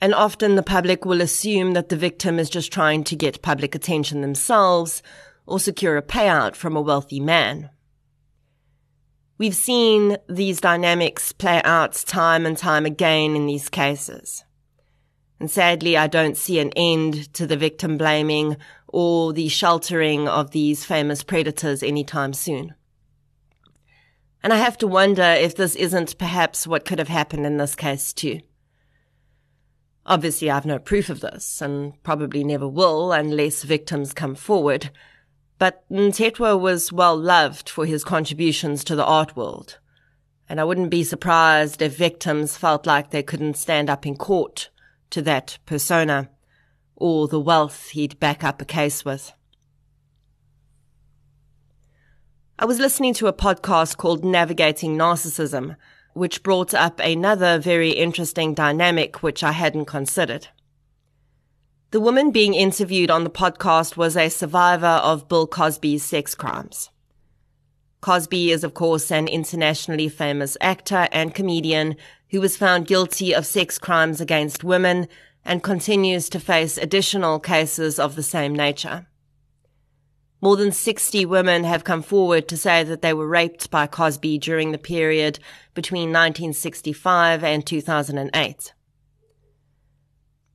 And 0.00 0.14
often 0.14 0.56
the 0.56 0.62
public 0.62 1.04
will 1.04 1.20
assume 1.20 1.72
that 1.72 1.88
the 1.88 1.96
victim 1.96 2.38
is 2.38 2.50
just 2.50 2.72
trying 2.72 3.04
to 3.04 3.16
get 3.16 3.42
public 3.42 3.74
attention 3.74 4.20
themselves 4.20 5.02
or 5.46 5.58
secure 5.58 5.96
a 5.96 6.02
payout 6.02 6.54
from 6.54 6.76
a 6.76 6.82
wealthy 6.82 7.20
man. 7.20 7.70
We've 9.38 9.54
seen 9.54 10.16
these 10.28 10.60
dynamics 10.60 11.32
play 11.32 11.60
out 11.62 11.92
time 12.06 12.46
and 12.46 12.56
time 12.56 12.86
again 12.86 13.36
in 13.36 13.46
these 13.46 13.68
cases. 13.68 14.44
And 15.38 15.50
sadly, 15.50 15.96
I 15.96 16.06
don't 16.06 16.36
see 16.36 16.58
an 16.58 16.72
end 16.74 17.32
to 17.34 17.46
the 17.46 17.58
victim 17.58 17.98
blaming 17.98 18.56
or 18.88 19.34
the 19.34 19.48
sheltering 19.48 20.28
of 20.28 20.52
these 20.52 20.84
famous 20.84 21.22
predators 21.22 21.82
anytime 21.82 22.32
soon. 22.32 22.74
And 24.42 24.52
I 24.52 24.56
have 24.56 24.78
to 24.78 24.86
wonder 24.86 25.22
if 25.22 25.56
this 25.56 25.74
isn't 25.74 26.18
perhaps 26.18 26.66
what 26.66 26.84
could 26.86 26.98
have 26.98 27.08
happened 27.08 27.44
in 27.44 27.58
this 27.58 27.74
case 27.74 28.12
too. 28.14 28.40
Obviously, 30.06 30.48
I've 30.50 30.64
no 30.64 30.78
proof 30.78 31.10
of 31.10 31.20
this 31.20 31.60
and 31.60 32.00
probably 32.04 32.44
never 32.44 32.68
will 32.68 33.12
unless 33.12 33.64
victims 33.64 34.12
come 34.12 34.36
forward. 34.36 34.90
But 35.58 35.84
Mthethwa 35.90 36.60
was 36.60 36.92
well 36.92 37.16
loved 37.16 37.68
for 37.68 37.86
his 37.86 38.04
contributions 38.04 38.84
to 38.84 38.94
the 38.94 39.04
art 39.04 39.36
world. 39.36 39.78
And 40.48 40.60
I 40.60 40.64
wouldn't 40.64 40.90
be 40.90 41.02
surprised 41.02 41.82
if 41.82 41.96
victims 41.96 42.56
felt 42.56 42.86
like 42.86 43.10
they 43.10 43.24
couldn't 43.24 43.56
stand 43.56 43.90
up 43.90 44.06
in 44.06 44.16
court 44.16 44.70
to 45.10 45.22
that 45.22 45.58
persona 45.66 46.30
or 46.94 47.26
the 47.26 47.40
wealth 47.40 47.88
he'd 47.88 48.20
back 48.20 48.44
up 48.44 48.62
a 48.62 48.64
case 48.64 49.04
with. 49.04 49.32
I 52.58 52.64
was 52.64 52.78
listening 52.78 53.12
to 53.14 53.26
a 53.26 53.32
podcast 53.32 53.96
called 53.96 54.24
Navigating 54.24 54.96
Narcissism, 54.96 55.76
which 56.16 56.42
brought 56.42 56.72
up 56.72 56.98
another 57.00 57.58
very 57.58 57.90
interesting 57.90 58.54
dynamic 58.54 59.22
which 59.22 59.44
I 59.44 59.52
hadn't 59.52 59.84
considered. 59.84 60.48
The 61.90 62.00
woman 62.00 62.30
being 62.30 62.54
interviewed 62.54 63.10
on 63.10 63.22
the 63.22 63.30
podcast 63.30 63.96
was 63.96 64.16
a 64.16 64.30
survivor 64.30 64.86
of 64.86 65.28
Bill 65.28 65.46
Cosby's 65.46 66.02
sex 66.02 66.34
crimes. 66.34 66.90
Cosby 68.00 68.50
is, 68.50 68.64
of 68.64 68.72
course, 68.72 69.10
an 69.12 69.28
internationally 69.28 70.08
famous 70.08 70.56
actor 70.60 71.06
and 71.12 71.34
comedian 71.34 71.96
who 72.30 72.40
was 72.40 72.56
found 72.56 72.86
guilty 72.86 73.34
of 73.34 73.44
sex 73.44 73.78
crimes 73.78 74.20
against 74.20 74.64
women 74.64 75.08
and 75.44 75.62
continues 75.62 76.28
to 76.30 76.40
face 76.40 76.78
additional 76.78 77.38
cases 77.38 77.98
of 77.98 78.16
the 78.16 78.22
same 78.22 78.54
nature. 78.54 79.06
More 80.46 80.56
than 80.56 80.70
60 80.70 81.26
women 81.26 81.64
have 81.64 81.82
come 81.82 82.02
forward 82.02 82.46
to 82.46 82.56
say 82.56 82.84
that 82.84 83.02
they 83.02 83.12
were 83.12 83.26
raped 83.26 83.68
by 83.68 83.88
Cosby 83.88 84.38
during 84.38 84.70
the 84.70 84.78
period 84.78 85.40
between 85.74 86.12
1965 86.12 87.42
and 87.42 87.66
2008. 87.66 88.72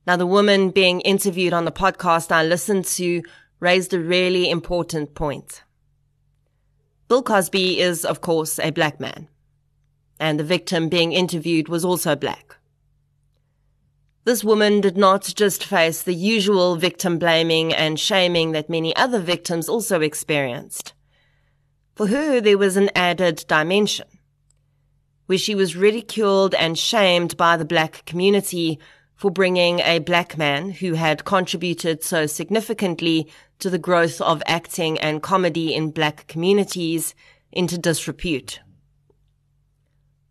Now, 0.06 0.16
the 0.16 0.24
woman 0.24 0.70
being 0.70 1.02
interviewed 1.02 1.52
on 1.52 1.66
the 1.66 1.70
podcast 1.70 2.32
I 2.32 2.42
listened 2.42 2.86
to 2.86 3.22
raised 3.60 3.92
a 3.92 4.00
really 4.00 4.48
important 4.48 5.14
point. 5.14 5.62
Bill 7.08 7.22
Cosby 7.22 7.78
is, 7.78 8.06
of 8.06 8.22
course, 8.22 8.58
a 8.60 8.70
black 8.70 8.98
man, 8.98 9.28
and 10.18 10.40
the 10.40 10.44
victim 10.44 10.88
being 10.88 11.12
interviewed 11.12 11.68
was 11.68 11.84
also 11.84 12.16
black. 12.16 12.56
This 14.24 14.44
woman 14.44 14.80
did 14.80 14.96
not 14.96 15.32
just 15.34 15.64
face 15.64 16.02
the 16.02 16.14
usual 16.14 16.76
victim 16.76 17.18
blaming 17.18 17.72
and 17.74 17.98
shaming 17.98 18.52
that 18.52 18.70
many 18.70 18.94
other 18.94 19.18
victims 19.18 19.68
also 19.68 20.00
experienced. 20.00 20.94
For 21.96 22.06
her, 22.06 22.40
there 22.40 22.56
was 22.56 22.76
an 22.76 22.90
added 22.94 23.44
dimension, 23.48 24.06
where 25.26 25.38
she 25.38 25.56
was 25.56 25.74
ridiculed 25.74 26.54
and 26.54 26.78
shamed 26.78 27.36
by 27.36 27.56
the 27.56 27.64
black 27.64 28.04
community 28.06 28.78
for 29.16 29.30
bringing 29.30 29.80
a 29.80 29.98
black 29.98 30.38
man 30.38 30.70
who 30.70 30.94
had 30.94 31.24
contributed 31.24 32.04
so 32.04 32.26
significantly 32.26 33.28
to 33.58 33.70
the 33.70 33.78
growth 33.78 34.20
of 34.20 34.42
acting 34.46 35.00
and 35.00 35.22
comedy 35.22 35.74
in 35.74 35.90
black 35.90 36.28
communities 36.28 37.14
into 37.50 37.76
disrepute. 37.76 38.60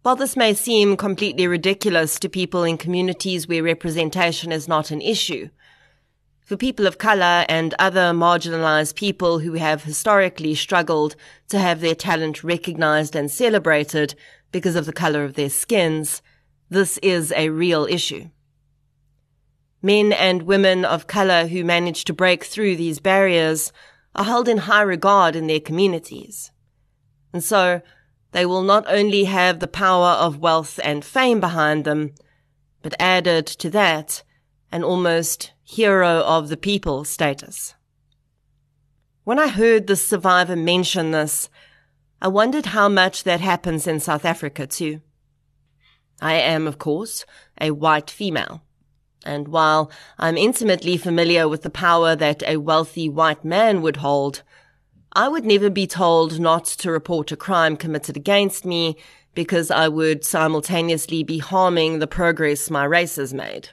While 0.04 0.16
this 0.16 0.36
may 0.36 0.56
seem 0.56 0.98
completely 0.98 1.46
ridiculous 1.46 2.18
to 2.20 2.30
people 2.30 2.64
in 2.64 2.78
communities 2.78 3.48
where 3.48 3.62
representation 3.62 4.52
is 4.52 4.68
not 4.68 4.90
an 4.90 5.00
issue, 5.00 5.50
for 6.44 6.58
people 6.58 6.88
of 6.88 6.98
color 6.98 7.46
and 7.48 7.76
other 7.78 8.12
marginalized 8.12 8.96
people 8.96 9.40
who 9.40 9.54
have 9.54 9.84
historically 9.84 10.56
struggled 10.56 11.16
to 11.50 11.60
have 11.60 11.82
their 11.82 11.94
talent 11.94 12.44
recognized 12.44 13.16
and 13.16 13.30
celebrated 13.30 14.16
because 14.52 14.76
of 14.76 14.88
the 14.88 14.92
color 14.92 15.24
of 15.24 15.36
their 15.36 15.52
skins, 15.52 16.24
this 16.68 16.98
is 17.04 17.32
a 17.34 17.50
real 17.50 17.86
issue. 17.86 18.30
Men 19.84 20.12
and 20.12 20.44
women 20.44 20.84
of 20.84 21.06
color 21.06 21.46
who 21.46 21.64
manage 21.64 22.06
to 22.06 22.14
break 22.14 22.44
through 22.44 22.76
these 22.76 23.00
barriers 23.00 23.72
are 24.16 24.26
held 24.26 24.48
in 24.48 24.58
high 24.58 24.82
regard 24.82 25.36
in 25.36 25.46
their 25.46 25.60
communities. 25.60 26.52
And 27.34 27.44
so 27.44 27.82
they 28.32 28.46
will 28.46 28.64
not 28.64 28.86
only 28.88 29.26
have 29.26 29.60
the 29.60 29.68
power 29.68 30.12
of 30.12 30.40
wealth 30.40 30.80
and 30.84 31.04
fame 31.04 31.40
behind 31.40 31.86
them, 31.86 32.14
but 32.82 32.96
added 33.00 33.46
to 33.46 33.70
that, 33.70 34.24
an 34.72 34.84
almost 34.84 35.52
hero 35.64 36.22
of 36.22 36.50
the 36.50 36.58
people 36.58 37.04
status. 37.04 37.76
When 39.24 39.38
I 39.38 39.50
heard 39.50 39.88
the 39.88 39.96
survivor 39.96 40.56
mention 40.56 41.12
this, 41.12 41.50
I 42.22 42.28
wondered 42.28 42.68
how 42.68 42.90
much 42.90 43.24
that 43.24 43.42
happens 43.42 43.88
in 43.88 44.00
South 44.00 44.26
Africa 44.26 44.66
too. 44.66 45.02
I 46.22 46.34
am, 46.36 46.68
of 46.68 46.78
course, 46.78 47.26
a 47.60 47.72
white 47.72 48.10
female. 48.10 48.62
And 49.24 49.48
while 49.48 49.92
I'm 50.18 50.38
intimately 50.38 50.98
familiar 50.98 51.48
with 51.48 51.64
the 51.64 51.70
power 51.70 52.16
that 52.16 52.44
a 52.48 52.58
wealthy 52.58 53.10
white 53.10 53.46
man 53.46 53.82
would 53.82 53.98
hold, 53.98 54.44
I 55.14 55.28
would 55.28 55.46
never 55.46 55.70
be 55.70 55.88
told 55.88 56.40
not 56.40 56.66
to 56.66 56.92
report 56.92 57.32
a 57.32 57.38
crime 57.38 57.76
committed 57.76 58.16
against 58.16 58.66
me 58.66 58.98
because 59.34 59.72
I 59.72 59.88
would 59.88 60.24
simultaneously 60.24 61.24
be 61.24 61.40
harming 61.40 62.00
the 62.00 62.08
progress 62.08 62.70
my 62.70 62.84
race 62.84 63.18
has 63.18 63.34
made. 63.34 63.70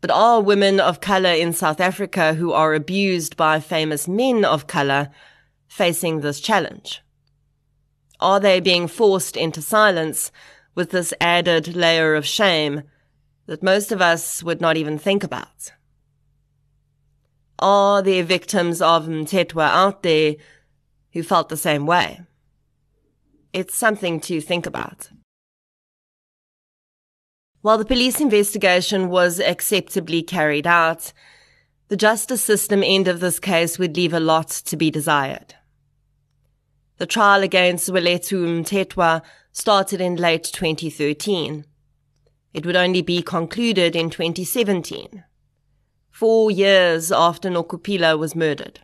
But 0.00 0.10
are 0.10 0.40
women 0.40 0.78
of 0.80 1.00
color 1.00 1.32
in 1.32 1.52
South 1.52 1.80
Africa 1.80 2.34
who 2.34 2.52
are 2.52 2.74
abused 2.74 3.36
by 3.36 3.60
famous 3.60 4.06
men 4.06 4.44
of 4.44 4.66
color 4.66 5.10
facing 5.66 6.20
this 6.20 6.40
challenge? 6.40 7.02
Are 8.20 8.40
they 8.40 8.60
being 8.60 8.88
forced 8.88 9.36
into 9.36 9.62
silence 9.62 10.30
with 10.74 10.90
this 10.90 11.12
added 11.20 11.74
layer 11.74 12.14
of 12.14 12.24
shame 12.24 12.82
that 13.48 13.64
most 13.64 13.90
of 13.90 14.00
us 14.00 14.44
would 14.44 14.60
not 14.60 14.76
even 14.76 14.96
think 14.96 15.24
about. 15.24 15.72
Are 17.58 18.02
there 18.02 18.22
victims 18.22 18.80
of 18.80 19.06
Mthethwa 19.06 19.68
out 19.68 20.02
there 20.02 20.36
who 21.12 21.22
felt 21.22 21.48
the 21.48 21.56
same 21.56 21.86
way? 21.86 22.20
It's 23.52 23.76
something 23.76 24.20
to 24.20 24.40
think 24.40 24.66
about. 24.66 25.10
While 27.60 27.78
the 27.78 27.84
police 27.84 28.20
investigation 28.20 29.08
was 29.08 29.40
acceptably 29.40 30.22
carried 30.22 30.66
out, 30.66 31.12
the 31.88 31.96
justice 31.96 32.42
system 32.42 32.82
end 32.84 33.08
of 33.08 33.20
this 33.20 33.40
case 33.40 33.78
would 33.78 33.96
leave 33.96 34.12
a 34.12 34.20
lot 34.20 34.48
to 34.48 34.76
be 34.76 34.90
desired. 34.90 35.54
The 36.98 37.06
trial 37.06 37.42
against 37.42 37.88
Zwelethu 37.88 38.62
Mthethwa 38.62 39.22
started 39.52 40.00
in 40.00 40.16
late 40.16 40.44
2013. 40.44 41.64
It 42.54 42.66
would 42.66 42.76
only 42.76 43.02
be 43.02 43.22
concluded 43.22 43.96
in 43.96 44.10
2017, 44.10 45.24
four 46.18 46.50
years 46.50 47.12
after 47.12 47.48
Nokuphila 47.48 48.18
was 48.18 48.34
murdered. 48.34 48.80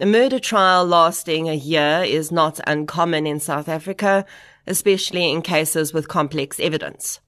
A 0.00 0.06
murder 0.06 0.38
trial 0.38 0.86
lasting 0.86 1.50
a 1.50 1.54
year 1.54 2.02
is 2.02 2.32
not 2.32 2.58
uncommon 2.66 3.26
in 3.26 3.38
South 3.38 3.68
Africa, 3.68 4.24
especially 4.66 5.30
in 5.30 5.42
cases 5.42 5.92
with 5.92 6.08
complex 6.08 6.58
evidence. 6.58 7.20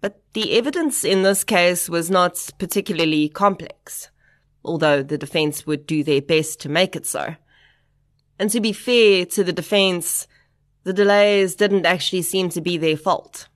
But 0.00 0.20
the 0.32 0.58
evidence 0.58 1.04
in 1.04 1.22
this 1.22 1.44
case 1.44 1.88
was 1.88 2.10
not 2.10 2.50
particularly 2.58 3.28
complex, 3.28 4.10
although 4.64 5.04
the 5.04 5.16
defense 5.16 5.64
would 5.64 5.86
do 5.86 6.02
their 6.02 6.22
best 6.22 6.58
to 6.62 6.68
make 6.68 6.96
it 6.96 7.06
so. 7.06 7.36
And 8.36 8.50
to 8.50 8.60
be 8.60 8.72
fair 8.72 9.26
to 9.26 9.44
the 9.44 9.52
defense, 9.52 10.26
the 10.82 10.92
delays 10.92 11.54
didn't 11.54 11.86
actually 11.86 12.22
seem 12.22 12.48
to 12.48 12.60
be 12.60 12.78
their 12.78 12.96
fault. 12.96 13.46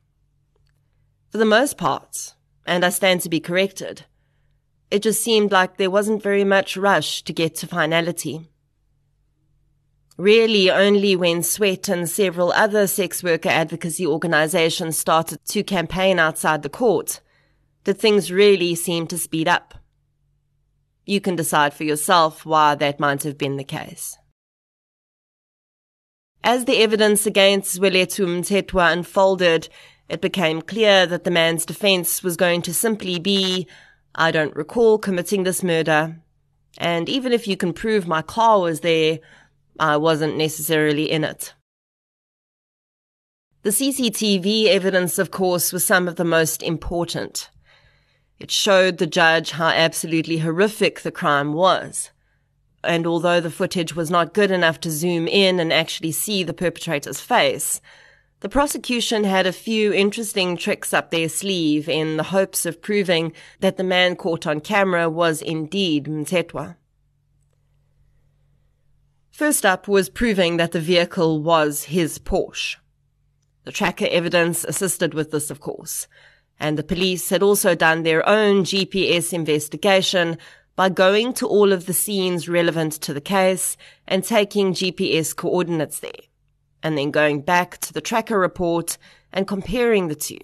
For 1.30 1.38
the 1.38 1.44
most 1.44 1.76
part, 1.76 2.34
and 2.68 2.84
I 2.84 2.90
stand 2.90 3.22
to 3.22 3.28
be 3.28 3.40
corrected, 3.40 4.04
it 4.90 5.02
just 5.02 5.22
seemed 5.22 5.50
like 5.52 5.76
there 5.76 5.90
wasn't 5.90 6.22
very 6.22 6.44
much 6.44 6.76
rush 6.76 7.22
to 7.24 7.32
get 7.32 7.56
to 7.56 7.66
finality. 7.66 8.48
Really, 10.16 10.70
only 10.70 11.14
when 11.16 11.42
SWEAT 11.42 11.88
and 11.88 12.08
several 12.08 12.52
other 12.52 12.86
sex 12.86 13.22
worker 13.22 13.48
advocacy 13.48 14.06
organizations 14.06 14.98
started 14.98 15.44
to 15.46 15.62
campaign 15.62 16.18
outside 16.18 16.62
the 16.62 16.68
court 16.68 17.20
did 17.84 17.98
things 17.98 18.30
really 18.30 18.74
seem 18.74 19.06
to 19.06 19.16
speed 19.16 19.48
up. 19.48 19.74
You 21.06 21.20
can 21.20 21.36
decide 21.36 21.72
for 21.72 21.84
yourself 21.84 22.44
why 22.44 22.74
that 22.74 23.00
might 23.00 23.22
have 23.22 23.38
been 23.38 23.56
the 23.56 23.64
case. 23.64 24.18
As 26.44 26.64
the 26.64 26.82
evidence 26.82 27.24
against 27.24 27.80
Zwelethu 27.80 28.26
Mthethwa 28.26 28.92
unfolded, 28.92 29.68
it 30.08 30.20
became 30.20 30.62
clear 30.62 31.06
that 31.06 31.24
the 31.24 31.30
man's 31.30 31.66
defense 31.66 32.22
was 32.22 32.36
going 32.36 32.62
to 32.62 32.74
simply 32.74 33.18
be, 33.18 33.66
I 34.14 34.30
don't 34.30 34.56
recall 34.56 34.98
committing 34.98 35.44
this 35.44 35.62
murder. 35.62 36.16
And 36.78 37.08
even 37.08 37.32
if 37.32 37.46
you 37.46 37.56
can 37.56 37.72
prove 37.72 38.06
my 38.06 38.22
car 38.22 38.60
was 38.60 38.80
there, 38.80 39.18
I 39.78 39.96
wasn't 39.96 40.36
necessarily 40.36 41.10
in 41.10 41.24
it. 41.24 41.54
The 43.62 43.70
CCTV 43.70 44.66
evidence, 44.66 45.18
of 45.18 45.30
course, 45.30 45.72
was 45.72 45.84
some 45.84 46.08
of 46.08 46.16
the 46.16 46.24
most 46.24 46.62
important. 46.62 47.50
It 48.38 48.50
showed 48.50 48.98
the 48.98 49.06
judge 49.06 49.50
how 49.50 49.68
absolutely 49.68 50.38
horrific 50.38 51.00
the 51.00 51.10
crime 51.10 51.52
was. 51.52 52.10
And 52.84 53.06
although 53.06 53.40
the 53.40 53.50
footage 53.50 53.96
was 53.96 54.10
not 54.10 54.32
good 54.32 54.52
enough 54.52 54.78
to 54.80 54.90
zoom 54.90 55.26
in 55.26 55.58
and 55.58 55.72
actually 55.72 56.12
see 56.12 56.44
the 56.44 56.54
perpetrator's 56.54 57.20
face, 57.20 57.80
the 58.40 58.48
prosecution 58.48 59.24
had 59.24 59.46
a 59.46 59.52
few 59.52 59.92
interesting 59.92 60.56
tricks 60.56 60.94
up 60.94 61.10
their 61.10 61.28
sleeve 61.28 61.88
in 61.88 62.16
the 62.16 62.22
hopes 62.24 62.64
of 62.64 62.80
proving 62.80 63.32
that 63.60 63.76
the 63.76 63.84
man 63.84 64.14
caught 64.14 64.46
on 64.46 64.60
camera 64.60 65.10
was 65.10 65.42
indeed 65.42 66.04
Mthethwa. 66.04 66.76
First 69.30 69.66
up 69.66 69.88
was 69.88 70.08
proving 70.08 70.56
that 70.56 70.72
the 70.72 70.80
vehicle 70.80 71.42
was 71.42 71.84
his 71.84 72.18
Porsche. 72.18 72.76
The 73.64 73.72
tracker 73.72 74.06
evidence 74.08 74.64
assisted 74.64 75.14
with 75.14 75.32
this, 75.32 75.50
of 75.50 75.60
course, 75.60 76.06
and 76.60 76.78
the 76.78 76.84
police 76.84 77.30
had 77.30 77.42
also 77.42 77.74
done 77.74 78.02
their 78.02 78.26
own 78.28 78.62
GPS 78.62 79.32
investigation 79.32 80.38
by 80.76 80.88
going 80.88 81.32
to 81.34 81.46
all 81.46 81.72
of 81.72 81.86
the 81.86 81.92
scenes 81.92 82.48
relevant 82.48 82.92
to 82.92 83.12
the 83.12 83.20
case 83.20 83.76
and 84.06 84.22
taking 84.22 84.72
GPS 84.72 85.34
coordinates 85.34 85.98
there 85.98 86.27
and 86.82 86.96
then 86.96 87.10
going 87.10 87.40
back 87.40 87.78
to 87.78 87.92
the 87.92 88.00
tracker 88.00 88.38
report 88.38 88.98
and 89.32 89.46
comparing 89.46 90.08
the 90.08 90.14
two 90.14 90.38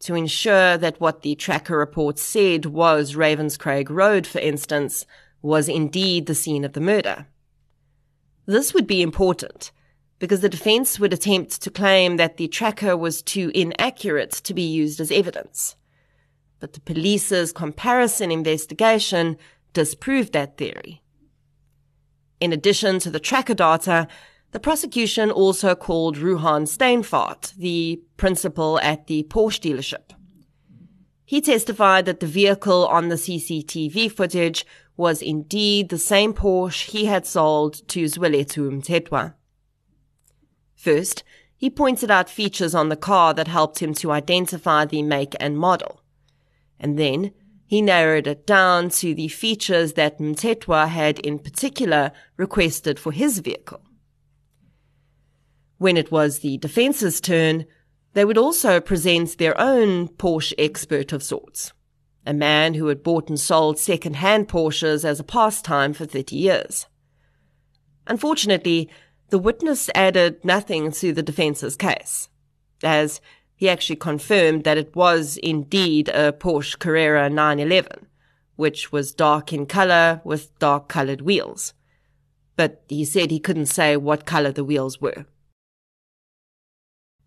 to 0.00 0.14
ensure 0.14 0.76
that 0.76 1.00
what 1.00 1.22
the 1.22 1.34
tracker 1.34 1.76
report 1.76 2.18
said 2.18 2.66
was 2.66 3.14
Ravenscraig 3.14 3.88
Road, 3.90 4.26
for 4.26 4.38
instance, 4.38 5.06
was 5.42 5.68
indeed 5.68 6.26
the 6.26 6.34
scene 6.34 6.64
of 6.64 6.72
the 6.72 6.80
murder. 6.80 7.26
This 8.46 8.74
would 8.74 8.86
be 8.86 9.02
important 9.02 9.72
because 10.18 10.40
the 10.40 10.48
defense 10.48 10.98
would 10.98 11.12
attempt 11.12 11.60
to 11.62 11.70
claim 11.70 12.16
that 12.16 12.36
the 12.36 12.48
tracker 12.48 12.96
was 12.96 13.22
too 13.22 13.50
inaccurate 13.54 14.32
to 14.32 14.54
be 14.54 14.62
used 14.62 15.00
as 15.00 15.10
evidence. 15.10 15.76
But 16.58 16.72
the 16.72 16.80
police's 16.80 17.52
comparison 17.52 18.30
investigation 18.30 19.36
disproved 19.72 20.32
that 20.32 20.56
theory. 20.56 21.02
In 22.40 22.52
addition 22.52 22.98
to 23.00 23.10
the 23.10 23.20
tracker 23.20 23.54
data, 23.54 24.08
the 24.56 24.60
prosecution 24.60 25.30
also 25.30 25.74
called 25.74 26.16
Ruhan 26.16 26.62
Steinfart, 26.66 27.54
the 27.56 28.00
principal 28.16 28.80
at 28.80 29.06
the 29.06 29.24
Porsche 29.24 29.60
dealership. 29.60 30.16
He 31.26 31.42
testified 31.42 32.06
that 32.06 32.20
the 32.20 32.26
vehicle 32.26 32.86
on 32.86 33.10
the 33.10 33.16
CCTV 33.16 34.10
footage 34.10 34.64
was 34.96 35.20
indeed 35.20 35.90
the 35.90 35.98
same 35.98 36.32
Porsche 36.32 36.88
he 36.88 37.04
had 37.04 37.26
sold 37.26 37.86
to 37.88 38.06
Zwelethu 38.06 38.70
Mthethwa. 38.70 39.34
First, 40.74 41.22
he 41.54 41.68
pointed 41.68 42.10
out 42.10 42.30
features 42.30 42.74
on 42.74 42.88
the 42.88 42.96
car 42.96 43.34
that 43.34 43.48
helped 43.48 43.80
him 43.80 43.92
to 43.92 44.10
identify 44.10 44.86
the 44.86 45.02
make 45.02 45.34
and 45.38 45.58
model. 45.58 46.00
And 46.80 46.98
then 46.98 47.32
he 47.66 47.82
narrowed 47.82 48.26
it 48.26 48.46
down 48.46 48.88
to 49.00 49.14
the 49.14 49.28
features 49.28 49.92
that 49.92 50.18
Mthethwa 50.18 50.88
had 50.88 51.18
in 51.18 51.40
particular 51.40 52.10
requested 52.38 52.98
for 52.98 53.12
his 53.12 53.40
vehicle. 53.40 53.82
When 55.78 55.96
it 55.96 56.10
was 56.10 56.38
the 56.38 56.56
defence's 56.56 57.20
turn, 57.20 57.66
they 58.14 58.24
would 58.24 58.38
also 58.38 58.80
present 58.80 59.36
their 59.36 59.58
own 59.60 60.08
Porsche 60.08 60.54
expert 60.56 61.12
of 61.12 61.22
sorts, 61.22 61.72
a 62.24 62.32
man 62.32 62.74
who 62.74 62.86
had 62.86 63.02
bought 63.02 63.28
and 63.28 63.38
sold 63.38 63.78
second-hand 63.78 64.48
Porsches 64.48 65.04
as 65.04 65.20
a 65.20 65.24
pastime 65.24 65.92
for 65.92 66.06
30 66.06 66.34
years. 66.34 66.86
Unfortunately, 68.06 68.88
the 69.28 69.38
witness 69.38 69.90
added 69.94 70.42
nothing 70.44 70.92
to 70.92 71.12
the 71.12 71.22
defence's 71.22 71.76
case, 71.76 72.30
as 72.82 73.20
he 73.54 73.68
actually 73.68 73.96
confirmed 73.96 74.64
that 74.64 74.78
it 74.78 74.96
was 74.96 75.36
indeed 75.38 76.08
a 76.08 76.32
Porsche 76.32 76.78
Carrera 76.78 77.28
911, 77.28 78.06
which 78.54 78.92
was 78.92 79.12
dark 79.12 79.52
in 79.52 79.66
color 79.66 80.22
with 80.24 80.58
dark 80.58 80.88
colored 80.88 81.20
wheels. 81.20 81.74
But 82.54 82.82
he 82.88 83.04
said 83.04 83.30
he 83.30 83.40
couldn't 83.40 83.66
say 83.66 83.98
what 83.98 84.24
color 84.24 84.52
the 84.52 84.64
wheels 84.64 85.00
were. 85.02 85.26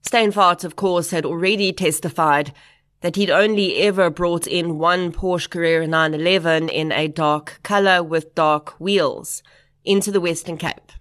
Steenvaart, 0.03 0.63
of 0.63 0.75
course, 0.75 1.11
had 1.11 1.25
already 1.25 1.71
testified 1.73 2.53
that 3.01 3.15
he'd 3.15 3.29
only 3.29 3.77
ever 3.77 4.09
brought 4.09 4.47
in 4.47 4.77
one 4.77 5.11
Porsche 5.11 5.49
Carrera 5.49 5.87
911 5.87 6.69
in 6.69 6.91
a 6.91 7.07
dark 7.07 7.59
color 7.63 8.03
with 8.03 8.35
dark 8.35 8.79
wheels 8.79 9.41
into 9.85 10.11
the 10.11 10.21
Western 10.21 10.57
Cape 10.57 10.91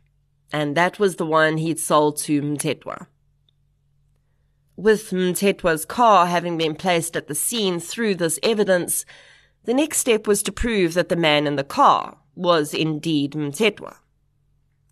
and 0.52 0.76
that 0.76 0.98
was 0.98 1.16
the 1.16 1.26
one 1.26 1.58
he'd 1.58 1.78
sold 1.78 2.16
to 2.16 2.40
Mthethwa. 2.40 3.06
With 4.76 5.10
Mthethwa's 5.10 5.84
car 5.84 6.26
having 6.26 6.56
been 6.56 6.74
placed 6.74 7.16
at 7.16 7.26
the 7.26 7.34
scene 7.34 7.80
through 7.80 8.14
this 8.14 8.38
evidence, 8.42 9.04
the 9.64 9.74
next 9.74 9.98
step 9.98 10.26
was 10.26 10.42
to 10.44 10.52
prove 10.52 10.94
that 10.94 11.08
the 11.08 11.16
man 11.16 11.46
in 11.46 11.56
the 11.56 11.64
car 11.64 12.18
was 12.34 12.72
indeed 12.72 13.32
Mthethwa. 13.32 13.96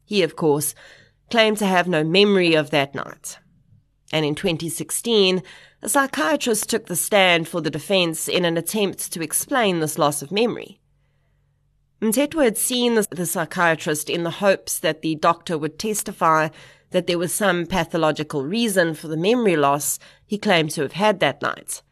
He, 0.04 0.22
of 0.22 0.36
course, 0.36 0.74
claimed 1.30 1.58
to 1.58 1.66
have 1.66 1.88
no 1.88 2.04
memory 2.04 2.54
of 2.54 2.70
that 2.70 2.94
night. 2.94 3.38
And 4.12 4.24
in 4.24 4.34
2016, 4.34 5.42
a 5.82 5.88
psychiatrist 5.88 6.70
took 6.70 6.86
the 6.86 6.96
stand 6.96 7.48
for 7.48 7.60
the 7.60 7.70
defense 7.70 8.28
in 8.28 8.44
an 8.44 8.56
attempt 8.56 9.12
to 9.12 9.22
explain 9.22 9.80
this 9.80 9.98
loss 9.98 10.22
of 10.22 10.30
memory. 10.30 10.80
Mthethwa 12.00 12.44
had 12.44 12.58
seen 12.58 12.94
the, 12.94 13.06
the 13.10 13.26
psychiatrist 13.26 14.10
in 14.10 14.22
the 14.22 14.30
hopes 14.30 14.78
that 14.78 15.02
the 15.02 15.14
doctor 15.14 15.56
would 15.56 15.78
testify 15.78 16.48
that 16.90 17.06
there 17.06 17.18
was 17.18 17.34
some 17.34 17.66
pathological 17.66 18.44
reason 18.44 18.94
for 18.94 19.08
the 19.08 19.16
memory 19.16 19.56
loss 19.56 19.98
he 20.24 20.38
claimed 20.38 20.70
to 20.70 20.82
have 20.82 20.92
had 20.92 21.20
that 21.20 21.42
night. 21.42 21.82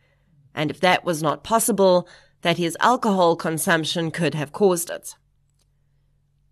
And 0.55 0.71
if 0.71 0.81
that 0.81 1.05
was 1.05 1.23
not 1.23 1.43
possible, 1.43 2.09
that 2.43 2.59
his 2.59 2.77
alcohol 2.81 3.35
consumption 3.35 4.11
could 4.11 4.35
have 4.35 4.53
caused 4.53 4.91
it. 4.91 5.17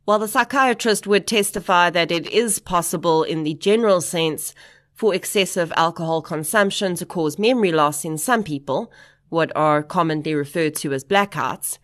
While 0.05 0.19
the 0.19 0.27
psychiatrist 0.27 1.07
would 1.07 1.27
testify 1.27 1.91
that 1.91 2.11
it 2.11 2.27
is 2.27 2.59
possible 2.59 3.23
in 3.23 3.45
the 3.45 3.55
general 3.55 4.01
sense 4.01 4.55
for 5.03 5.17
excessive 5.17 5.73
alcohol 5.77 6.23
consumption 6.23 6.95
to 6.95 7.05
cause 7.05 7.37
memory 7.37 7.73
loss 7.73 8.05
in 8.05 8.17
some 8.17 8.45
people, 8.45 8.89
what 9.31 9.51
are 9.57 9.83
commonly 9.83 10.33
referred 10.33 10.77
to 10.77 10.93
as 10.93 11.03
blackouts, 11.03 11.79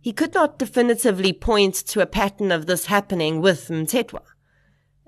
he 0.00 0.12
could 0.12 0.34
not 0.34 0.58
definitively 0.58 1.32
point 1.32 1.76
to 1.76 2.00
a 2.00 2.06
pattern 2.06 2.50
of 2.50 2.66
this 2.66 2.86
happening 2.86 3.40
with 3.40 3.68
Mthethwa, 3.68 4.22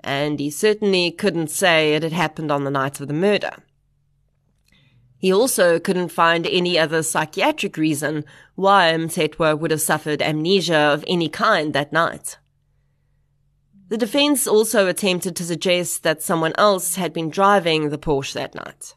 and 0.01 0.39
he 0.39 0.49
certainly 0.49 1.11
couldn't 1.11 1.49
say 1.49 1.93
it 1.93 2.03
had 2.03 2.13
happened 2.13 2.53
on 2.53 2.63
the 2.63 2.71
night 2.71 3.01
of 3.01 3.09
the 3.09 3.13
murder. 3.13 3.51
He 5.17 5.33
also 5.33 5.77
couldn't 5.77 6.07
find 6.07 6.47
any 6.47 6.79
other 6.79 7.03
psychiatric 7.03 7.75
reason 7.75 8.23
why 8.55 8.93
Mthethwa 8.93 9.59
would 9.59 9.71
have 9.71 9.81
suffered 9.81 10.21
amnesia 10.21 10.93
of 10.93 11.03
any 11.05 11.27
kind 11.27 11.73
that 11.73 11.91
night. 11.91 12.37
The 13.91 13.97
defense 13.97 14.47
also 14.47 14.87
attempted 14.87 15.35
to 15.35 15.43
suggest 15.43 16.03
that 16.03 16.23
someone 16.23 16.53
else 16.57 16.95
had 16.95 17.11
been 17.11 17.29
driving 17.29 17.89
the 17.89 17.97
Porsche 17.97 18.31
that 18.35 18.55
night. 18.55 18.95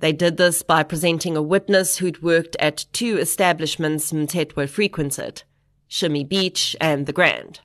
They 0.00 0.12
did 0.12 0.36
this 0.36 0.64
by 0.64 0.82
presenting 0.82 1.36
a 1.36 1.42
witness 1.42 1.98
who'd 1.98 2.24
worked 2.24 2.56
at 2.58 2.86
two 2.92 3.18
establishments 3.18 4.10
Mthethwa 4.10 4.68
frequented, 4.68 5.44
Shimmy 5.86 6.24
Beach 6.24 6.74
and 6.80 7.06
The 7.06 7.12
Grand. 7.12 7.60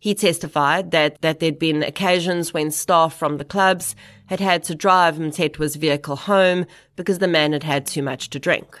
He 0.00 0.16
testified 0.16 0.90
that, 0.90 1.22
that 1.22 1.38
there'd 1.38 1.60
been 1.60 1.84
occasions 1.84 2.52
when 2.52 2.72
staff 2.72 3.16
from 3.16 3.38
the 3.38 3.44
clubs 3.44 3.94
had 4.26 4.40
had 4.40 4.64
to 4.64 4.74
drive 4.74 5.14
Mthethwa's 5.14 5.76
vehicle 5.76 6.16
home 6.16 6.66
because 6.96 7.20
the 7.20 7.28
man 7.28 7.52
had 7.52 7.62
had 7.62 7.86
too 7.86 8.02
much 8.02 8.30
to 8.30 8.40
drink. 8.40 8.80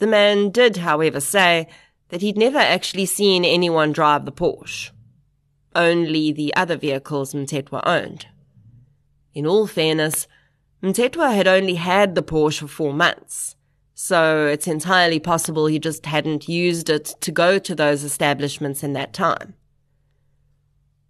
The 0.00 0.06
man 0.06 0.50
did, 0.50 0.76
however, 0.76 1.20
say 1.20 1.66
that 2.08 2.22
he'd 2.22 2.36
never 2.36 2.58
actually 2.58 3.06
seen 3.06 3.44
anyone 3.44 3.92
drive 3.92 4.24
the 4.24 4.32
Porsche. 4.32 4.90
Only 5.74 6.32
the 6.32 6.54
other 6.54 6.76
vehicles 6.76 7.34
Mthethwa 7.34 7.82
owned. 7.84 8.26
In 9.34 9.46
all 9.46 9.66
fairness, 9.66 10.26
Mthethwa 10.82 11.34
had 11.34 11.48
only 11.48 11.74
had 11.74 12.14
the 12.14 12.22
Porsche 12.22 12.60
for 12.60 12.68
four 12.68 12.92
months, 12.92 13.56
so 13.94 14.46
it's 14.46 14.68
entirely 14.68 15.18
possible 15.18 15.66
he 15.66 15.78
just 15.78 16.06
hadn't 16.06 16.48
used 16.48 16.88
it 16.88 17.14
to 17.20 17.32
go 17.32 17.58
to 17.58 17.74
those 17.74 18.04
establishments 18.04 18.82
in 18.82 18.92
that 18.92 19.12
time. 19.12 19.54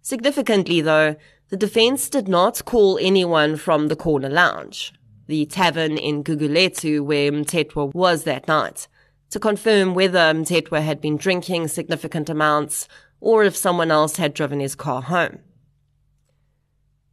Significantly, 0.01 0.81
though, 0.81 1.15
the 1.49 1.57
defense 1.57 2.09
did 2.09 2.27
not 2.27 2.63
call 2.65 2.97
anyone 3.01 3.55
from 3.55 3.87
the 3.87 3.95
corner 3.95 4.29
lounge, 4.29 4.93
the 5.27 5.45
tavern 5.45 5.97
in 5.97 6.23
Gugulethu 6.23 7.01
where 7.01 7.31
Mthethwa 7.31 7.93
was 7.93 8.23
that 8.23 8.47
night, 8.47 8.87
to 9.29 9.39
confirm 9.39 9.93
whether 9.93 10.33
Mthethwa 10.33 10.81
had 10.81 11.01
been 11.01 11.17
drinking 11.17 11.67
significant 11.67 12.29
amounts 12.29 12.87
or 13.19 13.43
if 13.43 13.55
someone 13.55 13.91
else 13.91 14.17
had 14.17 14.33
driven 14.33 14.59
his 14.59 14.75
car 14.75 15.01
home. 15.01 15.39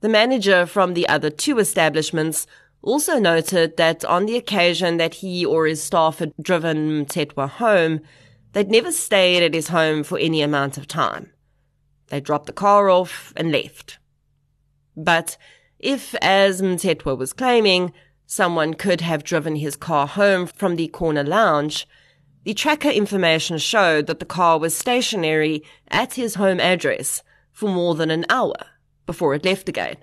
The 0.01 0.09
manager 0.09 0.67
from 0.67 0.95
the 0.95 1.09
other 1.09 1.31
two 1.31 1.59
establishments 1.59 2.47
also 2.83 3.19
noted 3.19 3.77
that 3.79 4.05
on 4.05 4.27
the 4.27 4.37
occasion 4.37 4.99
that 4.99 5.15
he 5.15 5.45
or 5.45 5.67
his 5.67 5.83
staff 5.83 6.19
had 6.19 6.33
driven 6.41 7.07
Mthethwa 7.07 7.49
home, 7.49 8.01
they'd 8.53 8.71
never 8.71 8.93
stayed 8.93 9.43
at 9.43 9.55
his 9.55 9.69
home 9.69 10.05
for 10.05 10.19
any 10.19 10.43
amount 10.43 10.77
of 10.77 10.87
time. 10.87 11.31
They 12.09 12.21
dropped 12.21 12.47
the 12.47 12.53
car 12.53 12.91
off 12.91 13.33
and 13.37 13.51
left. 13.51 13.99
But 14.97 15.37
if, 15.79 16.15
as 16.17 16.61
Mthethwa 16.61 17.17
was 17.17 17.33
claiming, 17.33 17.93
someone 18.27 18.75
could 18.75 19.01
have 19.01 19.25
driven 19.25 19.57
his 19.57 19.77
car 19.77 20.07
home 20.07 20.47
from 20.47 20.77
the 20.77 20.89
corner 20.89 21.25
lounge, 21.25 21.89
the 22.45 22.55
tracker 22.55 22.91
information 22.91 23.59
showed 23.59 24.07
that 24.07 24.19
the 24.19 24.27
car 24.27 24.59
was 24.59 24.77
stationary 24.77 25.63
at 25.89 26.15
his 26.15 26.35
home 26.35 26.61
address 26.61 27.23
for 27.53 27.69
more 27.69 27.95
than 27.95 28.11
an 28.11 28.27
hour 28.29 28.55
before 29.07 29.35
it 29.35 29.45
left 29.45 29.69
again. 29.69 29.97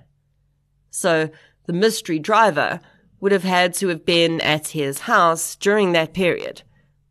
So 0.89 1.29
the 1.67 1.73
mystery 1.73 2.19
driver 2.19 2.79
would 3.19 3.31
have 3.31 3.43
had 3.43 3.73
to 3.75 3.87
have 3.89 4.05
been 4.05 4.41
at 4.41 4.69
his 4.69 4.99
house 4.99 5.55
during 5.55 5.91
that 5.91 6.13
period, 6.13 6.63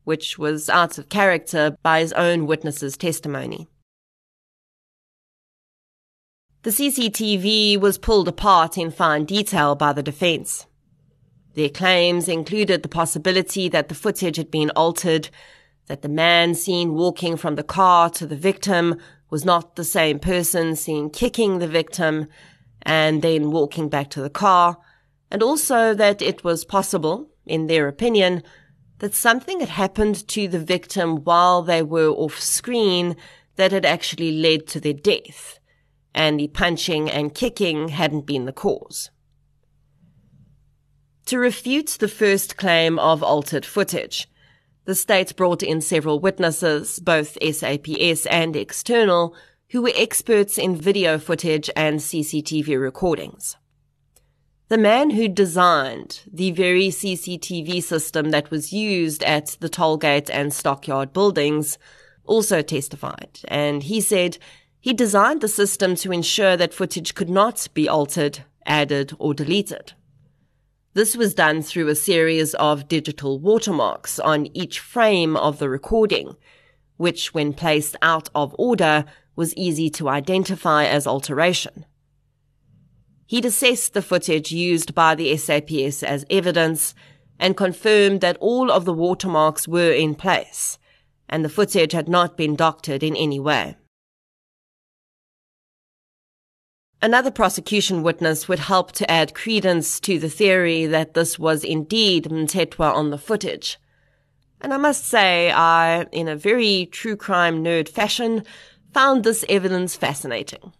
which 0.02 0.38
was 0.38 0.68
out 0.68 0.98
of 0.98 1.08
character 1.08 1.76
by 1.82 2.00
his 2.00 2.12
own 2.14 2.46
witness's 2.46 2.96
testimony. 2.96 3.68
The 6.62 6.70
CCTV 6.70 7.80
was 7.80 7.96
pulled 7.96 8.28
apart 8.28 8.76
in 8.76 8.90
fine 8.90 9.24
detail 9.24 9.76
by 9.76 9.92
the 9.92 10.02
defense. 10.02 10.66
Their 11.60 11.68
claims 11.68 12.26
included 12.26 12.82
the 12.82 12.88
possibility 12.88 13.68
that 13.68 13.90
the 13.90 13.94
footage 13.94 14.38
had 14.38 14.50
been 14.50 14.70
altered, 14.70 15.28
that 15.88 16.00
the 16.00 16.08
man 16.08 16.54
seen 16.54 16.94
walking 16.94 17.36
from 17.36 17.56
the 17.56 17.62
car 17.62 18.08
to 18.12 18.26
the 18.26 18.34
victim 18.34 18.98
was 19.28 19.44
not 19.44 19.76
the 19.76 19.84
same 19.84 20.18
person 20.20 20.74
seen 20.74 21.10
kicking 21.10 21.58
the 21.58 21.68
victim 21.68 22.28
and 22.80 23.20
then 23.20 23.50
walking 23.50 23.90
back 23.90 24.08
to 24.08 24.22
the 24.22 24.30
car, 24.30 24.78
and 25.30 25.42
also 25.42 25.92
that 25.92 26.22
it 26.22 26.42
was 26.42 26.64
possible, 26.64 27.28
in 27.44 27.66
their 27.66 27.88
opinion, 27.88 28.42
that 29.00 29.12
something 29.14 29.60
had 29.60 29.68
happened 29.68 30.26
to 30.28 30.48
the 30.48 30.64
victim 30.64 31.16
while 31.24 31.60
they 31.60 31.82
were 31.82 32.08
off 32.08 32.40
screen 32.40 33.16
that 33.56 33.70
had 33.70 33.84
actually 33.84 34.32
led 34.32 34.66
to 34.68 34.80
their 34.80 34.94
death, 34.94 35.58
and 36.14 36.40
the 36.40 36.48
punching 36.48 37.10
and 37.10 37.34
kicking 37.34 37.88
hadn't 37.88 38.24
been 38.24 38.46
the 38.46 38.52
cause. 38.54 39.10
To 41.30 41.38
refute 41.38 41.96
the 42.00 42.08
first 42.08 42.56
claim 42.56 42.98
of 42.98 43.22
altered 43.22 43.64
footage, 43.64 44.28
the 44.84 44.96
state 44.96 45.36
brought 45.36 45.62
in 45.62 45.80
several 45.80 46.18
witnesses, 46.18 46.98
both 46.98 47.38
SAPS 47.40 48.26
and 48.26 48.56
external, 48.56 49.36
who 49.68 49.80
were 49.80 49.92
experts 49.94 50.58
in 50.58 50.74
video 50.74 51.18
footage 51.18 51.70
and 51.76 52.00
CCTV 52.00 52.80
recordings. 52.80 53.56
The 54.70 54.78
man 54.78 55.10
who 55.10 55.28
designed 55.28 56.22
the 56.26 56.50
very 56.50 56.88
CCTV 56.88 57.80
system 57.80 58.32
that 58.32 58.50
was 58.50 58.72
used 58.72 59.22
at 59.22 59.56
the 59.60 59.68
tollgate 59.68 60.30
and 60.32 60.52
stockyard 60.52 61.12
buildings 61.12 61.78
also 62.24 62.60
testified, 62.60 63.38
and 63.46 63.84
he 63.84 64.00
said 64.00 64.38
He 64.80 64.92
designed 64.92 65.42
the 65.42 65.46
system 65.46 65.94
to 65.94 66.10
ensure 66.10 66.56
that 66.56 66.74
footage 66.74 67.14
could 67.14 67.30
not 67.30 67.68
be 67.72 67.88
altered, 67.88 68.40
added, 68.66 69.14
or 69.20 69.32
deleted. 69.32 69.92
This 70.92 71.16
was 71.16 71.34
done 71.34 71.62
through 71.62 71.86
a 71.86 71.94
series 71.94 72.52
of 72.54 72.88
digital 72.88 73.38
watermarks 73.38 74.18
on 74.18 74.48
each 74.56 74.80
frame 74.80 75.36
of 75.36 75.60
the 75.60 75.68
recording, 75.68 76.36
which, 76.96 77.32
when 77.32 77.52
placed 77.52 77.94
out 78.02 78.28
of 78.34 78.56
order, 78.58 79.04
was 79.36 79.54
easy 79.54 79.88
to 79.90 80.08
identify 80.08 80.86
as 80.86 81.06
alteration. 81.06 81.86
He'd 83.26 83.44
assessed 83.44 83.94
the 83.94 84.02
footage 84.02 84.50
used 84.50 84.92
by 84.92 85.14
the 85.14 85.36
SAPS 85.36 86.02
as 86.02 86.24
evidence 86.28 86.96
and 87.38 87.56
confirmed 87.56 88.20
that 88.22 88.36
all 88.40 88.68
of 88.72 88.84
the 88.84 88.92
watermarks 88.92 89.68
were 89.68 89.92
in 89.92 90.16
place 90.16 90.76
and 91.28 91.44
the 91.44 91.48
footage 91.48 91.92
had 91.92 92.08
not 92.08 92.36
been 92.36 92.56
doctored 92.56 93.04
in 93.04 93.14
any 93.14 93.38
way. 93.38 93.76
Another 97.02 97.30
prosecution 97.30 98.02
witness 98.02 98.46
would 98.46 98.58
help 98.58 98.92
to 98.92 99.10
add 99.10 99.34
credence 99.34 100.00
to 100.00 100.18
the 100.18 100.28
theory 100.28 100.84
that 100.84 101.14
this 101.14 101.38
was 101.38 101.64
indeed 101.64 102.24
Mthethwa 102.24 102.94
on 102.94 103.08
the 103.08 103.16
footage. 103.16 103.78
And 104.60 104.74
I 104.74 104.76
must 104.76 105.06
say, 105.06 105.50
I, 105.50 106.02
in 106.12 106.28
a 106.28 106.36
very 106.36 106.86
true 106.92 107.16
crime 107.16 107.64
nerd 107.64 107.88
fashion, 107.88 108.44
found 108.92 109.24
this 109.24 109.46
evidence 109.48 109.96
fascinating. 109.96 110.74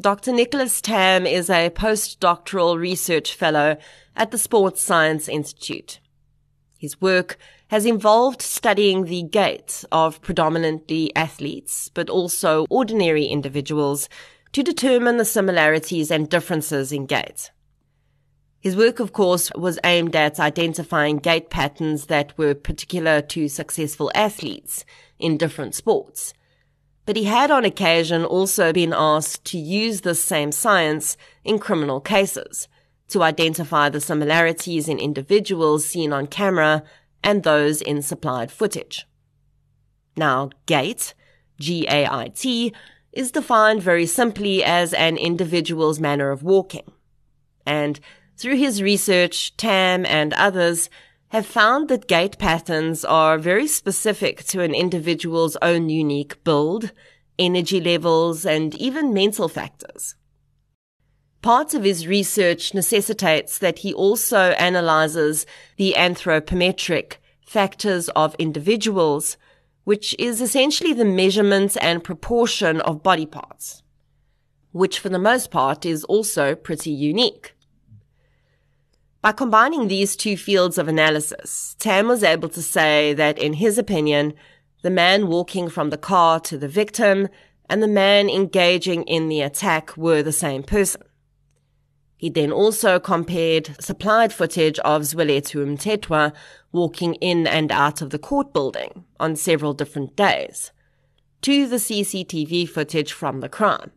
Dr. 0.00 0.32
Nicholas 0.32 0.80
Tam 0.80 1.26
is 1.26 1.50
a 1.50 1.70
postdoctoral 1.70 2.78
research 2.78 3.34
fellow 3.34 3.76
at 4.14 4.30
the 4.30 4.38
Sports 4.38 4.82
Science 4.82 5.28
Institute. 5.28 5.98
His 6.78 7.00
work 7.00 7.38
has 7.68 7.86
involved 7.86 8.42
studying 8.42 9.04
the 9.04 9.22
gait 9.22 9.84
of 9.90 10.20
predominantly 10.20 11.14
athletes, 11.16 11.90
but 11.94 12.10
also 12.10 12.66
ordinary 12.68 13.24
individuals 13.24 14.08
to 14.52 14.62
determine 14.62 15.16
the 15.16 15.24
similarities 15.24 16.10
and 16.10 16.28
differences 16.28 16.92
in 16.92 17.06
gait. 17.06 17.50
His 18.60 18.76
work, 18.76 19.00
of 19.00 19.12
course, 19.12 19.50
was 19.56 19.78
aimed 19.82 20.14
at 20.14 20.38
identifying 20.38 21.16
gait 21.16 21.50
patterns 21.50 22.06
that 22.06 22.36
were 22.38 22.54
particular 22.54 23.20
to 23.22 23.48
successful 23.48 24.12
athletes 24.14 24.84
in 25.18 25.36
different 25.36 25.74
sports. 25.74 26.32
But 27.04 27.16
he 27.16 27.24
had 27.24 27.50
on 27.50 27.64
occasion 27.64 28.24
also 28.24 28.72
been 28.72 28.92
asked 28.96 29.44
to 29.46 29.58
use 29.58 30.02
this 30.02 30.24
same 30.24 30.52
science 30.52 31.16
in 31.42 31.58
criminal 31.58 32.00
cases 32.00 32.68
to 33.08 33.22
identify 33.24 33.88
the 33.88 34.00
similarities 34.00 34.88
in 34.88 34.98
individuals 34.98 35.84
seen 35.84 36.12
on 36.12 36.28
camera 36.28 36.84
and 37.24 37.42
those 37.42 37.82
in 37.82 38.00
supplied 38.00 38.52
footage. 38.52 39.06
Now, 40.16 40.50
gait, 40.66 41.14
G-A-I-T, 41.58 42.72
is 43.12 43.30
defined 43.30 43.82
very 43.82 44.06
simply 44.06 44.64
as 44.64 44.94
an 44.94 45.16
individual's 45.16 46.00
manner 46.00 46.30
of 46.30 46.42
walking. 46.42 46.90
And 47.66 48.00
through 48.36 48.56
his 48.56 48.82
research, 48.82 49.56
Tam 49.56 50.06
and 50.06 50.32
others 50.34 50.88
have 51.28 51.46
found 51.46 51.88
that 51.88 52.08
gait 52.08 52.38
patterns 52.38 53.04
are 53.04 53.38
very 53.38 53.66
specific 53.66 54.44
to 54.44 54.60
an 54.60 54.74
individual's 54.74 55.56
own 55.62 55.88
unique 55.88 56.42
build, 56.44 56.92
energy 57.38 57.80
levels, 57.80 58.44
and 58.44 58.74
even 58.74 59.14
mental 59.14 59.48
factors. 59.48 60.14
Part 61.40 61.74
of 61.74 61.84
his 61.84 62.06
research 62.06 62.74
necessitates 62.74 63.58
that 63.58 63.80
he 63.80 63.92
also 63.92 64.50
analyzes 64.52 65.44
the 65.76 65.94
anthropometric 65.96 67.14
factors 67.46 68.08
of 68.10 68.36
individuals, 68.38 69.36
which 69.84 70.14
is 70.18 70.40
essentially 70.40 70.92
the 70.92 71.04
measurements 71.04 71.76
and 71.78 72.04
proportion 72.04 72.80
of 72.82 73.02
body 73.02 73.26
parts, 73.26 73.82
which 74.70 74.98
for 74.98 75.08
the 75.08 75.18
most 75.18 75.50
part 75.50 75.84
is 75.84 76.04
also 76.04 76.54
pretty 76.54 76.90
unique. 76.90 77.54
By 79.20 79.32
combining 79.32 79.86
these 79.86 80.16
two 80.16 80.36
fields 80.36 80.78
of 80.78 80.88
analysis, 80.88 81.76
Tam 81.78 82.08
was 82.08 82.24
able 82.24 82.48
to 82.48 82.62
say 82.62 83.14
that, 83.14 83.38
in 83.38 83.54
his 83.54 83.78
opinion, 83.78 84.34
the 84.82 84.90
man 84.90 85.28
walking 85.28 85.68
from 85.68 85.90
the 85.90 85.96
car 85.96 86.40
to 86.40 86.58
the 86.58 86.68
victim 86.68 87.28
and 87.68 87.82
the 87.82 87.88
man 87.88 88.28
engaging 88.28 89.04
in 89.04 89.28
the 89.28 89.40
attack 89.40 89.96
were 89.96 90.22
the 90.22 90.32
same 90.32 90.64
person. 90.64 91.02
He 92.16 92.30
then 92.30 92.52
also 92.52 93.00
compared 93.00 93.76
supplied 93.80 94.32
footage 94.32 94.78
of 94.80 95.02
Zwelethu 95.02 95.64
Mthethwa 95.66 96.32
walking 96.72 97.14
in 97.14 97.46
and 97.46 97.70
out 97.70 98.02
of 98.02 98.10
the 98.10 98.18
court 98.18 98.52
building 98.52 99.04
on 99.20 99.36
several 99.36 99.74
different 99.74 100.16
days 100.16 100.72
to 101.42 101.66
the 101.66 101.76
CCTV 101.76 102.68
footage 102.68 103.12
from 103.12 103.40
the 103.40 103.48
crime. 103.48 103.90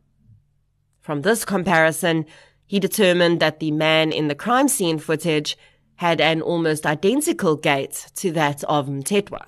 From 1.00 1.22
this 1.22 1.46
comparison, 1.46 2.26
he 2.66 2.80
determined 2.80 3.40
that 3.40 3.60
the 3.60 3.72
man 3.72 4.12
in 4.12 4.28
the 4.28 4.36
crime 4.36 4.68
scene 4.68 4.98
footage 4.98 5.58
had 5.98 6.20
an 6.20 6.42
almost 6.42 6.86
identical 6.86 7.56
gait 7.56 8.08
to 8.16 8.32
that 8.32 8.64
of 8.66 8.88
Mthethwa. 8.88 9.46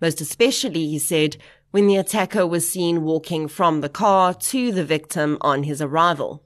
Most 0.00 0.20
especially, 0.20 0.88
he 0.88 0.98
said, 0.98 1.36
when 1.70 1.86
the 1.86 1.96
attacker 1.96 2.46
was 2.46 2.68
seen 2.68 3.02
walking 3.02 3.48
from 3.48 3.80
the 3.80 3.88
car 3.88 4.32
to 4.32 4.72
the 4.72 4.84
victim 4.84 5.36
on 5.40 5.64
his 5.64 5.82
arrival. 5.82 6.42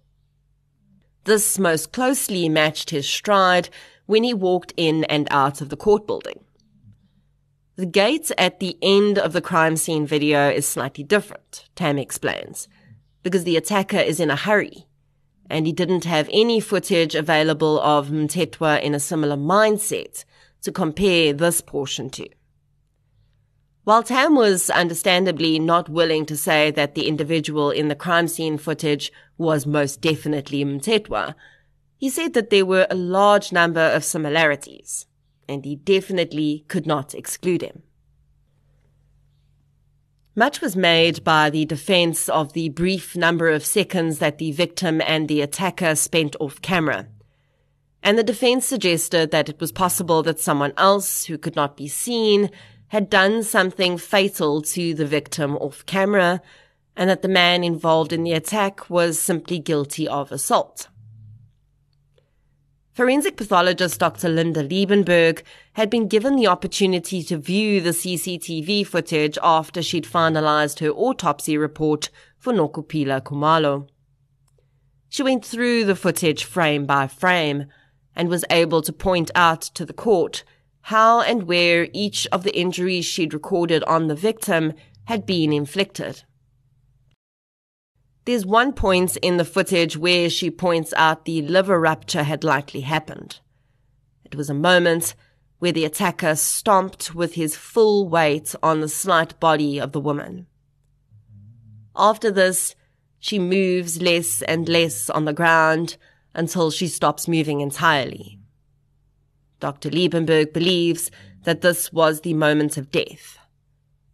This 1.24 1.58
most 1.58 1.92
closely 1.92 2.48
matched 2.48 2.90
his 2.90 3.08
stride 3.08 3.68
when 4.08 4.24
he 4.24 4.32
walked 4.32 4.72
in 4.78 5.04
and 5.04 5.28
out 5.30 5.60
of 5.60 5.68
the 5.68 5.76
court 5.76 6.06
building. 6.06 6.40
The 7.76 7.84
gait 7.84 8.32
at 8.38 8.58
the 8.58 8.78
end 8.80 9.18
of 9.18 9.34
the 9.34 9.42
crime 9.42 9.76
scene 9.76 10.06
video 10.06 10.48
is 10.48 10.66
slightly 10.66 11.04
different, 11.04 11.68
Tam 11.76 11.98
explains, 11.98 12.68
because 13.22 13.44
the 13.44 13.58
attacker 13.58 13.98
is 13.98 14.18
in 14.18 14.30
a 14.30 14.36
hurry 14.36 14.86
and 15.50 15.66
he 15.66 15.72
didn't 15.72 16.04
have 16.04 16.30
any 16.32 16.58
footage 16.58 17.14
available 17.14 17.78
of 17.80 18.08
Mthethwa 18.08 18.80
in 18.80 18.94
a 18.94 19.00
similar 19.00 19.36
mindset 19.36 20.24
to 20.62 20.72
compare 20.72 21.34
this 21.34 21.60
portion 21.60 22.08
to. 22.10 22.26
While 23.84 24.02
Tam 24.02 24.34
was 24.34 24.70
understandably 24.70 25.58
not 25.58 25.90
willing 25.90 26.24
to 26.26 26.36
say 26.36 26.70
that 26.70 26.94
the 26.94 27.06
individual 27.06 27.70
in 27.70 27.88
the 27.88 27.94
crime 27.94 28.26
scene 28.26 28.56
footage 28.56 29.12
was 29.36 29.66
most 29.66 30.00
definitely 30.00 30.64
Mthethwa, 30.64 31.34
he 31.98 32.08
said 32.08 32.32
that 32.32 32.50
there 32.50 32.64
were 32.64 32.86
a 32.88 32.94
large 32.94 33.52
number 33.52 33.80
of 33.80 34.04
similarities, 34.04 35.06
and 35.48 35.64
he 35.64 35.74
definitely 35.76 36.64
could 36.68 36.86
not 36.86 37.14
exclude 37.14 37.60
him. 37.60 37.82
Much 40.36 40.60
was 40.60 40.76
made 40.76 41.24
by 41.24 41.50
the 41.50 41.64
defense 41.64 42.28
of 42.28 42.52
the 42.52 42.68
brief 42.68 43.16
number 43.16 43.48
of 43.48 43.66
seconds 43.66 44.20
that 44.20 44.38
the 44.38 44.52
victim 44.52 45.00
and 45.00 45.26
the 45.26 45.40
attacker 45.40 45.96
spent 45.96 46.36
off 46.38 46.62
camera. 46.62 47.08
And 48.04 48.16
the 48.16 48.22
defense 48.22 48.64
suggested 48.64 49.32
that 49.32 49.48
it 49.48 49.58
was 49.58 49.72
possible 49.72 50.22
that 50.22 50.38
someone 50.38 50.72
else 50.76 51.24
who 51.24 51.36
could 51.36 51.56
not 51.56 51.76
be 51.76 51.88
seen 51.88 52.50
had 52.88 53.10
done 53.10 53.42
something 53.42 53.98
fatal 53.98 54.62
to 54.62 54.94
the 54.94 55.04
victim 55.04 55.56
off 55.56 55.84
camera 55.86 56.40
and 56.96 57.10
that 57.10 57.22
the 57.22 57.28
man 57.28 57.64
involved 57.64 58.12
in 58.12 58.22
the 58.22 58.32
attack 58.32 58.88
was 58.88 59.18
simply 59.18 59.58
guilty 59.58 60.06
of 60.06 60.30
assault. 60.30 60.86
Forensic 62.98 63.36
pathologist 63.36 64.00
Dr. 64.00 64.28
Linda 64.28 64.60
Liebenberg 64.60 65.44
had 65.74 65.88
been 65.88 66.08
given 66.08 66.34
the 66.34 66.48
opportunity 66.48 67.22
to 67.22 67.38
view 67.38 67.80
the 67.80 67.90
CCTV 67.90 68.84
footage 68.84 69.38
after 69.40 69.82
she'd 69.82 70.04
finalized 70.04 70.80
her 70.80 70.90
autopsy 70.90 71.56
report 71.56 72.10
for 72.38 72.52
Nokuphila 72.52 73.20
Kumalo. 73.22 73.86
She 75.08 75.22
went 75.22 75.44
through 75.44 75.84
the 75.84 75.94
footage 75.94 76.42
frame 76.42 76.86
by 76.86 77.06
frame 77.06 77.66
and 78.16 78.28
was 78.28 78.44
able 78.50 78.82
to 78.82 78.92
point 78.92 79.30
out 79.36 79.60
to 79.60 79.86
the 79.86 79.92
court 79.92 80.42
how 80.80 81.20
and 81.20 81.44
where 81.44 81.86
each 81.92 82.26
of 82.32 82.42
the 82.42 82.58
injuries 82.58 83.04
she'd 83.04 83.32
recorded 83.32 83.84
on 83.84 84.08
the 84.08 84.16
victim 84.16 84.72
had 85.04 85.24
been 85.24 85.52
inflicted. 85.52 86.24
There's 88.28 88.44
one 88.44 88.74
point 88.74 89.16
in 89.16 89.38
the 89.38 89.44
footage 89.46 89.96
where 89.96 90.28
she 90.28 90.50
points 90.50 90.92
out 90.98 91.24
the 91.24 91.40
liver 91.40 91.80
rupture 91.80 92.24
had 92.24 92.44
likely 92.44 92.82
happened. 92.82 93.40
It 94.22 94.34
was 94.34 94.50
a 94.50 94.54
moment 94.54 95.14
where 95.60 95.72
the 95.72 95.86
attacker 95.86 96.36
stomped 96.36 97.14
with 97.14 97.36
his 97.36 97.56
full 97.56 98.06
weight 98.06 98.54
on 98.62 98.82
the 98.82 98.88
slight 98.90 99.40
body 99.40 99.80
of 99.80 99.92
the 99.92 100.00
woman. 100.00 100.46
After 101.96 102.30
this, 102.30 102.74
she 103.18 103.38
moves 103.38 104.02
less 104.02 104.42
and 104.42 104.68
less 104.68 105.08
on 105.08 105.24
the 105.24 105.32
ground 105.32 105.96
until 106.34 106.70
she 106.70 106.86
stops 106.86 107.28
moving 107.28 107.62
entirely. 107.62 108.38
Dr. 109.58 109.88
Liebenberg 109.88 110.52
believes 110.52 111.10
that 111.44 111.62
this 111.62 111.94
was 111.94 112.20
the 112.20 112.34
moment 112.34 112.76
of 112.76 112.90
death 112.90 113.37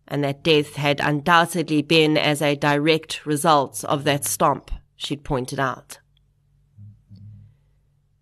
and 0.09 0.23
that 0.25 0.43
death 0.43 0.77
had 0.77 1.01
undoubtedly 1.01 1.83
been 1.83 2.17
as 2.17 2.43
a 2.43 2.57
direct 2.57 3.25
result 3.25 3.85
of 3.85 4.05
that 4.05 4.25
stomp, 4.25 4.71
she'd 4.97 5.25
pointed 5.25 5.59
out. 5.59 5.99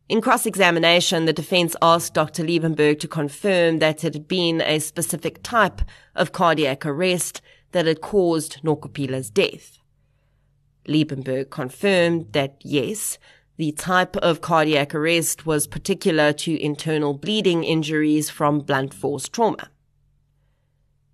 In 0.08 0.20
cross 0.20 0.44
examination, 0.44 1.24
the 1.24 1.32
defense 1.32 1.74
asked 1.80 2.12
Dr. 2.12 2.44
Liebenberg 2.44 3.00
to 3.00 3.08
confirm 3.08 3.78
that 3.78 4.04
it 4.04 4.12
had 4.12 4.28
been 4.28 4.60
a 4.60 4.78
specific 4.78 5.42
type 5.42 5.80
of 6.14 6.32
cardiac 6.32 6.84
arrest 6.84 7.40
that 7.70 7.86
had 7.86 8.02
caused 8.02 8.62
Nokuphila's 8.62 9.30
death. 9.30 9.78
Liebenberg 10.86 11.48
confirmed 11.50 12.32
that 12.32 12.56
yes, 12.60 13.18
the 13.56 13.72
type 13.72 14.16
of 14.18 14.40
cardiac 14.40 14.94
arrest 14.94 15.46
was 15.46 15.66
particular 15.66 16.32
to 16.32 16.62
internal 16.62 17.14
bleeding 17.14 17.64
injuries 17.64 18.28
from 18.28 18.60
blunt 18.60 18.92
force 18.92 19.28
trauma. 19.28 19.70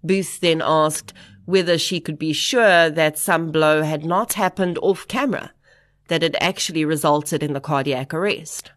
Booth 0.09 0.40
then 0.40 0.61
asked 0.64 1.12
whether 1.44 1.78
she 1.78 2.00
could 2.00 2.18
be 2.18 2.32
sure 2.32 2.90
that 2.90 3.16
some 3.16 3.52
blow 3.52 3.82
had 3.82 4.04
not 4.04 4.32
happened 4.32 4.76
off 4.82 5.06
camera, 5.06 5.52
that 6.09 6.22
had 6.22 6.36
actually 6.40 6.84
resulted 6.84 7.42
in 7.42 7.52
the 7.52 7.61
cardiac 7.61 8.12
arrest. 8.12 8.72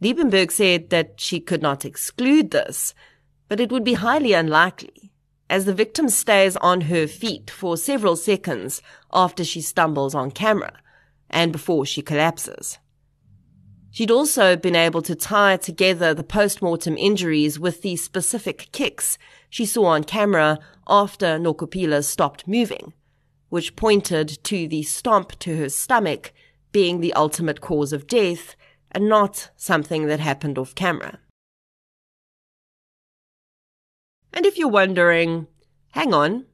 Liebenberg 0.00 0.52
said 0.52 0.90
that 0.90 1.20
she 1.20 1.40
could 1.40 1.62
not 1.62 1.84
exclude 1.84 2.52
this, 2.52 2.94
but 3.48 3.60
it 3.60 3.72
would 3.72 3.84
be 3.84 3.94
highly 3.94 4.32
unlikely, 4.32 5.12
as 5.50 5.64
the 5.64 5.74
victim 5.74 6.08
stays 6.08 6.56
on 6.58 6.82
her 6.82 7.06
feet 7.06 7.50
for 7.50 7.76
several 7.76 8.16
seconds 8.16 8.80
after 9.12 9.44
she 9.44 9.60
stumbles 9.60 10.14
on 10.14 10.30
camera 10.30 10.78
and 11.28 11.52
before 11.52 11.84
she 11.84 12.02
collapses. 12.02 12.78
She'd 13.90 14.10
also 14.10 14.56
been 14.56 14.74
able 14.74 15.02
to 15.02 15.14
tie 15.14 15.58
together 15.58 16.14
the 16.14 16.24
post-mortem 16.24 16.96
injuries 16.96 17.60
with 17.60 17.82
the 17.82 17.96
specific 17.96 18.70
kicks 18.72 19.18
she 19.52 19.66
saw 19.66 19.84
on 19.84 20.02
camera 20.02 20.58
after 20.88 21.38
Nokuphila 21.38 22.02
stopped 22.02 22.48
moving, 22.48 22.94
which 23.50 23.76
pointed 23.76 24.42
to 24.44 24.66
the 24.66 24.82
stomp 24.82 25.38
to 25.40 25.58
her 25.58 25.68
stomach 25.68 26.32
being 26.72 27.00
the 27.00 27.12
ultimate 27.12 27.60
cause 27.60 27.92
of 27.92 28.06
death 28.06 28.56
and 28.92 29.10
not 29.10 29.50
something 29.54 30.06
that 30.06 30.20
happened 30.20 30.56
off 30.56 30.74
camera. 30.74 31.18
And 34.32 34.46
if 34.46 34.56
you're 34.56 34.68
wondering, 34.68 35.48
hang 35.90 36.14
on, 36.14 36.46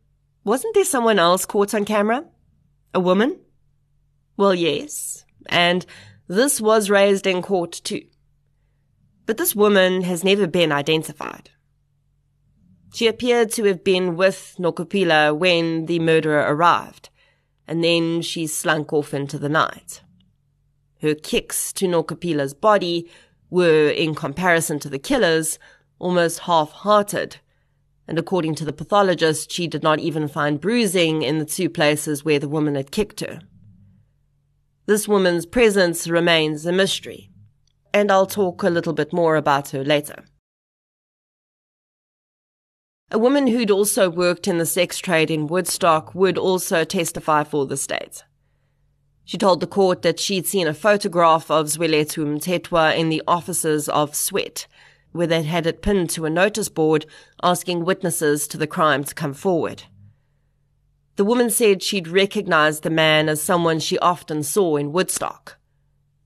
wasn't 0.43 0.75
there 0.75 0.85
someone 0.85 1.21
else 1.21 1.47
caught 1.47 1.75
on 1.75 1.85
camera? 1.85 2.25
A 2.93 2.99
woman? 2.99 3.39
Well, 4.37 4.57
yes, 4.57 5.25
and 5.47 5.87
this 6.27 6.61
was 6.61 6.91
raised 6.91 7.29
in 7.29 7.43
court 7.43 7.81
too. 7.85 8.03
But 9.25 9.37
this 9.37 9.55
woman 9.55 10.03
has 10.03 10.25
never 10.25 10.49
been 10.49 10.73
identified. 10.73 11.51
She 12.93 13.07
appeared 13.07 13.53
to 13.53 13.65
have 13.65 13.85
been 13.85 14.17
with 14.17 14.57
Nokuphila 14.59 15.37
when 15.37 15.87
the 15.87 15.99
murderer 15.99 16.45
arrived, 16.49 17.11
and 17.67 17.85
then 17.85 18.23
she 18.23 18.47
slunk 18.47 18.93
off 18.93 19.13
into 19.13 19.39
the 19.39 19.49
night. 19.49 20.03
Her 21.03 21.15
kicks 21.15 21.73
to 21.75 21.87
Nokuphila's 21.87 22.55
body 22.55 23.09
were, 23.51 23.89
in 23.89 24.15
comparison 24.15 24.79
to 24.81 24.89
the 24.89 24.99
killer's, 24.99 25.59
almost 25.99 26.41
half-hearted, 26.41 27.37
and 28.07 28.19
according 28.19 28.55
to 28.57 28.65
the 28.65 28.73
pathologist, 28.73 29.53
she 29.53 29.67
did 29.67 29.83
not 29.83 30.01
even 30.01 30.27
find 30.27 30.61
bruising 30.61 31.23
in 31.23 31.39
the 31.39 31.45
two 31.45 31.69
places 31.69 32.25
where 32.25 32.39
the 32.39 32.49
woman 32.49 32.75
had 32.75 32.91
kicked 32.91 33.21
her. 33.21 33.41
This 34.87 35.07
woman's 35.07 35.45
presence 35.45 36.09
remains 36.09 36.65
a 36.65 36.73
mystery, 36.73 37.31
and 37.93 38.11
I'll 38.11 38.27
talk 38.27 38.63
a 38.63 38.71
little 38.71 38.95
bit 38.95 39.13
more 39.13 39.37
about 39.37 39.69
her 39.71 39.85
later. 39.85 40.25
A 43.11 43.19
woman 43.19 43.47
who'd 43.47 43.71
also 43.71 44.11
worked 44.11 44.47
in 44.47 44.59
the 44.59 44.67
sex 44.67 44.99
trade 44.99 45.31
in 45.31 45.47
Woodstock 45.47 46.15
would 46.15 46.37
also 46.37 46.85
testify 46.85 47.43
for 47.43 47.65
the 47.65 47.77
state. 47.79 48.25
She 49.25 49.39
told 49.39 49.61
the 49.61 49.67
court 49.67 50.03
that 50.03 50.21
she'd 50.21 50.47
seen 50.47 50.67
a 50.67 50.75
photograph 50.75 51.51
of 51.51 51.67
Zwelethu 51.67 52.27
Mthethwa 52.27 52.95
in 52.97 53.09
the 53.09 53.23
offices 53.27 53.89
of 53.89 54.15
SWEAT, 54.15 54.67
where 55.13 55.27
they'd 55.27 55.47
had 55.47 55.67
it 55.67 55.81
pinned 55.81 56.11
to 56.11 56.27
a 56.27 56.31
notice 56.31 56.69
board 56.69 57.07
asking 57.43 57.87
witnesses 57.87 58.47
to 58.49 58.59
the 58.59 58.67
crime 58.67 59.05
to 59.05 59.15
come 59.15 59.33
forward. 59.33 59.85
The 61.17 61.25
woman 61.25 61.49
said 61.49 61.83
she'd 61.83 62.09
recognized 62.09 62.83
the 62.83 62.91
man 62.91 63.31
as 63.31 63.43
someone 63.43 63.81
she 63.81 63.99
often 63.99 64.43
saw 64.43 64.77
in 64.77 64.93
Woodstock. 64.93 65.57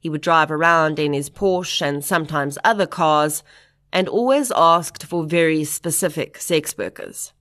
He 0.01 0.09
would 0.09 0.21
drive 0.21 0.51
around 0.51 0.99
in 0.99 1.13
his 1.13 1.31
Porsche 1.31 1.83
and 1.83 2.05
sometimes 2.05 2.59
other 2.65 2.89
cars, 2.89 3.45
and 3.93 4.09
always 4.09 4.51
asked 4.57 5.05
for 5.05 5.25
very 5.25 5.65
specific 5.65 6.39
sex 6.39 6.77
workers. 6.79 7.33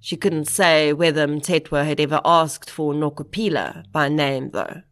She 0.00 0.16
couldn't 0.16 0.46
say 0.46 0.92
whether 0.94 1.26
Mthethwa 1.26 1.84
had 1.84 2.00
ever 2.00 2.20
asked 2.24 2.70
for 2.70 2.94
Nokuphila 2.94 3.84
by 3.92 4.08
name, 4.08 4.50
though. 4.50 4.82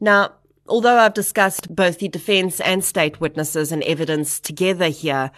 Now, 0.00 0.32
although 0.66 0.96
I've 0.98 1.12
discussed 1.12 1.74
both 1.74 1.98
the 1.98 2.08
defense 2.08 2.58
and 2.60 2.82
state 2.82 3.20
witnesses 3.20 3.70
and 3.70 3.82
evidence 3.82 4.40
together 4.40 4.88
here, 4.88 5.30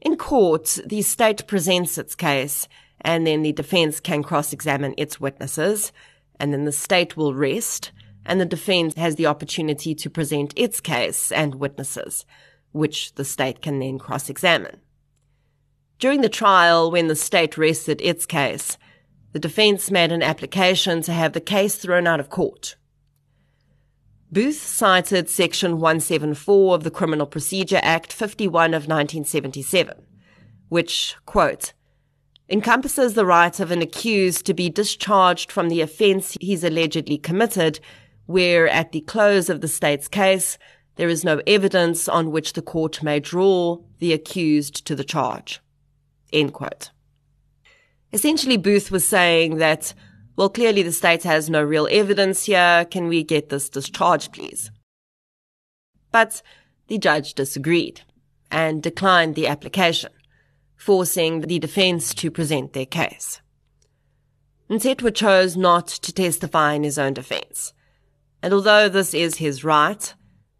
in 0.00 0.16
court, 0.16 0.78
the 0.84 1.02
state 1.02 1.46
presents 1.46 1.96
its 1.96 2.16
case, 2.16 2.66
and 3.02 3.24
then 3.24 3.42
the 3.42 3.52
defense 3.52 4.00
can 4.00 4.24
cross-examine 4.24 4.94
its 4.98 5.20
witnesses, 5.20 5.92
and 6.40 6.52
then 6.52 6.64
the 6.64 6.72
state 6.72 7.16
will 7.16 7.34
rest, 7.34 7.92
and 8.30 8.40
the 8.40 8.46
defense 8.46 8.94
has 8.94 9.16
the 9.16 9.26
opportunity 9.26 9.92
to 9.92 10.08
present 10.08 10.54
its 10.54 10.80
case 10.80 11.32
and 11.32 11.56
witnesses, 11.56 12.24
which 12.70 13.12
the 13.16 13.24
state 13.24 13.60
can 13.60 13.80
then 13.80 13.98
cross-examine. 13.98 14.78
During 15.98 16.20
the 16.20 16.28
trial, 16.28 16.92
when 16.92 17.08
the 17.08 17.16
state 17.16 17.58
rested 17.58 18.00
its 18.00 18.26
case, 18.26 18.78
the 19.32 19.40
defense 19.40 19.90
made 19.90 20.12
an 20.12 20.22
application 20.22 21.02
to 21.02 21.12
have 21.12 21.32
the 21.32 21.40
case 21.40 21.74
thrown 21.74 22.06
out 22.06 22.20
of 22.20 22.30
court. 22.30 22.76
Booth 24.30 24.62
cited 24.62 25.28
Section 25.28 25.80
174 25.80 26.76
of 26.76 26.84
the 26.84 26.90
Criminal 26.92 27.26
Procedure 27.26 27.80
Act 27.82 28.12
51 28.12 28.74
of 28.74 28.86
1977, 28.86 30.06
which, 30.68 31.16
quote, 31.26 31.72
encompasses 32.48 33.14
the 33.14 33.26
right 33.26 33.58
of 33.58 33.72
an 33.72 33.82
accused 33.82 34.46
to 34.46 34.54
be 34.54 34.68
discharged 34.68 35.50
from 35.50 35.68
the 35.68 35.80
offence 35.80 36.36
he's 36.40 36.62
allegedly 36.62 37.18
committed, 37.18 37.80
where 38.30 38.68
at 38.68 38.92
the 38.92 39.00
close 39.00 39.50
of 39.50 39.60
the 39.60 39.68
state's 39.68 40.08
case, 40.08 40.56
there 40.96 41.08
is 41.08 41.24
no 41.24 41.40
evidence 41.46 42.08
on 42.08 42.30
which 42.30 42.52
the 42.52 42.62
court 42.62 43.02
may 43.02 43.18
draw 43.18 43.78
the 43.98 44.12
accused 44.12 44.86
to 44.86 44.94
the 44.94 45.04
charge. 45.04 45.60
End 46.32 46.52
quote. 46.52 46.90
Essentially, 48.12 48.56
Booth 48.56 48.90
was 48.90 49.06
saying 49.06 49.56
that, 49.56 49.94
well, 50.36 50.48
clearly 50.48 50.82
the 50.82 50.92
state 50.92 51.24
has 51.24 51.50
no 51.50 51.62
real 51.62 51.88
evidence 51.90 52.44
here. 52.44 52.86
Can 52.90 53.08
we 53.08 53.22
get 53.24 53.48
this 53.48 53.68
discharged, 53.68 54.32
please? 54.32 54.70
But 56.12 56.42
the 56.88 56.98
judge 56.98 57.34
disagreed 57.34 58.02
and 58.50 58.82
declined 58.82 59.34
the 59.34 59.46
application, 59.46 60.10
forcing 60.76 61.42
the 61.42 61.58
defense 61.58 62.14
to 62.14 62.30
present 62.30 62.72
their 62.72 62.86
case. 62.86 63.40
Mthethwa 64.68 65.14
chose 65.14 65.56
not 65.56 65.88
to 65.88 66.12
testify 66.12 66.74
in 66.74 66.84
his 66.84 66.98
own 66.98 67.14
defense. 67.14 67.72
And 68.42 68.54
although 68.54 68.88
this 68.88 69.14
is 69.14 69.36
his 69.36 69.64
right, 69.64 70.14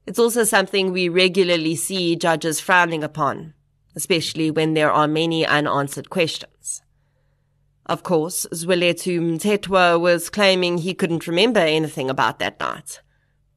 it's 0.07 0.19
also 0.19 0.45
something 0.45 0.93
we 0.93 1.09
regularly 1.09 1.77
see 1.77 2.17
judges 2.17 2.61
frowning 2.61 3.03
upon 3.03 3.55
especially 3.97 4.51
when 4.51 4.75
there 4.75 4.91
are 4.91 5.09
many 5.09 5.47
unanswered 5.47 6.11
questions. 6.11 6.83
Of 7.87 8.03
course, 8.03 8.47
Zwelethu 8.53 9.21
Mthethwa 9.21 10.01
was 10.01 10.31
claiming 10.31 10.79
he 10.79 10.95
couldn't 10.95 11.27
remember 11.27 11.61
anything 11.61 12.09
about 12.09 12.39
that 12.39 12.61
night, 12.61 13.01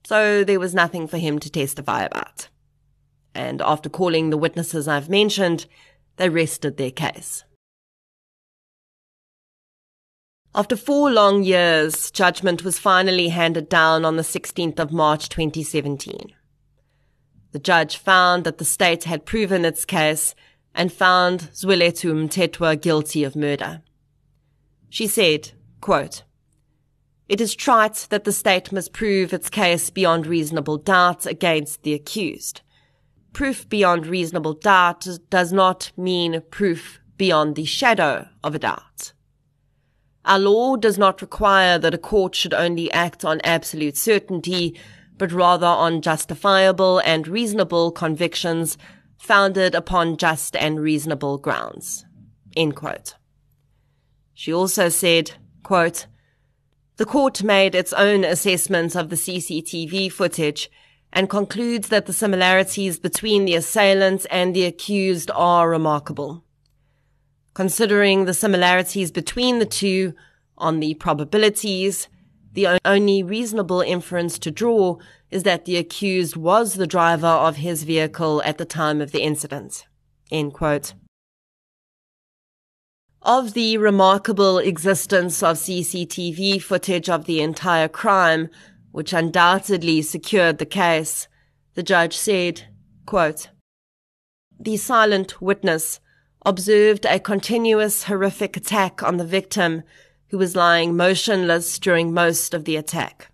so 0.03 0.43
there 0.43 0.59
was 0.59 0.73
nothing 0.73 1.07
for 1.07 1.17
him 1.17 1.39
to 1.39 1.49
testify 1.49 2.03
about. 2.03 2.49
And 3.35 3.61
after 3.61 3.89
calling 3.89 4.29
the 4.29 4.37
witnesses 4.37 4.87
I've 4.87 5.09
mentioned, 5.09 5.65
they 6.17 6.29
rested 6.29 6.77
their 6.77 6.91
case. 6.91 7.43
After 10.55 10.75
four 10.75 11.09
long 11.09 11.41
years, 11.41 12.11
judgment 12.11 12.63
was 12.63 12.77
finally 12.77 13.29
handed 13.29 13.69
down 13.69 14.05
on 14.05 14.17
the 14.17 14.23
16th 14.23 14.79
of 14.79 14.91
March 14.91 15.27
2017. 15.29 16.31
The 17.53 17.59
judge 17.59 17.97
found 17.97 18.43
that 18.43 18.59
the 18.59 18.65
state 18.65 19.05
had 19.05 19.25
proven 19.25 19.65
its 19.65 19.83
case 19.83 20.35
and 20.75 20.93
found 20.93 21.49
Zwelethu 21.53 22.13
Mthethwa 22.13 22.79
guilty 22.79 23.23
of 23.23 23.35
murder. 23.35 23.81
She 24.89 25.07
said, 25.07 25.53
quote, 25.81 26.21
It 27.27 27.41
is 27.41 27.55
trite 27.55 28.05
that 28.11 28.23
the 28.23 28.31
state 28.31 28.71
must 28.71 28.93
prove 28.93 29.33
its 29.33 29.49
case 29.49 29.89
beyond 29.89 30.27
reasonable 30.27 30.77
doubt 30.77 31.25
against 31.25 31.81
the 31.81 31.95
accused. 31.95 32.61
Proof 33.33 33.67
beyond 33.67 34.05
reasonable 34.05 34.53
doubt 34.53 35.07
does 35.31 35.51
not 35.51 35.91
mean 35.97 36.43
proof 36.51 36.99
beyond 37.17 37.55
the 37.55 37.65
shadow 37.65 38.27
of 38.43 38.53
a 38.53 38.59
doubt. 38.59 39.13
Our 40.25 40.39
law 40.39 40.75
does 40.77 40.97
not 40.97 41.21
require 41.21 41.77
that 41.77 41.93
a 41.93 41.97
court 41.97 42.33
should 42.33 42.53
only 42.53 42.91
act 42.91 43.25
on 43.25 43.41
absolute 43.43 43.97
certainty, 43.97 44.79
but 45.17 45.31
rather 45.31 45.67
on 45.67 46.01
justifiable 46.01 46.99
and 46.99 47.27
reasonable 47.27 47.91
convictions 47.91 48.77
founded 49.17 49.75
upon 49.75 50.17
just 50.17 50.55
and 50.55 50.79
reasonable 50.79 51.37
grounds. 51.37 52.05
She 54.33 54.53
also 54.53 54.89
said, 54.89 55.31
quote, 55.61 56.07
the 56.97 57.05
court 57.05 57.43
made 57.43 57.73
its 57.73 57.91
own 57.93 58.23
assessment 58.23 58.95
of 58.95 59.09
the 59.09 59.15
CCTV 59.15 60.11
footage 60.11 60.69
and 61.11 61.29
concludes 61.29 61.89
that 61.89 62.05
the 62.05 62.13
similarities 62.13 62.99
between 62.99 63.45
the 63.45 63.55
assailant 63.55 64.25
and 64.29 64.55
the 64.55 64.65
accused 64.65 65.31
are 65.33 65.69
remarkable. 65.69 66.42
Considering 67.53 68.25
the 68.25 68.33
similarities 68.33 69.11
between 69.11 69.59
the 69.59 69.65
two 69.65 70.13
on 70.57 70.79
the 70.79 70.95
probabilities, 70.95 72.07
the 72.53 72.79
only 72.85 73.21
reasonable 73.21 73.81
inference 73.81 74.39
to 74.39 74.51
draw 74.51 74.97
is 75.29 75.43
that 75.43 75.65
the 75.65 75.77
accused 75.77 76.35
was 76.35 76.73
the 76.73 76.87
driver 76.87 77.27
of 77.27 77.57
his 77.57 77.83
vehicle 77.83 78.41
at 78.43 78.57
the 78.57 78.65
time 78.65 79.01
of 79.01 79.11
the 79.11 79.21
incident. 79.21 79.85
Of 83.21 83.53
the 83.53 83.77
remarkable 83.77 84.57
existence 84.57 85.41
of 85.41 85.57
CCTV 85.57 86.61
footage 86.61 87.09
of 87.09 87.25
the 87.25 87.41
entire 87.41 87.87
crime, 87.87 88.49
which 88.91 89.13
undoubtedly 89.13 90.01
secured 90.01 90.57
the 90.57 90.65
case, 90.65 91.27
the 91.75 91.83
judge 91.83 92.15
said, 92.15 92.63
quote, 93.05 93.49
The 94.59 94.77
silent 94.77 95.41
witness 95.41 95.99
observed 96.45 97.05
a 97.05 97.19
continuous 97.19 98.03
horrific 98.03 98.57
attack 98.57 99.01
on 99.01 99.17
the 99.17 99.25
victim 99.25 99.83
who 100.29 100.37
was 100.37 100.55
lying 100.55 100.95
motionless 100.95 101.79
during 101.79 102.13
most 102.13 102.53
of 102.53 102.65
the 102.65 102.75
attack. 102.75 103.29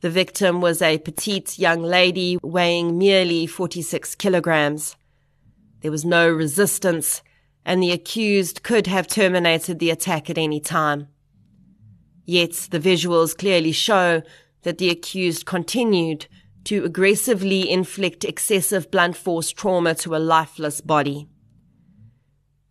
The 0.00 0.10
victim 0.10 0.60
was 0.60 0.80
a 0.80 0.98
petite 0.98 1.58
young 1.58 1.82
lady 1.82 2.38
weighing 2.42 2.98
merely 2.98 3.46
46 3.46 4.14
kilograms. 4.14 4.96
There 5.80 5.90
was 5.90 6.04
no 6.04 6.28
resistance 6.28 7.22
and 7.64 7.82
the 7.82 7.92
accused 7.92 8.62
could 8.62 8.86
have 8.86 9.06
terminated 9.06 9.78
the 9.78 9.90
attack 9.90 10.30
at 10.30 10.38
any 10.38 10.60
time. 10.60 11.08
Yet 12.24 12.68
the 12.70 12.78
visuals 12.80 13.36
clearly 13.36 13.72
show 13.72 14.22
that 14.62 14.78
the 14.78 14.90
accused 14.90 15.46
continued 15.46 16.26
to 16.64 16.84
aggressively 16.84 17.70
inflict 17.70 18.24
excessive 18.24 18.90
blunt 18.90 19.16
force 19.16 19.50
trauma 19.50 19.94
to 19.96 20.14
a 20.14 20.18
lifeless 20.18 20.80
body. 20.80 21.28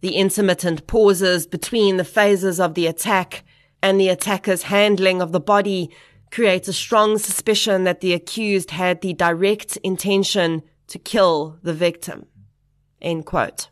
The 0.01 0.15
intermittent 0.15 0.87
pauses 0.87 1.47
between 1.47 1.97
the 1.97 2.03
phases 2.03 2.59
of 2.59 2.75
the 2.75 2.87
attack 2.87 3.43
and 3.81 3.99
the 3.99 4.09
attacker's 4.09 4.63
handling 4.63 5.21
of 5.21 5.31
the 5.31 5.39
body 5.39 5.89
creates 6.31 6.67
a 6.67 6.73
strong 6.73 7.17
suspicion 7.17 7.83
that 7.85 8.01
the 8.01 8.13
accused 8.13 8.71
had 8.71 9.01
the 9.01 9.13
direct 9.13 9.77
intention 9.77 10.61
to 10.87 10.99
kill 10.99 11.57
the 11.63 11.73
victim. 11.73 12.25
End 13.01 13.25
quote. 13.25 13.69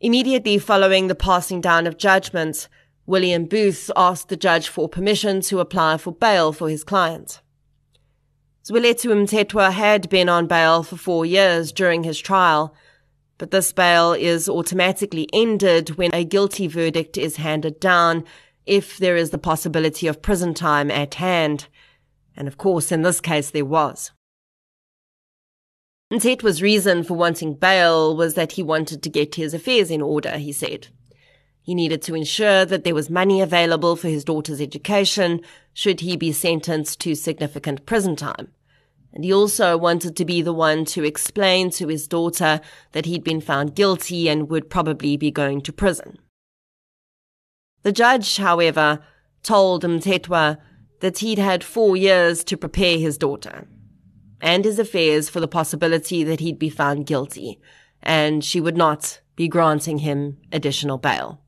Immediately 0.00 0.58
following 0.58 1.08
the 1.08 1.14
passing 1.14 1.60
down 1.60 1.86
of 1.86 1.98
judgment, 1.98 2.68
William 3.06 3.44
Booth 3.44 3.90
asked 3.96 4.28
the 4.28 4.36
judge 4.36 4.68
for 4.68 4.88
permission 4.88 5.40
to 5.42 5.60
apply 5.60 5.98
for 5.98 6.12
bail 6.12 6.52
for 6.52 6.68
his 6.68 6.84
client. 6.84 7.40
Zwelethu 8.64 9.10
Mthethwa 9.10 9.72
had 9.72 10.08
been 10.08 10.28
on 10.28 10.46
bail 10.46 10.82
for 10.82 10.96
four 10.96 11.26
years 11.26 11.72
during 11.72 12.04
his 12.04 12.18
trial, 12.18 12.74
but 13.40 13.52
this 13.52 13.72
bail 13.72 14.12
is 14.12 14.50
automatically 14.50 15.26
ended 15.32 15.96
when 15.96 16.14
a 16.14 16.24
guilty 16.24 16.66
verdict 16.66 17.16
is 17.16 17.36
handed 17.36 17.80
down 17.80 18.22
if 18.66 18.98
there 18.98 19.16
is 19.16 19.30
the 19.30 19.38
possibility 19.38 20.06
of 20.06 20.20
prison 20.20 20.52
time 20.52 20.90
at 20.90 21.14
hand. 21.14 21.66
And 22.36 22.46
of 22.46 22.58
course, 22.58 22.92
in 22.92 23.00
this 23.00 23.18
case, 23.18 23.50
there 23.50 23.64
was. 23.64 24.10
Mthethwa's 26.12 26.60
reason 26.60 27.02
for 27.02 27.14
wanting 27.14 27.54
bail 27.54 28.14
was 28.14 28.34
that 28.34 28.52
he 28.52 28.62
wanted 28.62 29.02
to 29.02 29.08
get 29.08 29.36
his 29.36 29.54
affairs 29.54 29.90
in 29.90 30.02
order, 30.02 30.36
he 30.36 30.52
said. 30.52 30.88
He 31.62 31.74
needed 31.74 32.02
to 32.02 32.14
ensure 32.14 32.66
that 32.66 32.84
there 32.84 32.94
was 32.94 33.08
money 33.08 33.40
available 33.40 33.96
for 33.96 34.08
his 34.08 34.22
daughter's 34.22 34.60
education 34.60 35.40
should 35.72 36.00
he 36.00 36.14
be 36.18 36.32
sentenced 36.32 37.00
to 37.00 37.14
significant 37.14 37.86
prison 37.86 38.16
time. 38.16 38.48
And 39.12 39.24
he 39.24 39.32
also 39.32 39.76
wanted 39.76 40.16
to 40.16 40.24
be 40.24 40.40
the 40.40 40.52
one 40.52 40.84
to 40.86 41.04
explain 41.04 41.70
to 41.72 41.88
his 41.88 42.06
daughter 42.06 42.60
that 42.92 43.06
he'd 43.06 43.24
been 43.24 43.40
found 43.40 43.74
guilty 43.74 44.28
and 44.28 44.48
would 44.48 44.70
probably 44.70 45.16
be 45.16 45.30
going 45.30 45.62
to 45.62 45.72
prison. 45.72 46.18
The 47.82 47.92
judge, 47.92 48.36
however, 48.36 49.00
told 49.42 49.84
Mthethwa 49.84 50.58
that 51.00 51.18
he'd 51.18 51.38
had 51.38 51.64
four 51.64 51.96
years 51.96 52.44
to 52.44 52.56
prepare 52.56 52.98
his 52.98 53.18
daughter 53.18 53.66
and 54.40 54.64
his 54.64 54.78
affairs 54.78 55.28
for 55.28 55.40
the 55.40 55.48
possibility 55.48 56.24
that 56.24 56.40
he'd 56.40 56.58
be 56.58 56.70
found 56.70 57.06
guilty, 57.06 57.60
and 58.02 58.44
she 58.44 58.60
would 58.60 58.76
not 58.76 59.20
be 59.36 59.48
granting 59.48 59.98
him 59.98 60.38
additional 60.52 60.98
bail. 60.98 61.40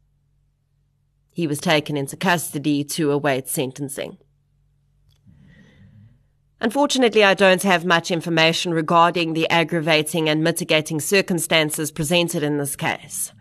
He 1.32 1.46
was 1.46 1.58
taken 1.58 1.96
into 1.96 2.16
custody 2.16 2.84
to 2.84 3.10
await 3.10 3.48
sentencing. 3.48 4.18
Unfortunately, 6.62 7.24
I 7.24 7.34
don't 7.34 7.64
have 7.64 7.84
much 7.84 8.12
information 8.12 8.72
regarding 8.72 9.32
the 9.32 9.50
aggravating 9.50 10.28
and 10.28 10.44
mitigating 10.44 11.00
circumstances 11.00 11.90
presented 11.90 12.44
in 12.44 12.58
this 12.58 12.76
case. 12.76 13.32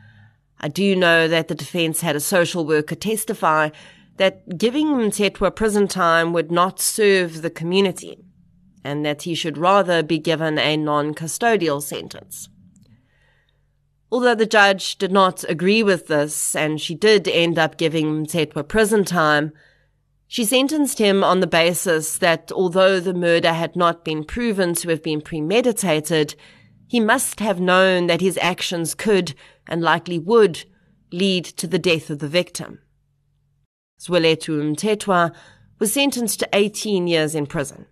I 0.59 0.69
do 0.69 0.95
know 0.95 1.27
that 1.27 1.47
the 1.47 1.53
defense 1.53 2.01
had 2.01 2.15
a 2.15 2.19
social 2.19 2.65
worker 2.65 2.95
testify 2.95 3.69
that 4.17 4.57
giving 4.57 4.87
Mthethwa 4.87 5.55
prison 5.55 5.87
time 5.87 6.33
would 6.33 6.51
not 6.51 6.79
serve 6.79 7.43
the 7.43 7.51
community 7.51 8.17
and 8.83 9.05
that 9.05 9.21
he 9.21 9.35
should 9.35 9.55
rather 9.55 10.01
be 10.01 10.17
given 10.17 10.57
a 10.57 10.75
non-custodial 10.75 11.83
sentence. 11.83 12.49
Although 14.11 14.33
the 14.33 14.47
judge 14.47 14.97
did 14.97 15.11
not 15.11 15.47
agree 15.47 15.83
with 15.83 16.07
this, 16.07 16.55
and 16.55 16.81
she 16.81 16.95
did 16.95 17.27
end 17.27 17.59
up 17.59 17.77
giving 17.77 18.25
Mthethwa 18.25 18.67
prison 18.67 19.05
time, 19.05 19.53
she 20.31 20.45
sentenced 20.45 20.97
him 20.97 21.25
on 21.25 21.41
the 21.41 21.45
basis 21.45 22.17
that 22.19 22.53
although 22.53 23.01
the 23.01 23.13
murder 23.13 23.51
had 23.51 23.75
not 23.75 24.05
been 24.05 24.23
proven 24.23 24.73
to 24.73 24.87
have 24.87 25.03
been 25.03 25.19
premeditated, 25.19 26.35
he 26.87 27.01
must 27.01 27.41
have 27.41 27.59
known 27.59 28.07
that 28.07 28.21
his 28.21 28.39
actions 28.41 28.95
could, 28.95 29.35
and 29.67 29.81
likely 29.81 30.17
would, 30.17 30.63
lead 31.11 31.43
to 31.43 31.67
the 31.67 31.77
death 31.77 32.09
of 32.09 32.19
the 32.19 32.29
victim. 32.29 32.79
Zwelethu 33.99 34.73
Mthethwa 34.73 35.35
was 35.79 35.91
sentenced 35.91 36.39
to 36.39 36.49
18 36.53 37.07
years 37.07 37.35
in 37.35 37.45
prison. 37.45 37.87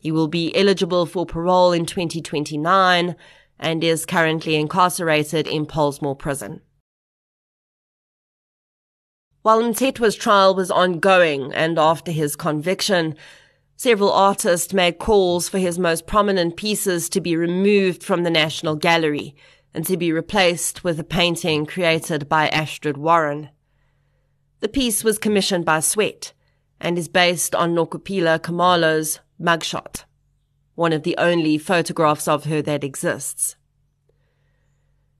He 0.00 0.12
will 0.12 0.28
be 0.28 0.54
eligible 0.54 1.06
for 1.06 1.24
parole 1.24 1.72
in 1.72 1.86
2029 1.86 3.16
and 3.58 3.82
is 3.82 4.04
currently 4.04 4.54
incarcerated 4.56 5.46
in 5.46 5.64
Pollsmoor 5.64 6.18
Prison. 6.18 6.60
While 9.48 9.62
Mthethwa's 9.62 10.14
trial 10.14 10.54
was 10.54 10.70
ongoing 10.70 11.54
and 11.54 11.78
after 11.78 12.12
his 12.12 12.36
conviction, 12.36 13.16
several 13.76 14.12
artists 14.12 14.74
made 14.74 14.98
calls 14.98 15.48
for 15.48 15.56
his 15.56 15.78
most 15.78 16.06
prominent 16.06 16.58
pieces 16.58 17.08
to 17.08 17.20
be 17.22 17.34
removed 17.34 18.02
from 18.02 18.24
the 18.24 18.30
National 18.30 18.76
Gallery 18.76 19.34
and 19.72 19.86
to 19.86 19.96
be 19.96 20.12
replaced 20.12 20.84
with 20.84 21.00
a 21.00 21.02
painting 21.02 21.64
created 21.64 22.28
by 22.28 22.50
Astrid 22.50 22.98
Warren. 22.98 23.48
The 24.60 24.68
piece 24.68 25.02
was 25.02 25.16
commissioned 25.16 25.64
by 25.64 25.80
SWEAT 25.80 26.34
and 26.78 26.98
is 26.98 27.08
based 27.08 27.54
on 27.54 27.74
Nokuphila 27.74 28.40
Kumalo's 28.40 29.20
mugshot, 29.40 30.04
one 30.74 30.92
of 30.92 31.04
the 31.04 31.16
only 31.16 31.56
photographs 31.56 32.28
of 32.28 32.44
her 32.44 32.60
that 32.60 32.84
exists. 32.84 33.56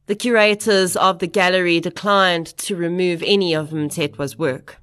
The 0.09 0.15
curators 0.15 0.97
of 0.97 1.19
the 1.19 1.27
gallery 1.27 1.81
declined 1.81 2.47
to 2.57 2.75
remove 2.75 3.23
any 3.23 3.53
of 3.53 3.73
Mthethwa's 3.73 4.39
work. 4.39 4.79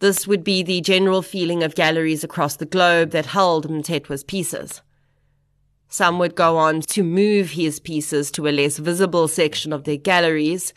This 0.00 0.26
would 0.26 0.44
be 0.44 0.62
the 0.62 0.82
general 0.82 1.22
feeling 1.22 1.62
of 1.62 1.74
galleries 1.74 2.22
across 2.22 2.56
the 2.56 2.66
globe 2.66 3.12
that 3.12 3.24
held 3.24 3.70
Mthethwa's 3.70 4.22
pieces. 4.22 4.82
Some 5.88 6.18
would 6.18 6.34
go 6.34 6.58
on 6.58 6.82
to 6.82 7.02
move 7.02 7.52
his 7.52 7.80
pieces 7.80 8.30
to 8.32 8.46
a 8.46 8.52
less 8.52 8.76
visible 8.76 9.26
section 9.26 9.72
of 9.72 9.84
their 9.84 9.96
galleries, 9.96 10.74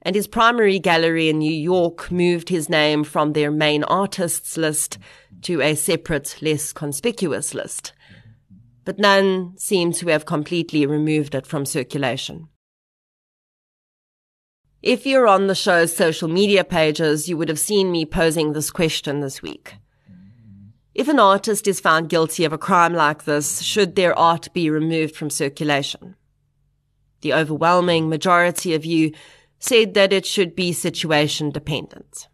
and 0.00 0.16
his 0.16 0.26
primary 0.26 0.78
gallery 0.78 1.28
in 1.28 1.40
New 1.40 1.52
York 1.52 2.10
moved 2.10 2.48
his 2.48 2.70
name 2.70 3.04
from 3.04 3.34
their 3.34 3.50
main 3.50 3.84
artists 3.84 4.56
list 4.56 4.96
to 5.42 5.60
a 5.60 5.74
separate, 5.74 6.38
less 6.40 6.72
conspicuous 6.72 7.52
list. 7.52 7.92
But 8.86 8.98
none 8.98 9.52
seem 9.58 9.92
to 9.92 10.08
have 10.08 10.24
completely 10.24 10.86
removed 10.86 11.34
it 11.34 11.46
from 11.46 11.66
circulation. 11.66 12.48
If 14.86 15.04
you're 15.04 15.26
on 15.26 15.48
the 15.48 15.56
show's 15.56 15.96
social 15.96 16.28
media 16.28 16.62
pages, 16.62 17.28
you 17.28 17.36
would 17.36 17.48
have 17.48 17.58
seen 17.58 17.90
me 17.90 18.06
posing 18.06 18.52
this 18.52 18.70
question 18.70 19.18
this 19.18 19.42
week. 19.42 19.74
If 20.94 21.08
an 21.08 21.18
artist 21.18 21.66
is 21.66 21.80
found 21.80 22.08
guilty 22.08 22.44
of 22.44 22.52
a 22.52 22.56
crime 22.56 22.94
like 22.94 23.24
this, 23.24 23.62
should 23.62 23.96
their 23.96 24.16
art 24.16 24.46
be 24.54 24.70
removed 24.70 25.16
from 25.16 25.28
circulation? 25.28 26.14
The 27.22 27.34
overwhelming 27.34 28.08
majority 28.08 28.74
of 28.74 28.84
you 28.84 29.10
said 29.58 29.94
that 29.94 30.12
it 30.12 30.24
should 30.24 30.54
be 30.54 30.72
situation 30.72 31.50
dependent. 31.50 32.28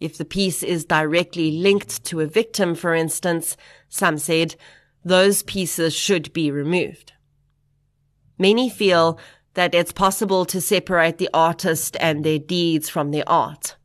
If 0.00 0.16
the 0.16 0.24
piece 0.24 0.62
is 0.62 0.86
directly 0.86 1.50
linked 1.50 2.02
to 2.06 2.20
a 2.20 2.26
victim, 2.26 2.74
for 2.74 2.94
instance, 2.94 3.58
some 3.90 4.16
said 4.16 4.56
those 5.04 5.42
pieces 5.42 5.94
should 5.94 6.32
be 6.32 6.50
removed. 6.50 7.12
Many 8.38 8.70
feel 8.70 9.18
that 9.54 9.74
it's 9.74 9.92
possible 9.92 10.44
to 10.44 10.60
separate 10.60 11.18
the 11.18 11.30
artist 11.32 11.96
and 12.00 12.24
their 12.24 12.38
deeds 12.38 12.88
from 12.88 13.10
their 13.10 13.28
art. 13.28 13.76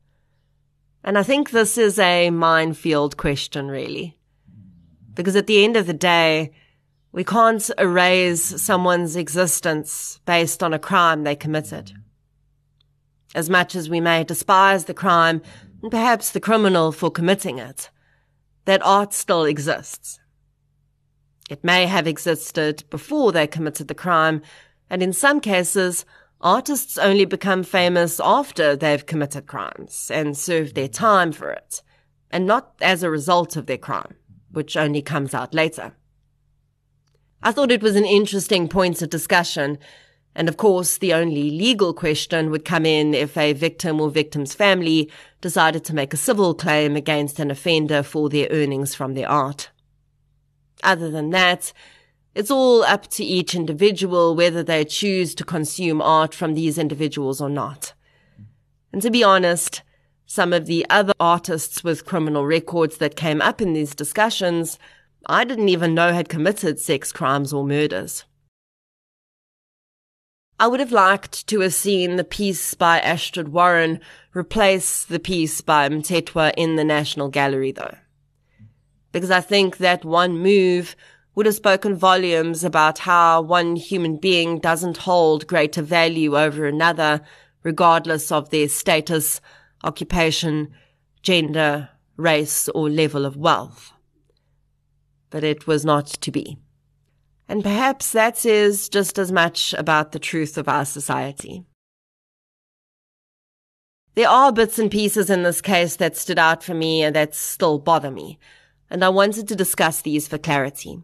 And 1.03 1.17
I 1.17 1.23
think 1.23 1.51
this 1.51 1.77
is 1.77 1.97
a 1.97 2.29
minefield 2.29 3.17
question, 3.17 3.67
really. 3.69 4.17
Because 5.13 5.35
at 5.35 5.47
the 5.47 5.63
end 5.63 5.77
of 5.77 5.87
the 5.87 5.93
day, 5.93 6.51
We 7.11 7.23
can't 7.23 7.69
erase 7.79 8.61
someone's 8.61 9.15
existence 9.15 10.19
based 10.25 10.61
on 10.61 10.73
a 10.73 10.79
crime 10.79 11.23
they 11.23 11.35
committed. 11.35 11.93
As 13.33 13.49
much 13.49 13.75
as 13.75 13.89
we 13.89 13.99
may 13.99 14.23
despise 14.23 14.85
the 14.85 14.93
crime, 14.93 15.41
and 15.81 15.91
perhaps 15.91 16.31
the 16.31 16.39
criminal 16.39 16.91
for 16.91 17.09
committing 17.09 17.57
it, 17.57 17.89
that 18.65 18.85
art 18.85 19.13
still 19.13 19.45
exists. 19.45 20.19
It 21.49 21.63
may 21.63 21.87
have 21.87 22.05
existed 22.05 22.83
before 22.91 23.31
they 23.31 23.47
committed 23.47 23.87
the 23.87 23.95
crime, 23.95 24.43
and 24.89 25.03
in 25.03 25.13
some 25.13 25.39
cases, 25.39 26.05
artists 26.41 26.97
only 26.97 27.25
become 27.25 27.63
famous 27.63 28.19
after 28.23 28.75
they've 28.75 29.05
committed 29.05 29.45
crimes 29.45 30.09
and 30.13 30.37
served 30.37 30.75
their 30.75 30.87
time 30.87 31.31
for 31.31 31.51
it, 31.51 31.81
and 32.31 32.45
not 32.45 32.73
as 32.81 33.03
a 33.03 33.09
result 33.09 33.55
of 33.55 33.65
their 33.65 33.77
crime, 33.77 34.15
which 34.51 34.77
only 34.77 35.01
comes 35.01 35.33
out 35.33 35.53
later. 35.53 35.93
I 37.41 37.51
thought 37.51 37.71
it 37.71 37.83
was 37.83 37.95
an 37.95 38.05
interesting 38.05 38.67
point 38.67 39.01
of 39.01 39.09
discussion, 39.09 39.77
and 40.35 40.49
of 40.49 40.57
course, 40.57 40.97
the 40.97 41.13
only 41.13 41.49
legal 41.49 41.93
question 41.93 42.51
would 42.51 42.65
come 42.65 42.85
in 42.85 43.13
if 43.13 43.37
a 43.37 43.53
victim 43.53 43.99
or 43.99 44.09
victim's 44.09 44.53
family 44.53 45.11
decided 45.41 45.83
to 45.85 45.95
make 45.95 46.13
a 46.13 46.17
civil 46.17 46.53
claim 46.53 46.95
against 46.95 47.39
an 47.39 47.49
offender 47.49 48.03
for 48.03 48.29
their 48.29 48.47
earnings 48.51 48.93
from 48.93 49.13
their 49.13 49.29
art. 49.29 49.69
Other 50.83 51.09
than 51.09 51.29
that, 51.31 51.73
it's 52.35 52.51
all 52.51 52.83
up 52.83 53.07
to 53.07 53.23
each 53.23 53.55
individual 53.55 54.35
whether 54.35 54.63
they 54.63 54.85
choose 54.85 55.33
to 55.35 55.43
consume 55.43 56.01
art 56.01 56.33
from 56.33 56.53
these 56.53 56.77
individuals 56.77 57.41
or 57.41 57.49
not. 57.49 57.93
And 58.93 59.01
to 59.01 59.11
be 59.11 59.23
honest, 59.23 59.81
some 60.25 60.53
of 60.53 60.67
the 60.67 60.85
other 60.89 61.13
artists 61.19 61.83
with 61.83 62.05
criminal 62.05 62.45
records 62.45 62.97
that 62.97 63.15
came 63.15 63.41
up 63.41 63.61
in 63.61 63.73
these 63.73 63.95
discussions, 63.95 64.77
I 65.25 65.43
didn't 65.43 65.69
even 65.69 65.93
know 65.93 66.13
had 66.13 66.29
committed 66.29 66.79
sex 66.79 67.11
crimes 67.11 67.51
or 67.51 67.65
murders. 67.65 68.25
I 70.59 70.67
would 70.67 70.81
have 70.81 70.91
liked 70.91 71.47
to 71.47 71.61
have 71.61 71.73
seen 71.73 72.17
the 72.17 72.23
piece 72.23 72.73
by 72.73 72.99
Astrid 72.99 73.49
Warren 73.49 74.01
replace 74.35 75.05
the 75.05 75.19
piece 75.19 75.61
by 75.61 75.87
Mthethwa 75.87 76.53
in 76.57 76.75
the 76.75 76.83
National 76.83 77.29
Gallery 77.29 77.71
though. 77.71 77.95
Because 79.11 79.31
I 79.31 79.41
think 79.41 79.77
that 79.77 80.05
one 80.05 80.37
move 80.37 80.95
would 81.39 81.45
have 81.45 81.55
spoken 81.55 81.95
volumes 81.95 82.65
about 82.65 82.99
how 82.99 83.39
one 83.41 83.77
human 83.77 84.17
being 84.17 84.59
doesn't 84.59 84.97
hold 84.97 85.47
greater 85.47 85.81
value 85.81 86.37
over 86.37 86.65
another, 86.65 87.21
regardless 87.63 88.29
of 88.29 88.49
their 88.49 88.67
status, 88.67 89.39
occupation, 89.81 90.69
gender, 91.21 91.87
race, 92.17 92.67
or 92.75 92.89
level 92.89 93.25
of 93.25 93.37
wealth. 93.37 93.93
But 95.29 95.45
it 95.45 95.65
was 95.65 95.85
not 95.85 96.07
to 96.07 96.29
be. 96.29 96.57
And 97.47 97.63
perhaps 97.63 98.11
that 98.11 98.35
says 98.35 98.89
just 98.89 99.17
as 99.17 99.31
much 99.31 99.73
about 99.75 100.11
the 100.11 100.19
truth 100.19 100.57
of 100.57 100.67
our 100.67 100.83
society. 100.83 101.63
There 104.15 104.27
are 104.27 104.51
bits 104.51 104.77
and 104.77 104.91
pieces 104.91 105.29
in 105.29 105.43
this 105.43 105.61
case 105.61 105.95
that 105.95 106.17
stood 106.17 106.37
out 106.37 106.65
for 106.65 106.73
me 106.73 107.01
and 107.01 107.15
that 107.15 107.33
still 107.33 107.79
bother 107.79 108.11
me, 108.11 108.39
and 108.89 109.05
I 109.05 109.07
wanted 109.07 109.47
to 109.47 109.55
discuss 109.55 110.01
these 110.01 110.27
for 110.27 110.37
clarity. 110.37 111.01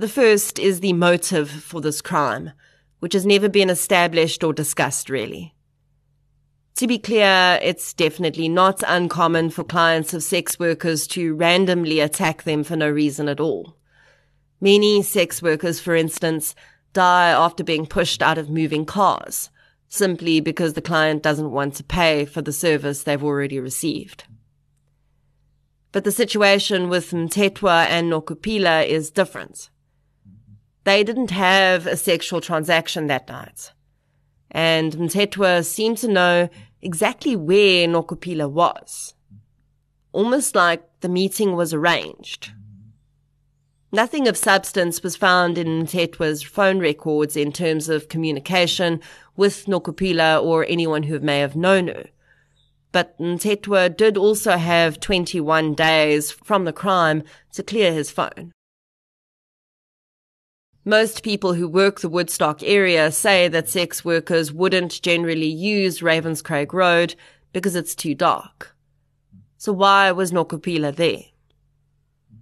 The 0.00 0.08
first 0.08 0.58
is 0.58 0.80
the 0.80 0.94
motive 0.94 1.50
for 1.50 1.82
this 1.82 2.00
crime, 2.00 2.52
which 3.00 3.12
has 3.12 3.26
never 3.26 3.50
been 3.50 3.68
established 3.68 4.42
or 4.42 4.54
discussed 4.54 5.10
really. 5.10 5.54
To 6.76 6.86
be 6.86 6.98
clear, 6.98 7.58
it's 7.60 7.92
definitely 7.92 8.48
not 8.48 8.82
uncommon 8.88 9.50
for 9.50 9.62
clients 9.62 10.14
of 10.14 10.22
sex 10.22 10.58
workers 10.58 11.06
to 11.08 11.34
randomly 11.34 12.00
attack 12.00 12.44
them 12.44 12.64
for 12.64 12.76
no 12.76 12.88
reason 12.88 13.28
at 13.28 13.40
all. 13.40 13.76
Many 14.58 15.02
sex 15.02 15.42
workers, 15.42 15.80
for 15.80 15.94
instance, 15.94 16.54
die 16.94 17.28
after 17.28 17.62
being 17.62 17.84
pushed 17.84 18.22
out 18.22 18.38
of 18.38 18.48
moving 18.48 18.86
cars, 18.86 19.50
simply 19.90 20.40
because 20.40 20.72
the 20.72 20.80
client 20.80 21.22
doesn't 21.22 21.50
want 21.50 21.74
to 21.74 21.84
pay 21.84 22.24
for 22.24 22.40
the 22.40 22.54
service 22.54 23.02
they've 23.02 23.22
already 23.22 23.60
received. 23.60 24.24
But 25.92 26.04
the 26.04 26.10
situation 26.10 26.88
with 26.88 27.10
Mthethwa 27.10 27.84
and 27.84 28.10
Nokuphila 28.10 28.86
is 28.86 29.10
different. 29.10 29.68
They 30.90 31.04
didn't 31.04 31.30
have 31.30 31.86
a 31.86 31.96
sexual 31.96 32.40
transaction 32.40 33.06
that 33.06 33.28
night. 33.28 33.70
And 34.50 34.92
Mthethwa 34.94 35.64
seemed 35.64 35.98
to 35.98 36.08
know 36.08 36.48
exactly 36.82 37.36
where 37.36 37.86
Nokuphila 37.86 38.50
was. 38.50 39.14
Almost 40.10 40.56
like 40.56 40.82
the 40.98 41.08
meeting 41.08 41.54
was 41.54 41.72
arranged. 41.72 42.50
Nothing 43.92 44.26
of 44.26 44.36
substance 44.36 45.00
was 45.00 45.14
found 45.14 45.58
in 45.58 45.84
Mthethwa's 45.84 46.42
phone 46.42 46.80
records 46.80 47.36
in 47.36 47.52
terms 47.52 47.88
of 47.88 48.08
communication 48.08 49.00
with 49.36 49.66
Nokuphila 49.66 50.42
or 50.42 50.66
anyone 50.68 51.04
who 51.04 51.20
may 51.20 51.38
have 51.38 51.54
known 51.54 51.86
her. 51.86 52.06
But 52.90 53.16
Mthethwa 53.20 53.96
did 53.96 54.16
also 54.16 54.56
have 54.56 54.98
21 54.98 55.74
days 55.74 56.32
from 56.32 56.64
the 56.64 56.72
crime 56.72 57.22
to 57.52 57.62
clear 57.62 57.92
his 57.92 58.10
phone. 58.10 58.50
Most 60.84 61.22
people 61.22 61.52
who 61.52 61.68
work 61.68 62.00
the 62.00 62.08
Woodstock 62.08 62.62
area 62.62 63.12
say 63.12 63.48
that 63.48 63.68
sex 63.68 64.02
workers 64.02 64.50
wouldn't 64.50 65.02
generally 65.02 65.46
use 65.46 66.00
Ravenscraig 66.00 66.72
Road 66.72 67.14
because 67.52 67.76
it's 67.76 67.94
too 67.94 68.14
dark. 68.14 68.74
So 69.58 69.74
why 69.74 70.10
was 70.12 70.32
Nokuphila 70.32 70.96
there? 70.96 71.24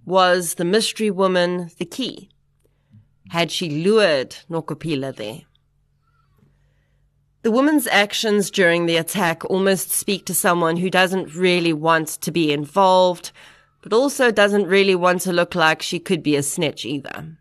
Was 0.05 0.53
the 0.53 0.63
mystery 0.63 1.11
woman 1.11 1.69
the 1.79 1.85
key? 1.85 2.29
Had 3.29 3.51
she 3.51 3.83
lured 3.83 4.37
Nokuphila 4.49 5.17
there? 5.17 5.41
The 7.41 7.51
woman's 7.51 7.87
actions 7.87 8.49
during 8.49 8.85
the 8.85 8.95
attack 8.95 9.43
almost 9.45 9.91
speak 9.91 10.25
to 10.27 10.33
someone 10.33 10.77
who 10.77 10.89
doesn't 10.89 11.35
really 11.35 11.73
want 11.73 12.07
to 12.21 12.31
be 12.31 12.53
involved, 12.53 13.33
but 13.81 13.91
also 13.91 14.31
doesn't 14.31 14.67
really 14.67 14.95
want 14.95 15.21
to 15.21 15.33
look 15.33 15.55
like 15.55 15.81
she 15.81 15.99
could 15.99 16.23
be 16.23 16.37
a 16.37 16.43
snitch 16.43 16.85
either. 16.85 17.37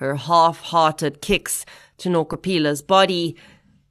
Her 0.00 0.14
half-hearted 0.14 1.20
kicks 1.20 1.66
to 1.98 2.08
Nokuphila's 2.08 2.80
body 2.80 3.36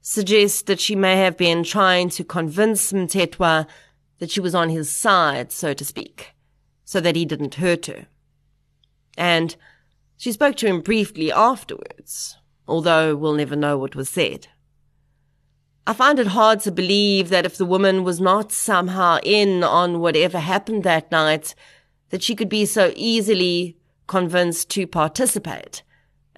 suggest 0.01 0.65
that 0.65 0.79
she 0.79 0.95
may 0.95 1.17
have 1.17 1.37
been 1.37 1.63
trying 1.63 2.09
to 2.09 2.23
convince 2.23 2.91
Mthethwa 2.91 3.67
that 4.17 4.31
she 4.31 4.39
was 4.39 4.55
on 4.55 4.69
his 4.69 4.89
side, 4.89 5.51
so 5.51 5.71
to 5.75 5.85
speak, 5.85 6.33
so 6.83 6.99
that 6.99 7.15
he 7.15 7.25
didn't 7.25 7.55
hurt 7.55 7.85
her. 7.85 8.07
And 9.19 9.55
she 10.17 10.31
spoke 10.31 10.55
to 10.55 10.65
him 10.65 10.81
briefly 10.81 11.31
afterwards, 11.31 12.37
although 12.67 13.15
we'll 13.15 13.33
never 13.33 13.55
know 13.55 13.77
what 13.77 13.95
was 13.95 14.09
said. 14.09 14.47
I 15.85 15.93
find 15.93 16.17
it 16.17 16.27
hard 16.27 16.61
to 16.61 16.71
believe 16.71 17.29
that 17.29 17.45
if 17.45 17.55
the 17.55 17.65
woman 17.65 18.03
was 18.03 18.19
not 18.19 18.51
somehow 18.51 19.19
in 19.21 19.63
on 19.63 19.99
whatever 19.99 20.39
happened 20.39 20.83
that 20.85 21.11
night, 21.11 21.53
that 22.09 22.23
she 22.23 22.35
could 22.35 22.49
be 22.49 22.65
so 22.65 22.93
easily 22.95 23.77
convinced 24.07 24.71
to 24.71 24.87
participate 24.87 25.83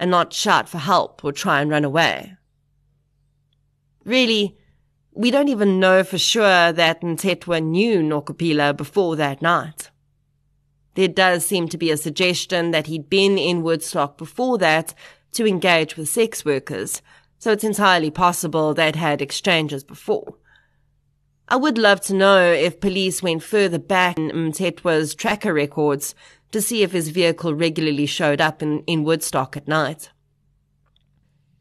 and 0.02 0.10
not 0.10 0.32
shout 0.32 0.68
for 0.68 0.78
help 0.78 1.24
or 1.24 1.30
try 1.30 1.60
and 1.60 1.70
run 1.70 1.84
away. 1.84 2.36
Really, 4.04 4.58
we 5.12 5.30
don't 5.30 5.48
even 5.48 5.78
know 5.78 6.02
for 6.02 6.18
sure 6.18 6.72
that 6.72 7.02
Mthethwa 7.02 7.62
knew 7.62 8.00
Nokuphila 8.00 8.76
before 8.76 9.14
that 9.14 9.40
night. 9.40 9.92
There 10.96 11.06
does 11.06 11.46
seem 11.46 11.68
to 11.68 11.78
be 11.78 11.92
a 11.92 11.96
suggestion 11.96 12.72
that 12.72 12.88
he'd 12.88 13.08
been 13.08 13.38
in 13.38 13.62
Woodstock 13.62 14.18
before 14.18 14.58
that 14.58 14.92
to 15.34 15.46
engage 15.46 15.96
with 15.96 16.08
sex 16.08 16.44
workers, 16.44 17.00
so 17.38 17.52
it's 17.52 17.62
entirely 17.62 18.10
possible 18.10 18.74
they'd 18.74 18.96
had 18.96 19.22
exchanges 19.22 19.84
before. 19.84 20.34
I 21.46 21.54
would 21.54 21.78
love 21.78 22.00
to 22.02 22.14
know 22.14 22.50
if 22.50 22.80
police 22.80 23.22
went 23.22 23.44
further 23.44 23.78
back 23.78 24.18
in 24.18 24.30
Mthethwa's 24.30 25.14
tracker 25.14 25.54
records 25.54 26.16
to 26.52 26.62
see 26.62 26.82
if 26.82 26.92
his 26.92 27.08
vehicle 27.08 27.54
regularly 27.54 28.06
showed 28.06 28.40
up 28.40 28.62
in, 28.62 28.80
in 28.86 29.04
Woodstock 29.04 29.56
at 29.56 29.66
night. 29.66 30.10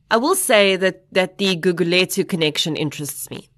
I 0.09 0.17
will 0.17 0.35
say 0.35 0.75
that, 0.75 1.05
that 1.13 1.37
the 1.37 1.55
Gugulethu 1.55 2.27
connection 2.27 2.75
interests 2.75 3.29
me. 3.29 3.49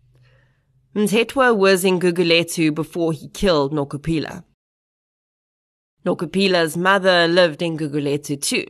Mthethwa 0.96 1.58
was 1.58 1.84
in 1.84 2.00
Gugulethu 2.00 2.74
before 2.74 3.12
he 3.12 3.28
killed 3.30 3.74
Nokuphila. 3.74 4.44
Nokuphila's 6.06 6.78
mother 6.78 7.28
lived 7.28 7.64
in 7.64 7.78
Gugulethu 7.78 8.40
too. 8.40 8.68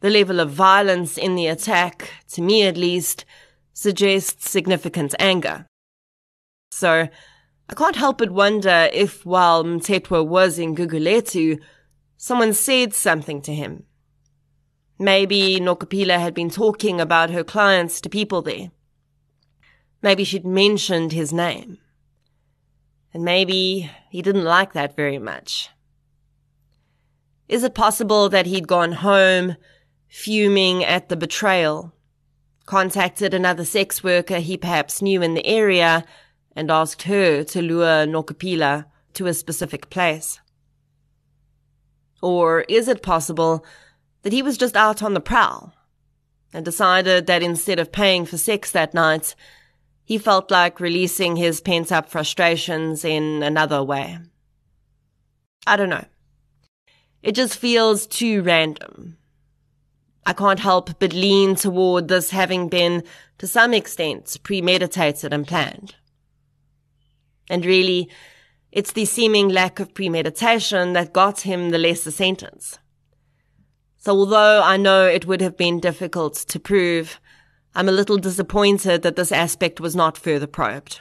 The 0.00 0.10
level 0.10 0.40
of 0.40 0.50
violence 0.50 1.16
in 1.16 1.36
the 1.36 1.46
attack, 1.46 2.10
to 2.32 2.42
me 2.42 2.64
at 2.64 2.76
least, 2.76 3.24
suggests 3.72 4.50
significant 4.50 5.14
anger. 5.20 5.66
So, 6.72 7.08
I 7.68 7.74
can't 7.74 7.96
help 7.96 8.18
but 8.18 8.30
wonder 8.30 8.88
if 8.92 9.26
while 9.26 9.64
Mthethwa 9.64 10.26
was 10.26 10.58
in 10.58 10.74
Gugulethu, 10.74 11.58
someone 12.16 12.52
said 12.52 12.94
something 12.94 13.42
to 13.42 13.54
him. 13.54 13.84
Maybe 14.98 15.58
Nokuphila 15.60 16.18
had 16.18 16.32
been 16.32 16.48
talking 16.48 17.00
about 17.00 17.30
her 17.30 17.44
clients 17.44 18.00
to 18.00 18.08
people 18.08 18.40
there. 18.40 18.70
Maybe 20.00 20.24
she'd 20.24 20.46
mentioned 20.46 21.12
his 21.12 21.32
name. 21.32 21.78
And 23.12 23.24
maybe 23.24 23.90
he 24.10 24.22
didn't 24.22 24.44
like 24.44 24.72
that 24.72 24.94
very 24.94 25.18
much. 25.18 25.70
Is 27.48 27.62
it 27.62 27.74
possible 27.74 28.28
that 28.28 28.46
he'd 28.46 28.68
gone 28.68 28.92
home, 28.92 29.56
fuming 30.08 30.84
at 30.84 31.08
the 31.08 31.16
betrayal, 31.16 31.92
contacted 32.64 33.32
another 33.34 33.64
sex 33.64 34.02
worker 34.02 34.38
he 34.38 34.56
perhaps 34.56 35.02
knew 35.02 35.22
in 35.22 35.34
the 35.34 35.46
area, 35.46 36.04
and 36.56 36.70
asked 36.70 37.02
her 37.02 37.44
to 37.44 37.62
lure 37.62 38.06
Nokuphila 38.06 38.86
to 39.12 39.26
a 39.26 39.34
specific 39.34 39.90
place? 39.90 40.40
Or 42.22 42.62
is 42.62 42.88
it 42.88 43.02
possible 43.02 43.64
that 44.22 44.32
he 44.32 44.42
was 44.42 44.56
just 44.56 44.74
out 44.74 45.02
on 45.02 45.14
the 45.14 45.20
prowl 45.20 45.74
and 46.52 46.64
decided 46.64 47.26
that 47.26 47.42
instead 47.42 47.78
of 47.78 47.92
paying 47.92 48.24
for 48.24 48.38
sex 48.38 48.70
that 48.72 48.94
night, 48.94 49.36
he 50.02 50.16
felt 50.16 50.50
like 50.50 50.80
releasing 50.80 51.36
his 51.36 51.60
pent 51.60 51.92
up 51.92 52.08
frustrations 52.08 53.04
in 53.04 53.42
another 53.42 53.84
way? 53.84 54.18
I 55.66 55.76
don't 55.76 55.90
know. 55.90 56.06
It 57.22 57.32
just 57.32 57.58
feels 57.58 58.06
too 58.06 58.42
random. 58.42 59.18
I 60.24 60.32
can't 60.32 60.60
help 60.60 60.98
but 60.98 61.12
lean 61.12 61.54
toward 61.54 62.08
this 62.08 62.30
having 62.30 62.68
been, 62.68 63.04
to 63.38 63.46
some 63.46 63.74
extent, 63.74 64.38
premeditated 64.42 65.32
and 65.32 65.46
planned. 65.46 65.94
And 67.48 67.64
really, 67.64 68.08
it's 68.72 68.92
the 68.92 69.04
seeming 69.04 69.48
lack 69.48 69.80
of 69.80 69.94
premeditation 69.94 70.92
that 70.92 71.12
got 71.12 71.40
him 71.40 71.70
the 71.70 71.78
lesser 71.78 72.10
sentence. 72.10 72.78
So 73.98 74.12
although 74.12 74.62
I 74.62 74.76
know 74.76 75.06
it 75.06 75.26
would 75.26 75.40
have 75.40 75.56
been 75.56 75.80
difficult 75.80 76.34
to 76.34 76.60
prove, 76.60 77.20
I'm 77.74 77.88
a 77.88 77.92
little 77.92 78.18
disappointed 78.18 79.02
that 79.02 79.16
this 79.16 79.32
aspect 79.32 79.80
was 79.80 79.96
not 79.96 80.16
further 80.16 80.46
probed. 80.46 81.00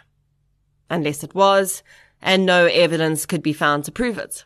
Unless 0.90 1.24
it 1.24 1.36
was, 1.36 1.84
and 2.22 2.46
no 2.46 2.66
evidence 2.66 3.26
could 3.26 3.44
be 3.44 3.54
found 3.54 3.84
to 3.86 3.92
prove 3.92 4.18
it. 4.18 4.46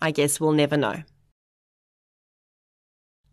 I 0.00 0.10
guess 0.10 0.40
we'll 0.40 0.52
never 0.52 0.76
know. 0.76 1.02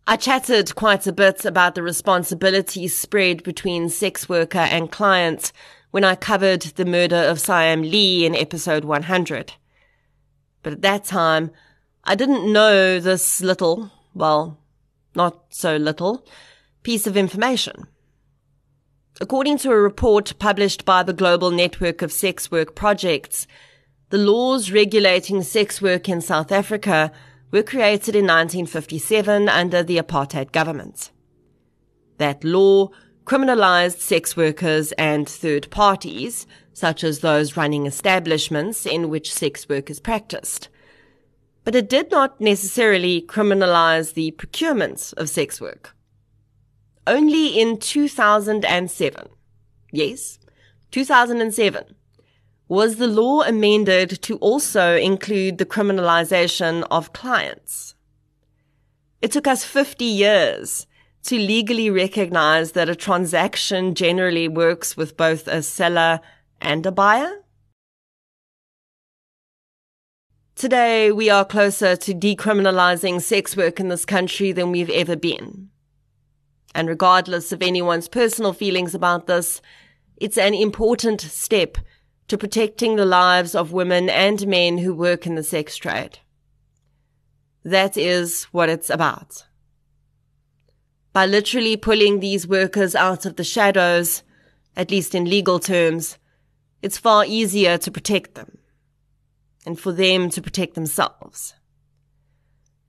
I 0.06 0.16
chatted 0.16 0.76
quite 0.76 1.06
a 1.08 1.12
bit 1.12 1.44
about 1.44 1.74
the 1.74 1.82
responsibilities 1.82 2.96
spread 2.96 3.42
between 3.42 3.88
sex 3.88 4.28
worker 4.28 4.58
and 4.58 4.92
client 4.92 5.52
when 5.96 6.04
I 6.04 6.14
covered 6.14 6.60
the 6.60 6.84
murder 6.84 7.16
of 7.16 7.40
Siam 7.40 7.80
Lee 7.80 8.26
in 8.26 8.34
episode 8.34 8.84
100. 8.84 9.54
But 10.62 10.74
at 10.74 10.82
that 10.82 11.04
time, 11.04 11.52
I 12.04 12.14
didn't 12.14 12.52
know 12.52 13.00
this 13.00 13.40
little, 13.40 13.90
well, 14.12 14.58
not 15.14 15.44
so 15.48 15.76
little, 15.76 16.22
piece 16.82 17.06
of 17.06 17.16
information. 17.16 17.86
According 19.22 19.56
to 19.60 19.70
a 19.70 19.80
report 19.80 20.38
published 20.38 20.84
by 20.84 21.02
the 21.02 21.14
Global 21.14 21.50
Network 21.50 22.02
of 22.02 22.12
Sex 22.12 22.50
Work 22.50 22.74
Projects, 22.74 23.46
the 24.10 24.18
laws 24.18 24.70
regulating 24.70 25.42
sex 25.42 25.80
work 25.80 26.10
in 26.10 26.20
South 26.20 26.52
Africa 26.52 27.10
were 27.50 27.62
created 27.62 28.14
in 28.14 28.26
1957 28.26 29.48
under 29.48 29.82
the 29.82 29.96
apartheid 29.96 30.52
government. 30.52 31.10
That 32.18 32.44
law 32.44 32.90
criminalized 33.26 33.98
sex 33.98 34.36
workers 34.36 34.92
and 34.92 35.28
third 35.28 35.68
parties, 35.70 36.46
such 36.72 37.02
as 37.02 37.20
those 37.20 37.56
running 37.56 37.84
establishments 37.84 38.86
in 38.86 39.08
which 39.08 39.34
sex 39.34 39.68
work 39.68 39.90
is 39.90 39.98
practiced. 39.98 40.68
But 41.64 41.74
it 41.74 41.90
did 41.90 42.12
not 42.12 42.40
necessarily 42.40 43.20
criminalize 43.22 44.14
the 44.14 44.30
procurement 44.30 45.12
of 45.16 45.28
sex 45.28 45.60
work. 45.60 45.96
Only 47.04 47.60
in 47.60 47.78
2007, 47.78 49.28
yes, 49.90 50.38
2007, 50.92 51.96
was 52.68 52.96
the 52.96 53.08
law 53.08 53.42
amended 53.42 54.22
to 54.22 54.36
also 54.36 54.96
include 54.96 55.58
the 55.58 55.66
criminalization 55.66 56.86
of 56.90 57.12
clients. 57.12 57.96
It 59.20 59.32
took 59.32 59.48
us 59.48 59.64
50 59.64 60.04
years 60.04 60.86
to 61.26 61.36
legally 61.38 61.90
recognize 61.90 62.72
that 62.72 62.88
a 62.88 62.94
transaction 62.94 63.94
generally 63.94 64.46
works 64.46 64.96
with 64.96 65.16
both 65.16 65.48
a 65.48 65.62
seller 65.62 66.20
and 66.60 66.86
a 66.86 66.92
buyer? 66.92 67.42
Today, 70.54 71.10
we 71.10 71.28
are 71.28 71.44
closer 71.44 71.96
to 71.96 72.14
decriminalizing 72.14 73.20
sex 73.20 73.56
work 73.56 73.80
in 73.80 73.88
this 73.88 74.04
country 74.04 74.52
than 74.52 74.70
we've 74.70 74.90
ever 74.90 75.16
been. 75.16 75.70
And 76.74 76.88
regardless 76.88 77.52
of 77.52 77.60
anyone's 77.60 78.08
personal 78.08 78.52
feelings 78.52 78.94
about 78.94 79.26
this, 79.26 79.60
it's 80.16 80.38
an 80.38 80.54
important 80.54 81.20
step 81.20 81.76
to 82.28 82.38
protecting 82.38 82.96
the 82.96 83.04
lives 83.04 83.54
of 83.54 83.72
women 83.72 84.08
and 84.08 84.46
men 84.46 84.78
who 84.78 84.94
work 84.94 85.26
in 85.26 85.34
the 85.34 85.42
sex 85.42 85.76
trade. 85.76 86.20
That 87.64 87.96
is 87.96 88.44
what 88.44 88.68
it's 88.68 88.90
about 88.90 89.45
by 91.16 91.24
literally 91.24 91.78
pulling 91.78 92.20
these 92.20 92.46
workers 92.46 92.94
out 92.94 93.24
of 93.24 93.36
the 93.36 93.42
shadows, 93.42 94.22
at 94.76 94.90
least 94.90 95.14
in 95.14 95.24
legal 95.24 95.58
terms, 95.58 96.18
it's 96.82 96.98
far 96.98 97.24
easier 97.24 97.78
to 97.78 97.90
protect 97.90 98.34
them 98.34 98.58
and 99.64 99.80
for 99.80 99.92
them 99.92 100.28
to 100.28 100.42
protect 100.42 100.74
themselves. 100.74 101.54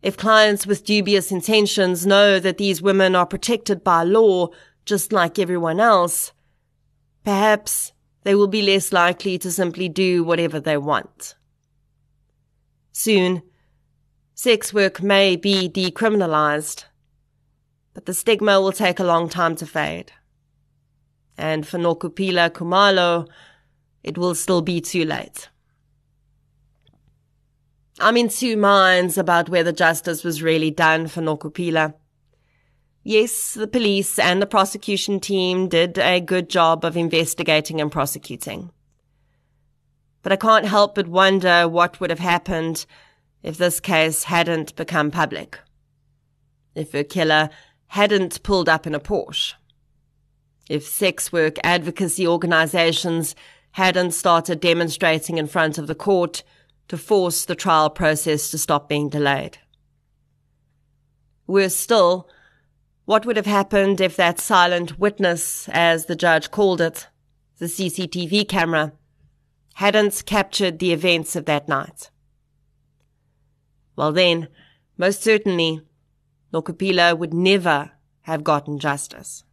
If 0.01 0.17
clients 0.17 0.67
with 0.67 0.83
dubious 0.83 1.31
intentions 1.31 2.05
know 2.05 2.37
that 2.37 2.57
these 2.57 2.81
women 2.81 3.15
are 3.15 3.25
protected 3.25 3.81
by 3.81 4.03
law 4.03 4.49
just 4.83 5.13
like 5.13 5.39
everyone 5.39 5.79
else, 5.79 6.33
perhaps 7.23 7.93
they 8.23 8.35
will 8.35 8.49
be 8.49 8.61
less 8.61 8.91
likely 8.91 9.37
to 9.37 9.49
simply 9.49 9.87
do 9.87 10.25
whatever 10.25 10.59
they 10.59 10.75
want. 10.75 11.35
Soon, 12.91 13.41
sex 14.33 14.73
work 14.73 15.01
may 15.01 15.37
be 15.37 15.69
decriminalized 15.69 16.83
but 17.97 18.05
the 18.05 18.13
stigma 18.13 18.61
will 18.61 18.71
take 18.71 18.99
a 18.99 19.03
long 19.03 19.27
time 19.27 19.55
to 19.55 19.65
fade. 19.65 20.11
And 21.35 21.65
for 21.65 21.79
Nokuphila 21.79 22.51
Kumalo, 22.51 23.27
it 24.03 24.19
will 24.19 24.35
still 24.35 24.61
be 24.61 24.79
too 24.79 25.03
late. 25.03 25.49
I'm 27.99 28.15
in 28.15 28.29
two 28.29 28.55
minds 28.55 29.17
about 29.17 29.49
whether 29.49 29.71
justice 29.71 30.23
was 30.23 30.43
really 30.43 30.69
done 30.69 31.07
for 31.07 31.21
Nokuphila. 31.21 31.95
Yes, 33.01 33.55
the 33.55 33.65
police 33.65 34.19
and 34.19 34.43
the 34.43 34.45
prosecution 34.45 35.19
team 35.19 35.67
did 35.67 35.97
a 35.97 36.21
good 36.21 36.51
job 36.51 36.85
of 36.85 36.95
investigating 36.95 37.81
and 37.81 37.91
prosecuting. 37.91 38.69
But 40.21 40.33
I 40.33 40.35
can't 40.35 40.65
help 40.65 40.93
but 40.93 41.07
wonder 41.07 41.67
what 41.67 41.99
would 41.99 42.11
have 42.11 42.19
happened 42.19 42.85
if 43.41 43.57
this 43.57 43.79
case 43.79 44.25
hadn't 44.25 44.75
become 44.75 45.09
public. 45.09 45.57
If 46.75 46.91
her 46.91 47.03
killer 47.03 47.49
hadn't 47.87 48.43
pulled 48.43 48.69
up 48.69 48.85
in 48.85 48.95
a 48.95 48.99
Porsche. 48.99 49.53
If 50.69 50.85
sex 50.85 51.31
work 51.31 51.55
advocacy 51.63 52.27
organizations 52.27 53.35
hadn't 53.71 54.11
started 54.11 54.59
demonstrating 54.59 55.37
in 55.37 55.47
front 55.47 55.77
of 55.77 55.87
the 55.87 55.95
court 55.95 56.43
to 56.87 56.97
force 56.97 57.45
the 57.45 57.55
trial 57.55 57.89
process 57.89 58.49
to 58.51 58.57
stop 58.57 58.89
being 58.89 59.09
delayed. 59.09 59.57
Worse 61.45 61.75
still, 61.75 62.27
what 63.05 63.25
would 63.25 63.37
have 63.37 63.45
happened 63.45 64.01
if 64.01 64.17
that 64.17 64.39
silent 64.39 64.99
witness, 64.99 65.69
as 65.69 66.05
the 66.05 66.15
judge 66.15 66.51
called 66.51 66.81
it, 66.81 67.07
the 67.57 67.67
CCTV 67.67 68.47
camera, 68.47 68.93
hadn't 69.75 70.23
captured 70.25 70.79
the 70.79 70.91
events 70.91 71.35
of 71.35 71.45
that 71.45 71.69
night? 71.69 72.09
Well 73.95 74.11
then, 74.11 74.49
most 74.97 75.21
certainly, 75.21 75.81
Nokuphila 76.53 77.17
would 77.17 77.33
never 77.33 77.91
have 78.21 78.43
gotten 78.43 78.79
justice. 78.79 79.43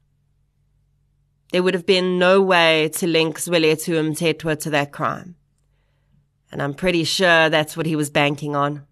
There 1.53 1.63
would 1.63 1.75
have 1.75 1.87
been 1.87 2.19
no 2.19 2.41
way 2.41 2.89
to 2.95 3.07
link 3.07 3.39
Zwelethu 3.39 3.95
Mthethwa 3.95 4.59
to 4.61 4.71
that 4.71 4.93
crime. 4.93 5.37
And 6.51 6.63
I'm 6.63 6.75
pretty 6.75 7.05
sure 7.05 7.49
that's 7.49 7.77
what 7.77 7.87
he 7.87 7.97
was 7.97 8.11
banking 8.11 8.57
on. 8.57 8.87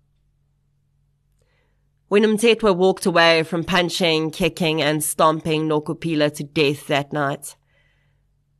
When 2.08 2.24
Mthethwa 2.24 2.76
walked 2.76 3.06
away 3.06 3.42
from 3.42 3.64
punching, 3.64 4.32
kicking, 4.32 4.82
and 4.82 5.02
stomping 5.02 5.68
Nokuphila 5.68 6.34
to 6.36 6.44
death 6.44 6.86
that 6.88 7.12
night, 7.12 7.56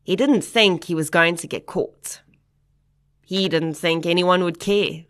he 0.02 0.16
didn't 0.16 0.42
think 0.42 0.84
he 0.84 0.94
was 0.94 1.10
going 1.10 1.36
to 1.36 1.46
get 1.46 1.66
caught. 1.66 2.22
He 3.24 3.48
didn't 3.48 3.74
think 3.74 4.06
anyone 4.06 4.42
would 4.44 4.58
care. 4.58 5.04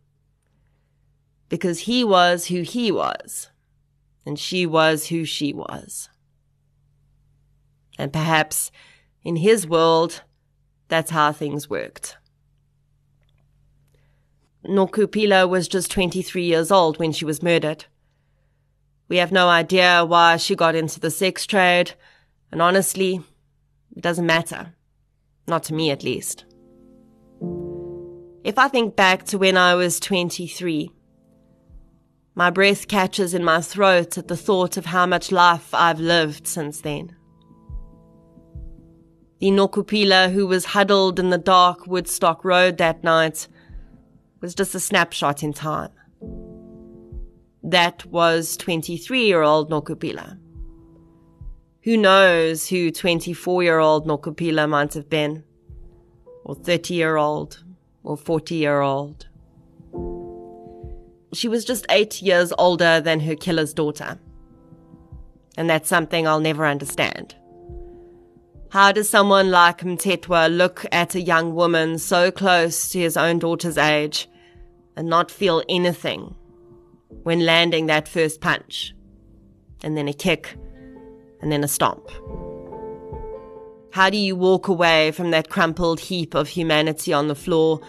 Because 1.48 1.80
he 1.80 2.02
was 2.02 2.46
who 2.46 2.62
he 2.62 2.90
was 2.90 3.51
and 4.24 4.38
she 4.38 4.66
was 4.66 5.08
who 5.08 5.24
she 5.24 5.52
was. 5.52 6.08
And 7.98 8.12
perhaps 8.12 8.70
in 9.24 9.36
his 9.36 9.66
world, 9.66 10.22
that's 10.88 11.10
how 11.10 11.32
things 11.32 11.68
worked. 11.68 12.16
Nokuphila 14.66 15.48
was 15.48 15.66
just 15.68 15.90
23 15.90 16.44
years 16.44 16.70
old 16.70 16.98
when 16.98 17.12
she 17.12 17.24
was 17.24 17.42
murdered. 17.42 17.86
We 19.08 19.16
have 19.16 19.32
no 19.32 19.48
idea 19.48 20.04
why 20.04 20.36
she 20.36 20.54
got 20.54 20.74
into 20.74 21.00
the 21.00 21.10
sex 21.10 21.46
trade, 21.46 21.92
and 22.50 22.62
honestly, 22.62 23.20
it 23.96 24.02
doesn't 24.02 24.26
matter. 24.26 24.74
Not 25.46 25.64
to 25.64 25.74
me, 25.74 25.90
at 25.90 26.04
least. 26.04 26.44
If 28.44 28.58
I 28.58 28.68
think 28.68 28.96
back 28.96 29.24
to 29.26 29.38
when 29.38 29.56
I 29.56 29.74
was 29.74 30.00
23, 30.00 30.90
My 32.34 32.48
breath 32.48 32.88
catches 32.88 33.34
in 33.34 33.44
my 33.44 33.60
throat 33.60 34.16
at 34.16 34.28
the 34.28 34.36
thought 34.36 34.78
of 34.78 34.86
how 34.86 35.04
much 35.04 35.30
life 35.30 35.74
I've 35.74 36.00
lived 36.00 36.46
since 36.46 36.80
then. 36.80 37.14
The 39.40 39.50
Nokuphila 39.50 40.32
who 40.32 40.46
was 40.46 40.64
huddled 40.66 41.18
in 41.18 41.28
the 41.28 41.36
dark 41.36 41.86
Woodstock 41.86 42.44
Road 42.44 42.78
that 42.78 43.04
night 43.04 43.48
was 44.40 44.54
just 44.54 44.74
a 44.74 44.80
snapshot 44.80 45.42
in 45.42 45.52
time. 45.52 45.90
That 47.62 48.06
was 48.06 48.56
23 48.56 49.26
year 49.26 49.42
old 49.42 49.70
Nokuphila. 49.70 50.38
Who 51.84 51.96
knows 51.96 52.68
who 52.68 52.90
24 52.90 53.62
year 53.62 53.78
old 53.78 54.06
Nokuphila 54.06 54.68
might 54.68 54.94
have 54.94 55.10
been? 55.10 55.44
Or 56.44 56.54
30 56.54 56.94
year 56.94 57.16
old? 57.16 57.62
Or 58.04 58.16
40 58.16 58.54
year 58.54 58.80
old? 58.80 59.26
She 61.32 61.48
was 61.48 61.64
just 61.64 61.86
eight 61.90 62.20
years 62.20 62.52
older 62.58 63.00
than 63.00 63.20
her 63.20 63.34
killer's 63.34 63.72
daughter. 63.72 64.18
And 65.56 65.68
that's 65.68 65.88
something 65.88 66.26
I'll 66.26 66.40
never 66.40 66.66
understand. 66.66 67.34
How 68.70 68.90
does 68.92 69.08
someone 69.08 69.50
like 69.50 69.80
Mthethwa 69.80 70.54
look 70.54 70.86
at 70.92 71.14
a 71.14 71.20
young 71.20 71.54
woman 71.54 71.98
so 71.98 72.30
close 72.30 72.88
to 72.90 72.98
his 72.98 73.16
own 73.16 73.38
daughter's 73.38 73.76
age 73.76 74.28
and 74.96 75.08
not 75.08 75.30
feel 75.30 75.62
anything 75.68 76.34
when 77.22 77.44
landing 77.44 77.86
that 77.86 78.08
first 78.08 78.40
punch? 78.40 78.94
And 79.84 79.96
then 79.96 80.08
a 80.08 80.14
kick, 80.14 80.56
and 81.42 81.50
then 81.50 81.64
a 81.64 81.68
stomp. 81.68 82.08
How 83.92 84.08
do 84.08 84.16
you 84.16 84.36
walk 84.36 84.68
away 84.68 85.10
from 85.10 85.32
that 85.32 85.50
crumpled 85.50 86.00
heap 86.00 86.34
of 86.34 86.48
humanity 86.48 87.12
on 87.12 87.28
the 87.28 87.34
floor 87.34 87.80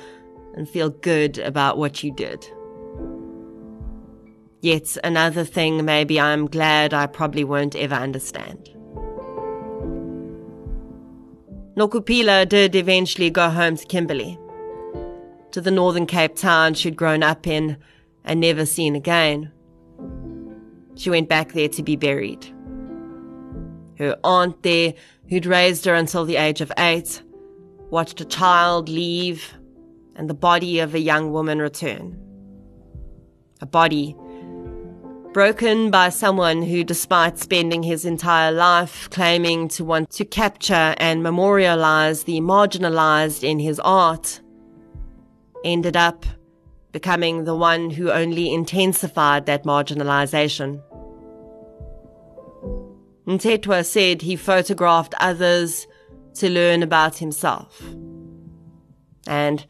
and 0.55 0.67
feel 0.67 0.89
good 0.89 1.37
about 1.37 1.77
what 1.77 2.03
you 2.03 2.13
did? 2.13 2.45
Yet 4.63 4.95
another 5.03 5.43
thing 5.43 5.83
maybe 5.83 6.21
I'm 6.21 6.47
glad 6.47 6.93
I 6.93 7.05
probably 7.05 7.43
won't 7.43 7.75
ever 7.75 7.95
understand. 7.95 8.69
Nokuphila 11.75 12.47
did 12.47 12.73
eventually 12.73 13.29
go 13.29 13.49
home 13.49 13.75
to 13.75 13.85
Kimberley, 13.85 14.39
to 15.51 15.59
the 15.59 15.69
Northern 15.69 16.05
Cape 16.05 16.37
town 16.37 16.75
she'd 16.75 16.95
grown 16.95 17.23
up 17.23 17.45
in 17.45 17.75
and 18.23 18.39
never 18.39 18.65
seen 18.65 18.95
again. 18.95 19.51
She 20.95 21.09
went 21.09 21.27
back 21.27 21.51
there 21.51 21.67
to 21.67 21.83
be 21.83 21.97
buried. 21.97 22.45
Her 23.97 24.15
aunt 24.23 24.63
there, 24.63 24.93
who'd 25.27 25.45
raised 25.45 25.83
her 25.83 25.93
until 25.93 26.23
the 26.23 26.37
age 26.37 26.61
of 26.61 26.71
eight, 26.77 27.21
watched 27.89 28.21
a 28.21 28.25
child 28.25 28.87
leave 28.87 29.55
and 30.15 30.29
the 30.29 30.33
body 30.33 30.79
of 30.79 30.95
a 30.95 30.99
young 30.99 31.33
woman 31.33 31.59
return. 31.59 32.17
A 33.59 33.65
body 33.65 34.15
broken 35.33 35.89
by 35.89 36.09
someone 36.09 36.61
who, 36.61 36.83
despite 36.83 37.39
spending 37.39 37.83
his 37.83 38.05
entire 38.05 38.51
life 38.51 39.09
claiming 39.09 39.67
to 39.67 39.83
want 39.83 40.09
to 40.11 40.23
capture 40.23 40.93
and 40.97 41.23
memorialize 41.23 42.23
the 42.23 42.39
marginalized 42.39 43.43
in 43.43 43.59
his 43.59 43.79
art, 43.79 44.39
ended 45.65 45.97
up 45.97 46.25
becoming 46.91 47.43
the 47.43 47.55
one 47.55 47.89
who 47.89 48.11
only 48.11 48.53
intensified 48.53 49.47
that 49.47 49.63
marginalization. 49.63 50.81
Mthethwa 53.25 53.83
said 53.83 54.21
he 54.21 54.35
photographed 54.35 55.15
others 55.19 55.87
to 56.35 56.49
learn 56.49 56.83
about 56.83 57.17
himself. 57.17 57.81
And 59.25 59.65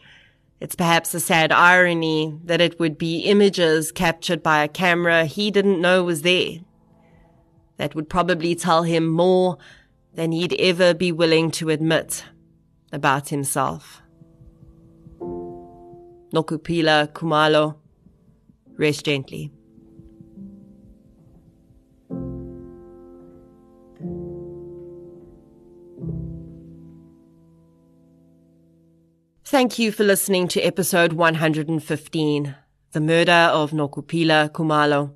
it's 0.64 0.76
perhaps 0.76 1.14
a 1.14 1.19
sad 1.19 1.52
irony 1.52 2.40
that 2.45 2.61
it 2.61 2.80
would 2.80 2.98
be 2.98 3.19
images 3.23 3.91
captured 3.91 4.41
by 4.41 4.64
a 4.64 4.69
camera 4.69 5.26
he 5.26 5.52
didn't 5.52 5.81
know 5.81 6.06
was 6.06 6.22
there. 6.22 6.60
That 7.76 7.95
would 7.95 8.07
probably 8.07 8.56
tell 8.56 8.84
him 8.84 9.06
more 9.06 9.57
than 10.14 10.31
he'd 10.31 10.53
ever 10.53 10.94
be 10.94 11.11
willing 11.11 11.52
to 11.52 11.68
admit 11.68 12.23
about 12.94 13.27
himself. 13.27 14.02
Nokuphila 16.34 17.11
Kumalo, 17.11 17.76
rest 18.77 19.03
gently. 19.03 19.52
Thank 29.53 29.77
you 29.77 29.91
for 29.91 30.03
listening 30.03 30.47
to 30.47 30.61
episode 30.61 31.13
115, 31.13 32.55
The 32.91 32.99
Murder 32.99 33.31
of 33.53 33.69
Nokuphila 33.69 34.49
Kumalo. 34.49 35.13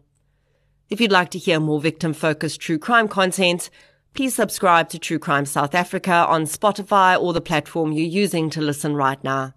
If 0.92 1.02
you'd 1.02 1.12
like 1.12 1.32
to 1.32 1.40
hear 1.40 1.60
more 1.60 1.82
victim 1.82 2.14
focused 2.14 2.62
true 2.62 2.78
crime 2.78 3.08
content, 3.08 3.72
please 4.14 4.36
subscribe 4.36 4.90
to 4.90 5.00
True 5.00 5.18
Crime 5.18 5.48
South 5.48 5.74
Africa 5.74 6.12
on 6.30 6.44
Spotify 6.44 7.20
or 7.20 7.34
the 7.34 7.42
platform 7.42 7.92
you're 7.92 8.06
using 8.06 8.52
to 8.52 8.62
listen 8.62 8.96
right 8.96 9.18
now. 9.24 9.56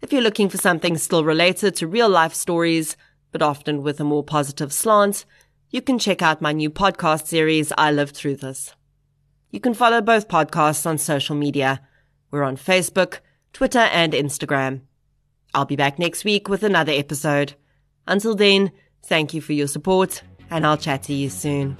If 0.00 0.14
you're 0.14 0.22
looking 0.22 0.48
for 0.48 0.56
something 0.56 0.96
still 0.96 1.22
related 1.22 1.76
to 1.76 1.86
real 1.86 2.08
life 2.08 2.32
stories, 2.32 2.96
but 3.32 3.42
often 3.42 3.82
with 3.82 4.00
a 4.00 4.04
more 4.04 4.24
positive 4.24 4.72
slant, 4.72 5.26
you 5.68 5.82
can 5.82 5.98
check 5.98 6.22
out 6.22 6.40
my 6.40 6.52
new 6.52 6.70
podcast 6.70 7.26
series, 7.26 7.70
I 7.76 7.92
Lived 7.92 8.16
Through 8.16 8.36
This. 8.36 8.74
You 9.50 9.60
can 9.60 9.74
follow 9.74 10.00
both 10.00 10.26
podcasts 10.26 10.86
on 10.86 10.96
social 10.96 11.36
media. 11.36 11.82
We're 12.30 12.44
on 12.44 12.56
Facebook, 12.56 13.18
Twitter, 13.52 13.78
and 13.78 14.12
Instagram. 14.12 14.82
I'll 15.54 15.64
be 15.64 15.76
back 15.76 15.98
next 15.98 16.24
week 16.24 16.48
with 16.48 16.62
another 16.62 16.92
episode. 16.92 17.54
Until 18.06 18.34
then, 18.34 18.70
thank 19.04 19.34
you 19.34 19.40
for 19.40 19.52
your 19.52 19.68
support, 19.68 20.22
and 20.50 20.66
I'll 20.66 20.76
chat 20.76 21.02
to 21.04 21.14
you 21.14 21.30
soon. 21.30 21.76